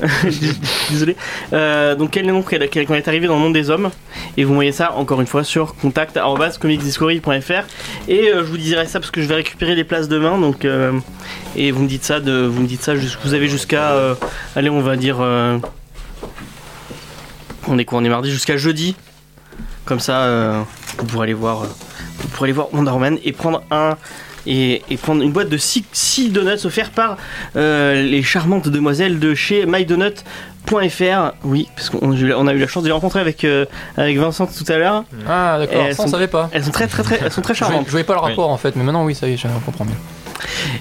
[0.90, 1.16] Désolé.
[1.52, 3.90] Euh, donc quel est le nom elle est arrivée dans le monde des hommes?
[4.36, 7.64] Et vous voyez ça encore une fois sur contact@comicsdiscovery.fr
[8.08, 10.64] et euh, je vous dirai ça parce que je vais récupérer les places demain donc
[10.64, 10.92] euh,
[11.56, 13.94] et vous me dites ça vous me dites ça vous avez jusqu'à
[14.54, 15.20] allez on va dire
[17.68, 18.96] on est quoi on est mardi jusqu'à jeudi
[19.84, 20.66] comme ça
[20.98, 21.66] vous pourrez aller voir
[22.18, 23.96] vous pourrez aller voir Wonder et prendre un
[24.46, 27.16] et, et prendre une boîte de 6 donuts offerts par
[27.56, 31.32] euh, les charmantes demoiselles de chez mydonut.fr.
[31.44, 33.66] Oui, parce qu'on on a eu la chance de les rencontrer avec, euh,
[33.96, 35.04] avec Vincent tout à l'heure.
[35.28, 36.48] Ah, d'accord, Elles ça on sont- savait pas.
[36.52, 37.84] Elles sont très très très, elles sont très Je charmantes.
[37.86, 39.84] je voyais pas le rapport en fait, mais maintenant oui, ça y est, je comprends
[39.84, 39.94] bien.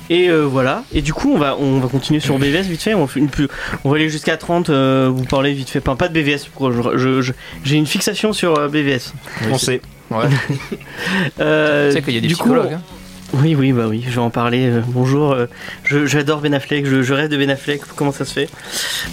[0.09, 0.83] Et euh, voilà.
[0.93, 2.93] Et du coup, on va, on va continuer sur BVS vite fait.
[2.93, 3.47] On, fait une plus,
[3.83, 4.69] on va aller jusqu'à 30.
[4.69, 5.79] euh, vous parlez vite fait.
[5.79, 6.45] Pas, pas de BVS.
[6.53, 7.31] pour- je- je- je-
[7.63, 9.13] J'ai une fixation sur BVS.
[9.51, 9.81] On sait.
[10.11, 10.25] Ouais.
[11.39, 12.73] Euh, tu sais qu'il y a des du coup, psychologues.
[12.73, 12.81] hein.
[13.41, 14.67] Oui, oui, bah oui, je vais en parler.
[14.69, 15.47] euh, bonjour, euh,
[16.05, 18.49] j'adore Ben Affleck, je, je rêve de Ben Affleck, comment ça se fait?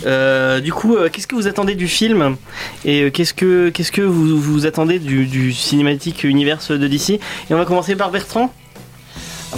[0.06, 2.36] Euh, Du coup, qu'est-ce que vous attendez du film?
[2.84, 7.20] Et qu'est-ce que, qu'est-ce que vous, vous attendez du, du cinématique univers de DC Et
[7.50, 8.52] on va commencer par Bertrand.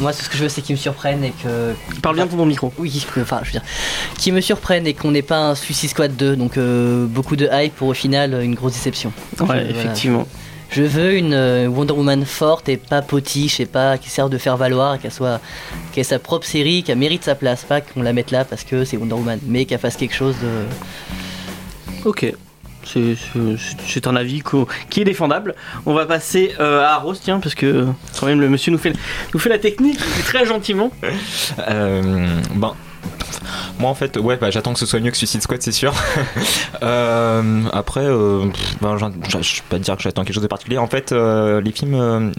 [0.00, 1.72] Moi, ce que je veux, c'est qu'ils me surprennent et que.
[2.02, 2.72] Parle bien de ton micro.
[2.78, 3.62] Oui, enfin, je veux dire.
[4.18, 6.34] Qu'ils me surprennent et qu'on n'ait pas un Suicide Squad 2.
[6.34, 9.12] Donc, euh, beaucoup de hype pour au final une grosse déception.
[9.40, 10.26] Ouais, effectivement.
[10.70, 14.38] Je veux une euh, Wonder Woman forte et pas potiche et pas qui sert de
[14.38, 15.40] faire valoir, qu'elle soit,
[15.92, 18.64] qu'elle ait sa propre série, qu'elle mérite sa place, pas qu'on la mette là parce
[18.64, 22.08] que c'est Wonder Woman, mais qu'elle fasse quelque chose de.
[22.08, 22.32] Ok.
[22.86, 24.42] C'est- un avis
[24.90, 25.54] qui est défendable.
[25.86, 27.86] On va passer euh, à Rose, tiens, parce que
[28.20, 28.92] quand même le monsieur nous fait,
[29.32, 30.90] nous fait la technique très gentiment.
[31.70, 32.74] Euh, ben,
[33.78, 35.94] moi en fait, ouais, bah, j'attends que ce soit mieux que Suicide Squad, c'est sûr.
[36.82, 38.46] Euh, après, euh,
[38.82, 40.76] ben, je vais pas dire que j'attends quelque chose de particulier.
[40.76, 42.32] En fait, euh, les films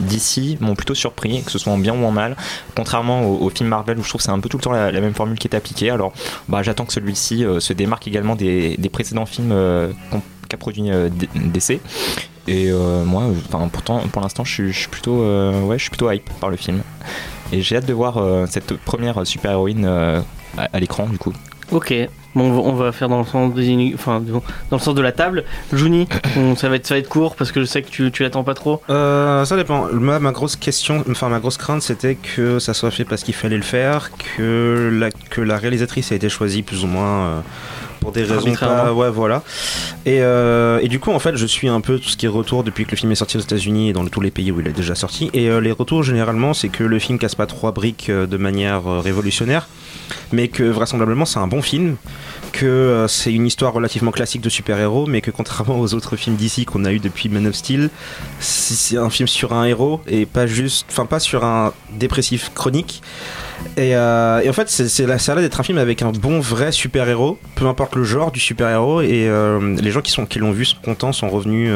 [0.00, 2.36] d'ici m'ont plutôt surpris, que ce soit en bien ou en mal.
[2.76, 4.72] Contrairement aux, aux films Marvel où je trouve que c'est un peu tout le temps
[4.72, 5.90] la, même formule qui est appliquée.
[5.90, 6.12] Alors,
[6.48, 9.54] bah, j'attends que celui-ci se démarque également des, précédents films
[10.48, 10.90] qu'a produit
[11.34, 11.80] DC.
[12.46, 13.24] Et moi,
[13.72, 16.82] pourtant, pour l'instant, je suis- plutôt, ouais, je suis plutôt hype par le film.
[17.52, 20.20] Et j'ai hâte de voir euh, cette première super-héroïne euh,
[20.56, 21.32] à, à l'écran, du coup.
[21.70, 21.92] Ok,
[22.34, 24.42] bon, on va- faire dans le sens, des, enfin, dans
[24.76, 25.44] le sens de la table.
[25.72, 26.08] Juni,
[26.56, 28.42] ça, va être, ça va être court parce que je sais que tu, tu l'attends
[28.44, 28.80] pas trop.
[28.88, 29.86] Euh, ça dépend.
[29.92, 33.34] Ma, ma grosse question, enfin ma grosse crainte, c'était que ça soit fait parce qu'il
[33.34, 37.40] fallait le faire, que la, que la réalisatrice a été choisie plus ou moins euh,
[38.08, 39.42] pour des raisons pas, ouais voilà.
[40.06, 42.30] Et, euh, et du coup en fait je suis un peu tout ce qui est
[42.30, 44.60] retour depuis que le film est sorti aux États-Unis et dans tous les pays où
[44.60, 45.30] il est déjà sorti.
[45.34, 48.36] Et euh, les retours généralement c'est que le film casse pas trois briques euh, de
[48.38, 49.68] manière révolutionnaire,
[50.32, 51.96] mais que vraisemblablement c'est un bon film
[52.52, 56.36] que euh, c'est une histoire relativement classique de super-héros, mais que contrairement aux autres films
[56.36, 57.90] d'ici qu'on a eu depuis Man of Steel,
[58.40, 63.02] c'est un film sur un héros et pas juste, enfin pas sur un dépressif chronique.
[63.76, 67.38] Et, euh, en fait, c'est, ça a d'être un film avec un bon vrai super-héros,
[67.54, 69.02] peu importe le genre du super-héros.
[69.02, 71.70] Et euh, les gens qui, sont, qui l'ont vu sont contents, sont revenus.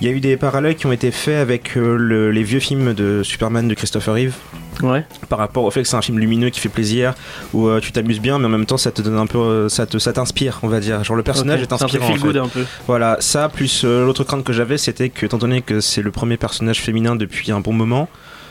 [0.00, 2.60] Il y a eu des parallèles qui ont été faits avec euh, le- les vieux
[2.60, 4.34] films de Superman de Christopher Reeve
[4.82, 5.06] Ouais.
[5.30, 7.14] par rapport au fait que c'est un film lumineux qui fait plaisir
[7.54, 9.68] où euh, tu t'amuses bien mais en même temps ça te donne un peu euh,
[9.70, 12.08] ça te ça t'inspire on va dire genre le personnage est c'est un peu inspirant
[12.28, 12.38] en fait.
[12.40, 12.64] un peu.
[12.86, 16.10] voilà ça plus euh, l'autre crainte que j'avais c'était que étant donné que c'est le
[16.10, 18.10] premier personnage féminin depuis un bon moment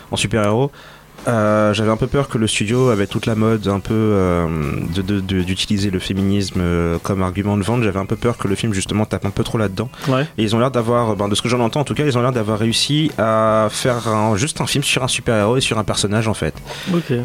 [0.10, 0.72] en super héros
[1.28, 4.48] euh, j'avais un peu peur que le studio avait toute la mode un peu euh,
[4.96, 8.38] de- de- de- d'utiliser le féminisme euh, comme argument de vente j'avais un peu peur
[8.38, 10.24] que le film justement tape un peu trop là-dedans Ouais.
[10.38, 12.18] et ils ont l'air d'avoir, ben, de ce que j'en entends en tout cas, ils
[12.18, 15.78] ont l'air d'avoir réussi à faire un- juste un film sur un super-héros et sur
[15.80, 16.54] un personnage en fait.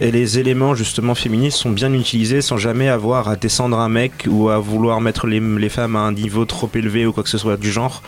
[0.01, 4.27] Et les éléments justement féministes sont bien utilisés sans jamais avoir à descendre un mec
[4.29, 7.29] ou à vouloir mettre les, les femmes à un niveau trop élevé ou quoi que
[7.29, 8.03] ce soit du genre.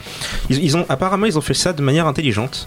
[0.51, 2.67] Ils, ils ont apparemment ils ont fait ça de manière intelligente.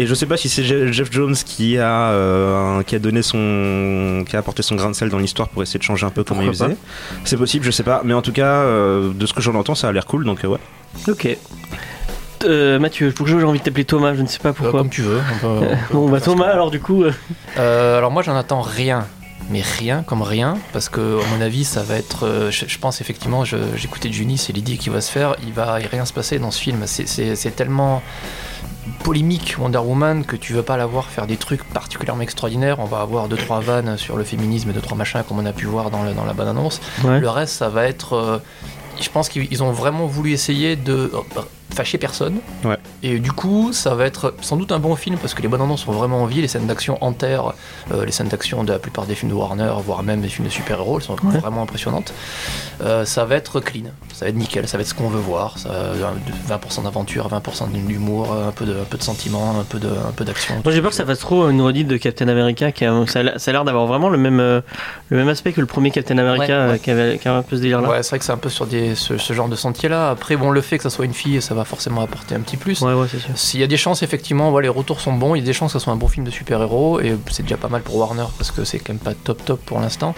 [0.00, 3.20] Et je sais pas si c'est Je- Jeff Jones qui a, euh, qui a donné
[3.20, 4.24] son.
[4.28, 6.22] qui a apporté son grain de sel dans l'histoire pour essayer de changer un peu
[6.24, 6.76] comment il Pourquoi faisait.
[7.24, 8.02] C'est possible, je sais pas.
[8.04, 10.44] Mais en tout cas, euh, de ce que j'en entends, ça a l'air cool donc
[10.44, 10.58] euh, ouais.
[11.08, 11.36] Ok.
[12.44, 14.80] Euh, Mathieu, pour que j'ai envie de t'appeler Thomas, je ne sais pas Euh, pourquoi.
[14.80, 15.18] comme tu veux.
[15.18, 17.12] on peut- on peut- Bon bah Thomas, alors du coup, euh,
[17.58, 19.04] Euh, alors moi j'en attends rien,
[19.50, 22.78] mais rien comme rien, parce que à mon avis ça va être, euh, je, je
[22.78, 26.12] pense effectivement, je- j'écoutais Juni, c'est l'idée qui va se faire, il va rien se
[26.12, 28.00] passer dans ce film, c'est- c'est c'est tellement
[29.04, 32.84] polémique Wonder Woman que tu veux pas la voir faire des trucs particulièrement extraordinaires, on
[32.84, 35.66] va avoir deux trois vannes sur le féminisme, deux trois machins comme on a pu
[35.66, 37.20] voir dans, le- dans la bonne annonce, ouais.
[37.20, 38.38] le reste ça va être, euh,
[39.00, 41.40] je pense qu'ils ils ont vraiment voulu essayer de euh,
[41.78, 42.38] fâcher personne.
[42.64, 42.76] Ouais.
[43.04, 45.62] Et du coup, ça va être sans doute un bon film parce que les bonnes
[45.62, 46.40] annonces sont vraiment envie.
[46.40, 47.54] Les scènes d'action enterrent
[47.92, 50.46] euh, les scènes d'action de la plupart des films de Warner, voire même des films
[50.48, 50.98] de super-héros.
[50.98, 51.38] Elles sont Ouais.
[51.38, 52.12] vraiment impressionnantes.
[52.82, 55.20] Euh, ça va être clean, ça va être nickel, ça va être ce qu'on veut
[55.20, 55.58] voir.
[55.58, 59.78] Ça, va- 20% d'aventure, 20% d'humour, un peu de, un peu de sentiment, un peu
[59.78, 60.54] de, un peu d'action.
[60.64, 63.20] Moi j'ai peur que ça fasse trop une redite de Captain America qui a, ça,
[63.20, 64.60] a, l'air d'avoir vraiment le même, euh,
[65.10, 67.42] le même aspect que le premier Captain America Ouais, euh, qui, avait, qui avait un
[67.42, 67.88] peu ce délire là.
[67.90, 70.10] Ouais, c'est vrai que c'est un peu sur des, ce, ce genre de sentier-là.
[70.10, 72.56] Après, bon, le fait que ça soit une fille, ça va forcément apporter un petit
[72.56, 72.80] plus.
[72.80, 73.06] Ouais, ouais.
[73.34, 75.34] S'il y a des chances, effectivement, ouais, les retours sont bons.
[75.34, 77.00] Il y a des chances que ce soit un bon film de super-héros.
[77.00, 79.60] Et c'est déjà pas mal pour Warner parce que c'est quand même pas top top
[79.64, 80.14] pour l'instant.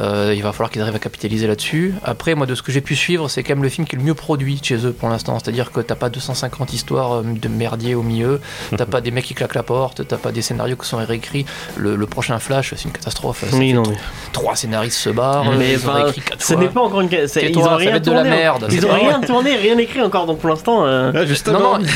[0.00, 1.94] Euh, il va falloir qu'ils arrivent à capitaliser là-dessus.
[2.04, 3.98] Après, moi, de ce que j'ai pu suivre, c'est quand même le film qui est
[3.98, 5.38] le mieux produit chez eux pour l'instant.
[5.38, 8.40] C'est-à-dire que t'as pas 250 histoires euh, de merdier au milieu.
[8.76, 10.06] T'as pas des mecs qui claquent la porte.
[10.06, 11.44] T'as pas des scénarios qui sont réécrits.
[11.76, 13.44] Le, le prochain Flash, c'est une catastrophe.
[13.52, 13.96] Oui, non, mais.
[14.32, 15.52] Trois scénaristes se barrent.
[15.58, 17.10] Mais ils ont réécrit quatre Ce n'est pas encore une.
[17.10, 18.30] Ils ont rien tourné.
[18.30, 18.66] merde.
[18.70, 20.26] Ils ont rien tourné, rien écrit encore.
[20.26, 20.79] Donc pour l'instant.
[20.84, 21.12] Euh,
[21.46, 21.86] Non, non, ils,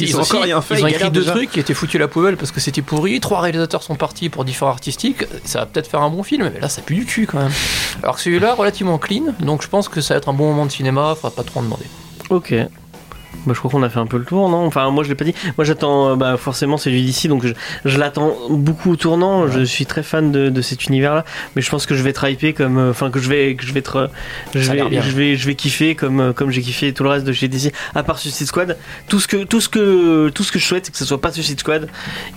[0.00, 1.32] Ils ils ont encore aussi- rien fait, ils ont ils écrit deux déjà.
[1.32, 3.20] trucs qui étaient foutus à la poubelle parce que c'était pourri.
[3.20, 5.24] Trois réalisateurs sont partis pour différents artistiques.
[5.44, 7.52] Ça va peut-être faire un bon film, mais là, ça pue du cul quand même.
[8.02, 10.66] Alors que celui-là, relativement clean, donc je pense que ça va être un bon moment
[10.66, 11.14] de cinéma.
[11.14, 11.86] Faudra pas trop en demander.
[12.30, 12.54] Ok.
[13.46, 14.64] Bah, je crois qu'on a fait un peu le tour, non?
[14.66, 15.34] Enfin, moi je l'ai pas dit.
[15.58, 17.52] Moi j'attends, euh, bah, forcément, c'est lui d'ici, donc je,
[17.84, 19.48] je l'attends beaucoup au tournant.
[19.48, 21.24] Je suis très fan de, de cet univers-là,
[21.56, 23.64] mais je pense que je vais être hypé comme, euh, enfin que je vais, que
[23.64, 24.06] je vais être, euh,
[24.54, 27.32] je vais, je vais, je vais kiffer comme, comme j'ai kiffé tout le reste de
[27.32, 28.76] chez DC, à part Suicide Squad.
[29.08, 31.20] Tout ce que, tout ce que, tout ce que je souhaite, c'est que ce soit
[31.20, 31.88] pas Suicide Squad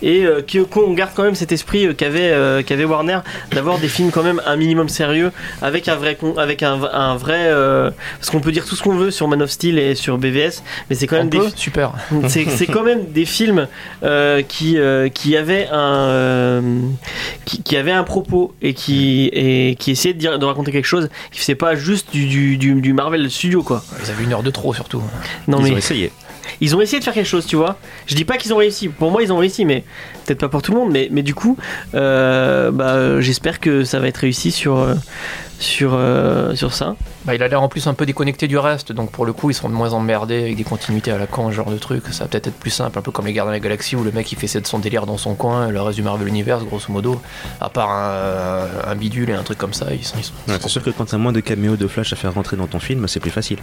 [0.01, 3.19] et euh, qu'on garde quand même cet esprit qu'avait, euh, qu'avait Warner
[3.51, 5.31] d'avoir des films quand même un minimum sérieux,
[5.61, 8.95] avec un vrai, avec un, un vrai, euh, parce qu'on peut dire tout ce qu'on
[8.95, 11.51] veut sur Man of Steel et sur BVS, mais c'est quand même On des, peut
[11.55, 11.93] Super.
[12.27, 13.67] c'est c'est quand même des films
[14.03, 16.79] euh, qui, euh, qui avaient un euh,
[17.45, 20.85] qui, qui avaient un propos et qui et qui essayaient de, dire, de raconter quelque
[20.85, 23.83] chose qui faisait pas juste du, du, du, du Marvel Studio quoi.
[23.99, 25.01] Vous avez une heure de trop surtout.
[25.47, 26.11] Non Ils mais ont essayé.
[26.61, 27.77] Ils ont essayé de faire quelque chose, tu vois.
[28.05, 28.89] Je dis pas qu'ils ont réussi.
[28.89, 29.83] Pour moi, ils ont réussi, mais
[30.25, 30.91] peut-être pas pour tout le monde.
[30.91, 31.57] Mais, mais du coup,
[31.93, 34.95] euh, bah, j'espère que ça va être réussi sur, euh,
[35.59, 36.95] sur, euh, sur ça.
[37.25, 39.49] Bah, il a l'air en plus un peu déconnecté du reste, donc pour le coup,
[39.49, 42.03] ils seront de moins emmerdés avec des continuités à la con, ce genre de truc.
[42.11, 44.03] Ça va peut-être être plus simple, un peu comme les Gardiens de la Galaxie où
[44.03, 46.63] le mec il fait son délire dans son coin, et le reste du Marvel Universe,
[46.63, 47.21] grosso modo,
[47.61, 50.57] à part un, un bidule et un truc comme ça, ils sont, ils sont Ouais,
[50.61, 52.79] c'est sûr que quand t'as moins de caméos de Flash à faire rentrer dans ton
[52.79, 53.59] film, c'est plus facile.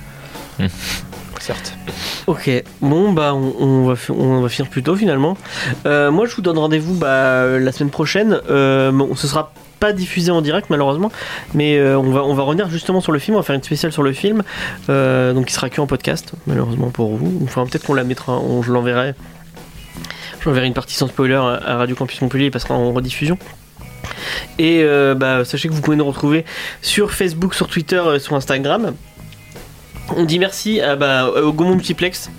[1.40, 1.74] certes.
[2.28, 2.48] Ok,
[2.80, 5.36] bon bah on, va, on va finir plus tôt finalement.
[5.86, 8.40] Euh, moi je vous donne rendez-vous bah, la semaine prochaine.
[8.48, 11.10] Euh, bon, ce sera pas diffusé en direct malheureusement,
[11.52, 13.62] mais euh, on, va, on va revenir justement sur le film, on va faire une
[13.64, 14.44] spéciale sur le film,
[14.88, 17.40] euh, donc il sera que en podcast malheureusement pour vous.
[17.42, 19.14] Enfin peut-être qu'on la mettra, on, je l'enverrai.
[20.38, 23.36] Je l'enverrai une partie sans spoiler à Radio Campus Montpellier, il passera en rediffusion.
[24.58, 24.84] Et
[25.16, 26.44] bah, sachez que vous pouvez nous retrouver
[26.82, 28.92] sur Facebook, sur Twitter, sur Instagram.
[30.16, 32.30] On dit merci bah, au Gaumont Multiplex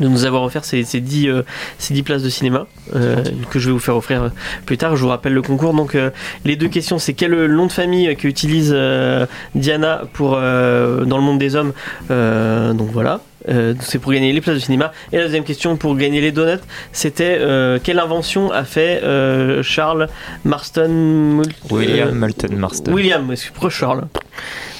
[0.00, 1.42] de nous avoir offert ces, ces 10, euh,
[1.78, 4.28] ces 10 places de cinéma euh, que je vais vous faire offrir euh,
[4.64, 4.96] plus tard.
[4.96, 5.74] Je vous rappelle le concours.
[5.74, 6.10] Donc, euh,
[6.44, 11.38] les deux questions c'est quel nom de famille qu'utilise euh, Diana euh, dans le monde
[11.38, 11.72] des hommes
[12.10, 13.20] Euh, Donc voilà.
[13.48, 14.92] Euh, c'est pour gagner les places de cinéma.
[15.12, 16.60] Et la deuxième question pour gagner les donuts,
[16.92, 20.08] c'était euh, quelle invention a fait euh, Charles
[20.44, 22.92] Marston Mul- William Moulton Marston.
[22.92, 24.04] William, que- pourquoi Charles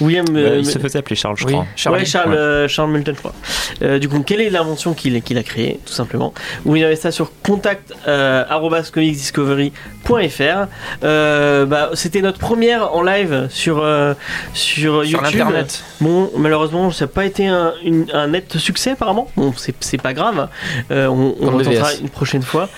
[0.01, 0.25] William.
[0.33, 1.65] Il se faisait appeler Charles, je Oui, crois.
[1.91, 2.37] Ouais, Charles, ouais.
[2.37, 3.99] euh, Charles Moulton, je crois.
[3.99, 6.33] Du coup, quelle est l'invention qu'il a créée, tout simplement?
[6.63, 7.93] Vous avez ça sur contact
[10.17, 10.67] euh.
[11.03, 14.13] Euh, bah, C'était notre première en live sur, euh,
[14.53, 15.21] sur, Sur YouTube.
[15.23, 15.83] l'internet.
[16.01, 19.27] Bon, malheureusement, ça n'a pas été un, une- un net succès, apparemment.
[19.35, 20.47] Bon, c'est pas grave.
[20.91, 21.63] Euh, on on le
[22.01, 22.69] une prochaine fois.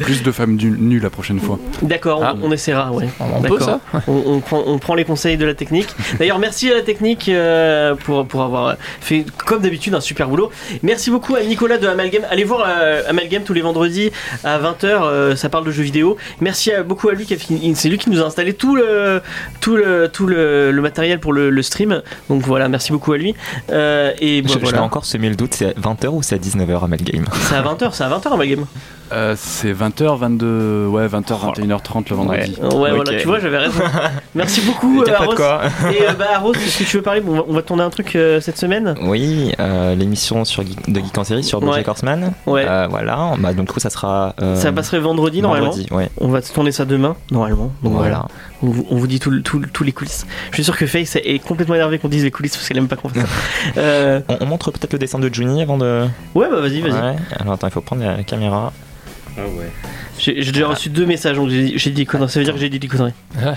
[0.00, 1.58] Euh, Plus de femmes du- nues la prochaine fois.
[1.82, 2.34] D'accord, Ah.
[2.42, 3.08] on, on essaiera, ouais.
[3.20, 5.88] On peut ça on, on prend, on prend les conseils de la technique.
[6.18, 10.50] D'ailleurs, merci à la technique euh, pour, pour avoir fait, comme d'habitude, un super boulot.
[10.82, 12.24] Merci beaucoup à Nicolas de Amalgame.
[12.30, 14.10] Allez voir euh, Amalgame tous les vendredis
[14.44, 16.16] à 20h, ça parle de jeux vidéo.
[16.40, 17.26] Merci à- beaucoup à lui,
[17.74, 19.22] c'est lui qui nous a installé tout le,
[19.60, 22.02] tout le, tout le, le matériel pour le, le stream.
[22.28, 23.34] Donc voilà, merci beaucoup à lui.
[23.70, 24.78] Euh, et bah, Je, je voilà.
[24.78, 27.62] l'ai encore semé le doute, c'est à 20h ou c'est à 19h Amalgame C'est à
[27.62, 28.66] 20h, c'est à 20h Amalgame.
[29.12, 32.56] Euh, c'est 20h, 22, ouais, 20h, 21h30 le vendredi.
[32.60, 33.80] Ouais, voilà, tu vois, j'avais raison.
[34.34, 35.60] Merci beaucoup, euh, quoi.
[35.92, 37.20] Et euh, bah, Rose, est-ce que tu veux parler?
[37.20, 38.94] Bon, on, va, on va tourner un truc euh, cette semaine.
[39.02, 41.66] Oui, euh, l'émission sur Geek- de Geek en série sur Ouais.
[41.66, 42.32] Bojack Horseman.
[42.46, 42.64] Ouais.
[42.66, 44.34] Euh, voilà, bah, donc du coup ça sera.
[44.42, 45.66] euh, Ça passerait vendredi normalement.
[45.70, 46.10] vendredi, ouais.
[46.20, 47.70] On va tourner ça demain, normalement.
[47.82, 48.06] Donc voilà.
[48.08, 48.28] Voilà.
[48.62, 50.26] On, vous- on vous dit tout, tout tous les coulisses.
[50.50, 52.88] Je suis sûr que Faye est complètement énervée qu'on dise les coulisses parce qu'elle aime
[52.88, 53.28] pas qu'on fasse ça.
[53.78, 56.06] Euh, On, on montre peut-être le dessin de Juni avant de.
[56.34, 56.92] ouais, bah vas-y, vas-y.
[56.92, 57.16] Ouais.
[57.38, 58.72] Alors attends, il faut prendre la caméra.
[59.38, 59.70] Ah ouais.
[60.18, 62.30] J'ai déjà reçu deux messages, donc j'ai dit des conneries.
[62.30, 63.12] Ça veut dire que j'ai dit des conneries.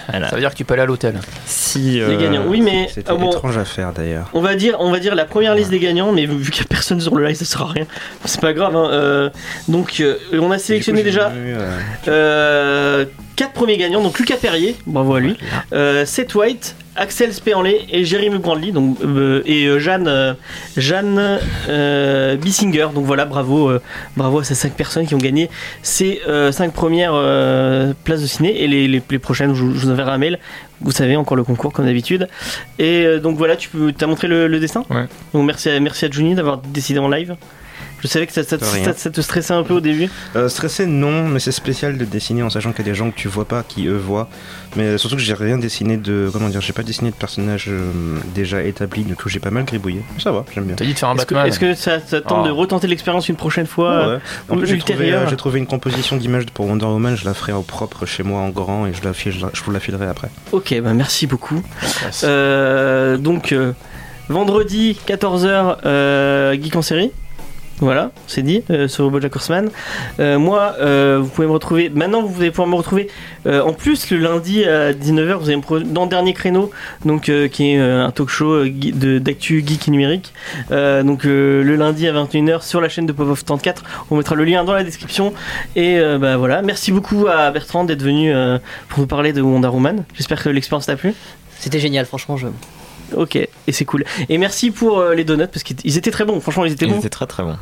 [0.10, 0.30] Voilà.
[0.30, 1.16] Ça veut dire que tu peux aller à l'hôtel.
[1.46, 1.92] Si.
[1.94, 2.44] Les euh, gagnants.
[2.48, 4.30] Oui, mais C'était ah bon, étrange à faire d'ailleurs.
[4.34, 6.66] on va dire, on va dire la première liste des gagnants, mais vu qu'il y
[6.66, 7.86] a personne sur le live, ça sert à rien.
[8.26, 8.76] C'est pas grave.
[8.76, 8.90] hein.
[8.92, 9.30] Euh,
[9.70, 11.78] donc, euh, on a sélectionné coup, déjà vu, euh,
[12.10, 13.06] Euh,
[13.38, 15.38] quatre premiers gagnants, donc Lucas Perrier, bravo à lui,
[15.72, 20.34] euh, Seth White, Axel Speanley et Jérémy Brandly, donc euh, et euh, Jeanne, euh,
[20.76, 21.40] Jeanne
[22.38, 22.88] Bissinger.
[22.94, 23.72] Donc voilà, bravo,
[24.18, 25.50] bravo à ces cinq personnes qui ont gagné
[25.82, 26.20] ces
[26.52, 27.14] cinq premières
[28.04, 30.40] places de ciné et les, les, les prochaines, je, vous- je vous enverrai un mail.
[30.82, 32.28] Vous savez encore le concours comme d'habitude.
[32.80, 34.84] Et donc voilà, tu peux, t'as montré le, le dessin.
[34.90, 35.06] Ouais.
[35.34, 37.36] Donc merci à merci à Juni d'avoir décidé en live.
[38.02, 38.84] Je savais que ça, ça, De rien.
[38.86, 40.10] ça- ça te stressait un peu au début.
[40.36, 43.12] Euh, stressé, non, mais c'est spécial de dessiner en sachant qu'il y a des gens
[43.12, 44.30] que tu vois pas, qui eux voient.
[44.76, 46.30] Mais surtout que j'ai rien dessiné de.
[46.32, 47.92] Comment dire J'ai pas dessiné de personnage euh,
[48.36, 50.02] déjà établi, du coup j'ai pas mal gribouillé.
[50.20, 50.76] Ça va, j'aime bien.
[50.76, 51.50] T'as dit de faire un Est-ce que, Batman.
[51.52, 54.20] est-ce que ça, ça tente de retenter l'expérience une prochaine fois Ouais, ouais.
[54.50, 55.22] En plus, j'ai trouvé, ultérieure.
[55.24, 58.24] euh, j'ai trouvé une composition d'images pour Wonder Woman, je la ferai au propre chez
[58.24, 60.30] moi en grand et je, la file- je, la- je vous la filerai après.
[60.52, 61.62] Ok, bah merci beaucoup.
[62.24, 63.74] Euh, donc, euh,
[64.30, 67.12] vendredi 14h, euh, Geek en série.
[67.82, 69.70] Voilà, c'est dit, euh, sur Bojack Horseman.
[70.20, 71.90] Euh, moi, euh, vous pouvez me retrouver.
[71.90, 73.08] Maintenant, vous allez pouvoir me retrouver.
[73.46, 76.72] euh, en plus, le lundi à 19h, vous allez me dans le dernier créneau,
[77.06, 80.34] donc qui est un talk show d'actu geek et numérique.
[80.70, 83.84] Donc le lundi à 21h sur la chaîne de Pop of 34.
[84.12, 85.34] On mettra le lien dans la description.
[85.76, 88.34] Et bah voilà, merci beaucoup à Bertrand d'être venu
[88.90, 90.04] pour nous parler de Wonder Woman.
[90.16, 91.14] J'espère que l'expérience t'a plu.
[91.60, 92.38] C'était génial, franchement.
[92.38, 92.48] Je...
[93.16, 94.04] Ok, et c'est cool.
[94.30, 96.40] Et merci pour euh, les donuts parce qu'ils étaient très bons.
[96.40, 97.00] Franchement, ils étaient Ils bons.
[97.00, 97.58] étaient très très bons.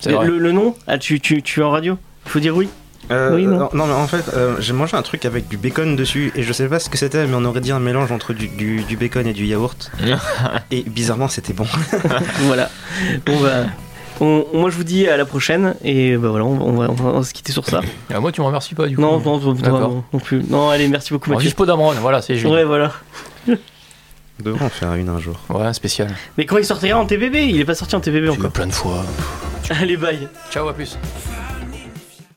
[0.00, 0.26] C'est vrai.
[0.26, 1.96] Le, le nom ah, tu, tu, tu es en radio?
[2.26, 2.68] Il faut dire oui.
[3.10, 3.58] Euh, Oui, non.
[3.58, 3.68] non.
[3.74, 6.52] non, mais en fait, euh, j'ai mangé un truc avec du bacon dessus et je
[6.52, 8.96] sais pas ce que c'était, mais on aurait dit un mélange entre du, du- du
[8.96, 9.90] bacon et du yaourt.
[10.70, 11.66] et bizarrement, c'était bon.
[12.42, 12.70] voilà.
[13.26, 13.64] Bon, bah,
[14.20, 15.74] on- moi, je vous dis à la prochaine.
[15.82, 17.80] Et bah voilà, on, on va, on va se quitter sur ça.
[18.14, 19.02] Ah, moi, tu me remercies pas du coup.
[19.02, 19.80] Non, non, non, D'accord.
[19.80, 20.42] non, non plus.
[20.48, 21.44] Non, allez, merci beaucoup, Mathieu.
[21.44, 21.58] juste
[22.00, 22.52] voilà, c'est juste.
[22.52, 22.92] Ouais, voilà.
[24.40, 25.38] On devrait en faire une un jour.
[25.48, 26.08] Ouais, spécial.
[26.38, 28.50] Mais quand il sortira en TVB Il est pas sorti en TVB Tu encore.
[28.52, 29.04] plein de fois.
[29.70, 30.28] Allez, bye.
[30.50, 30.96] Ciao, à plus.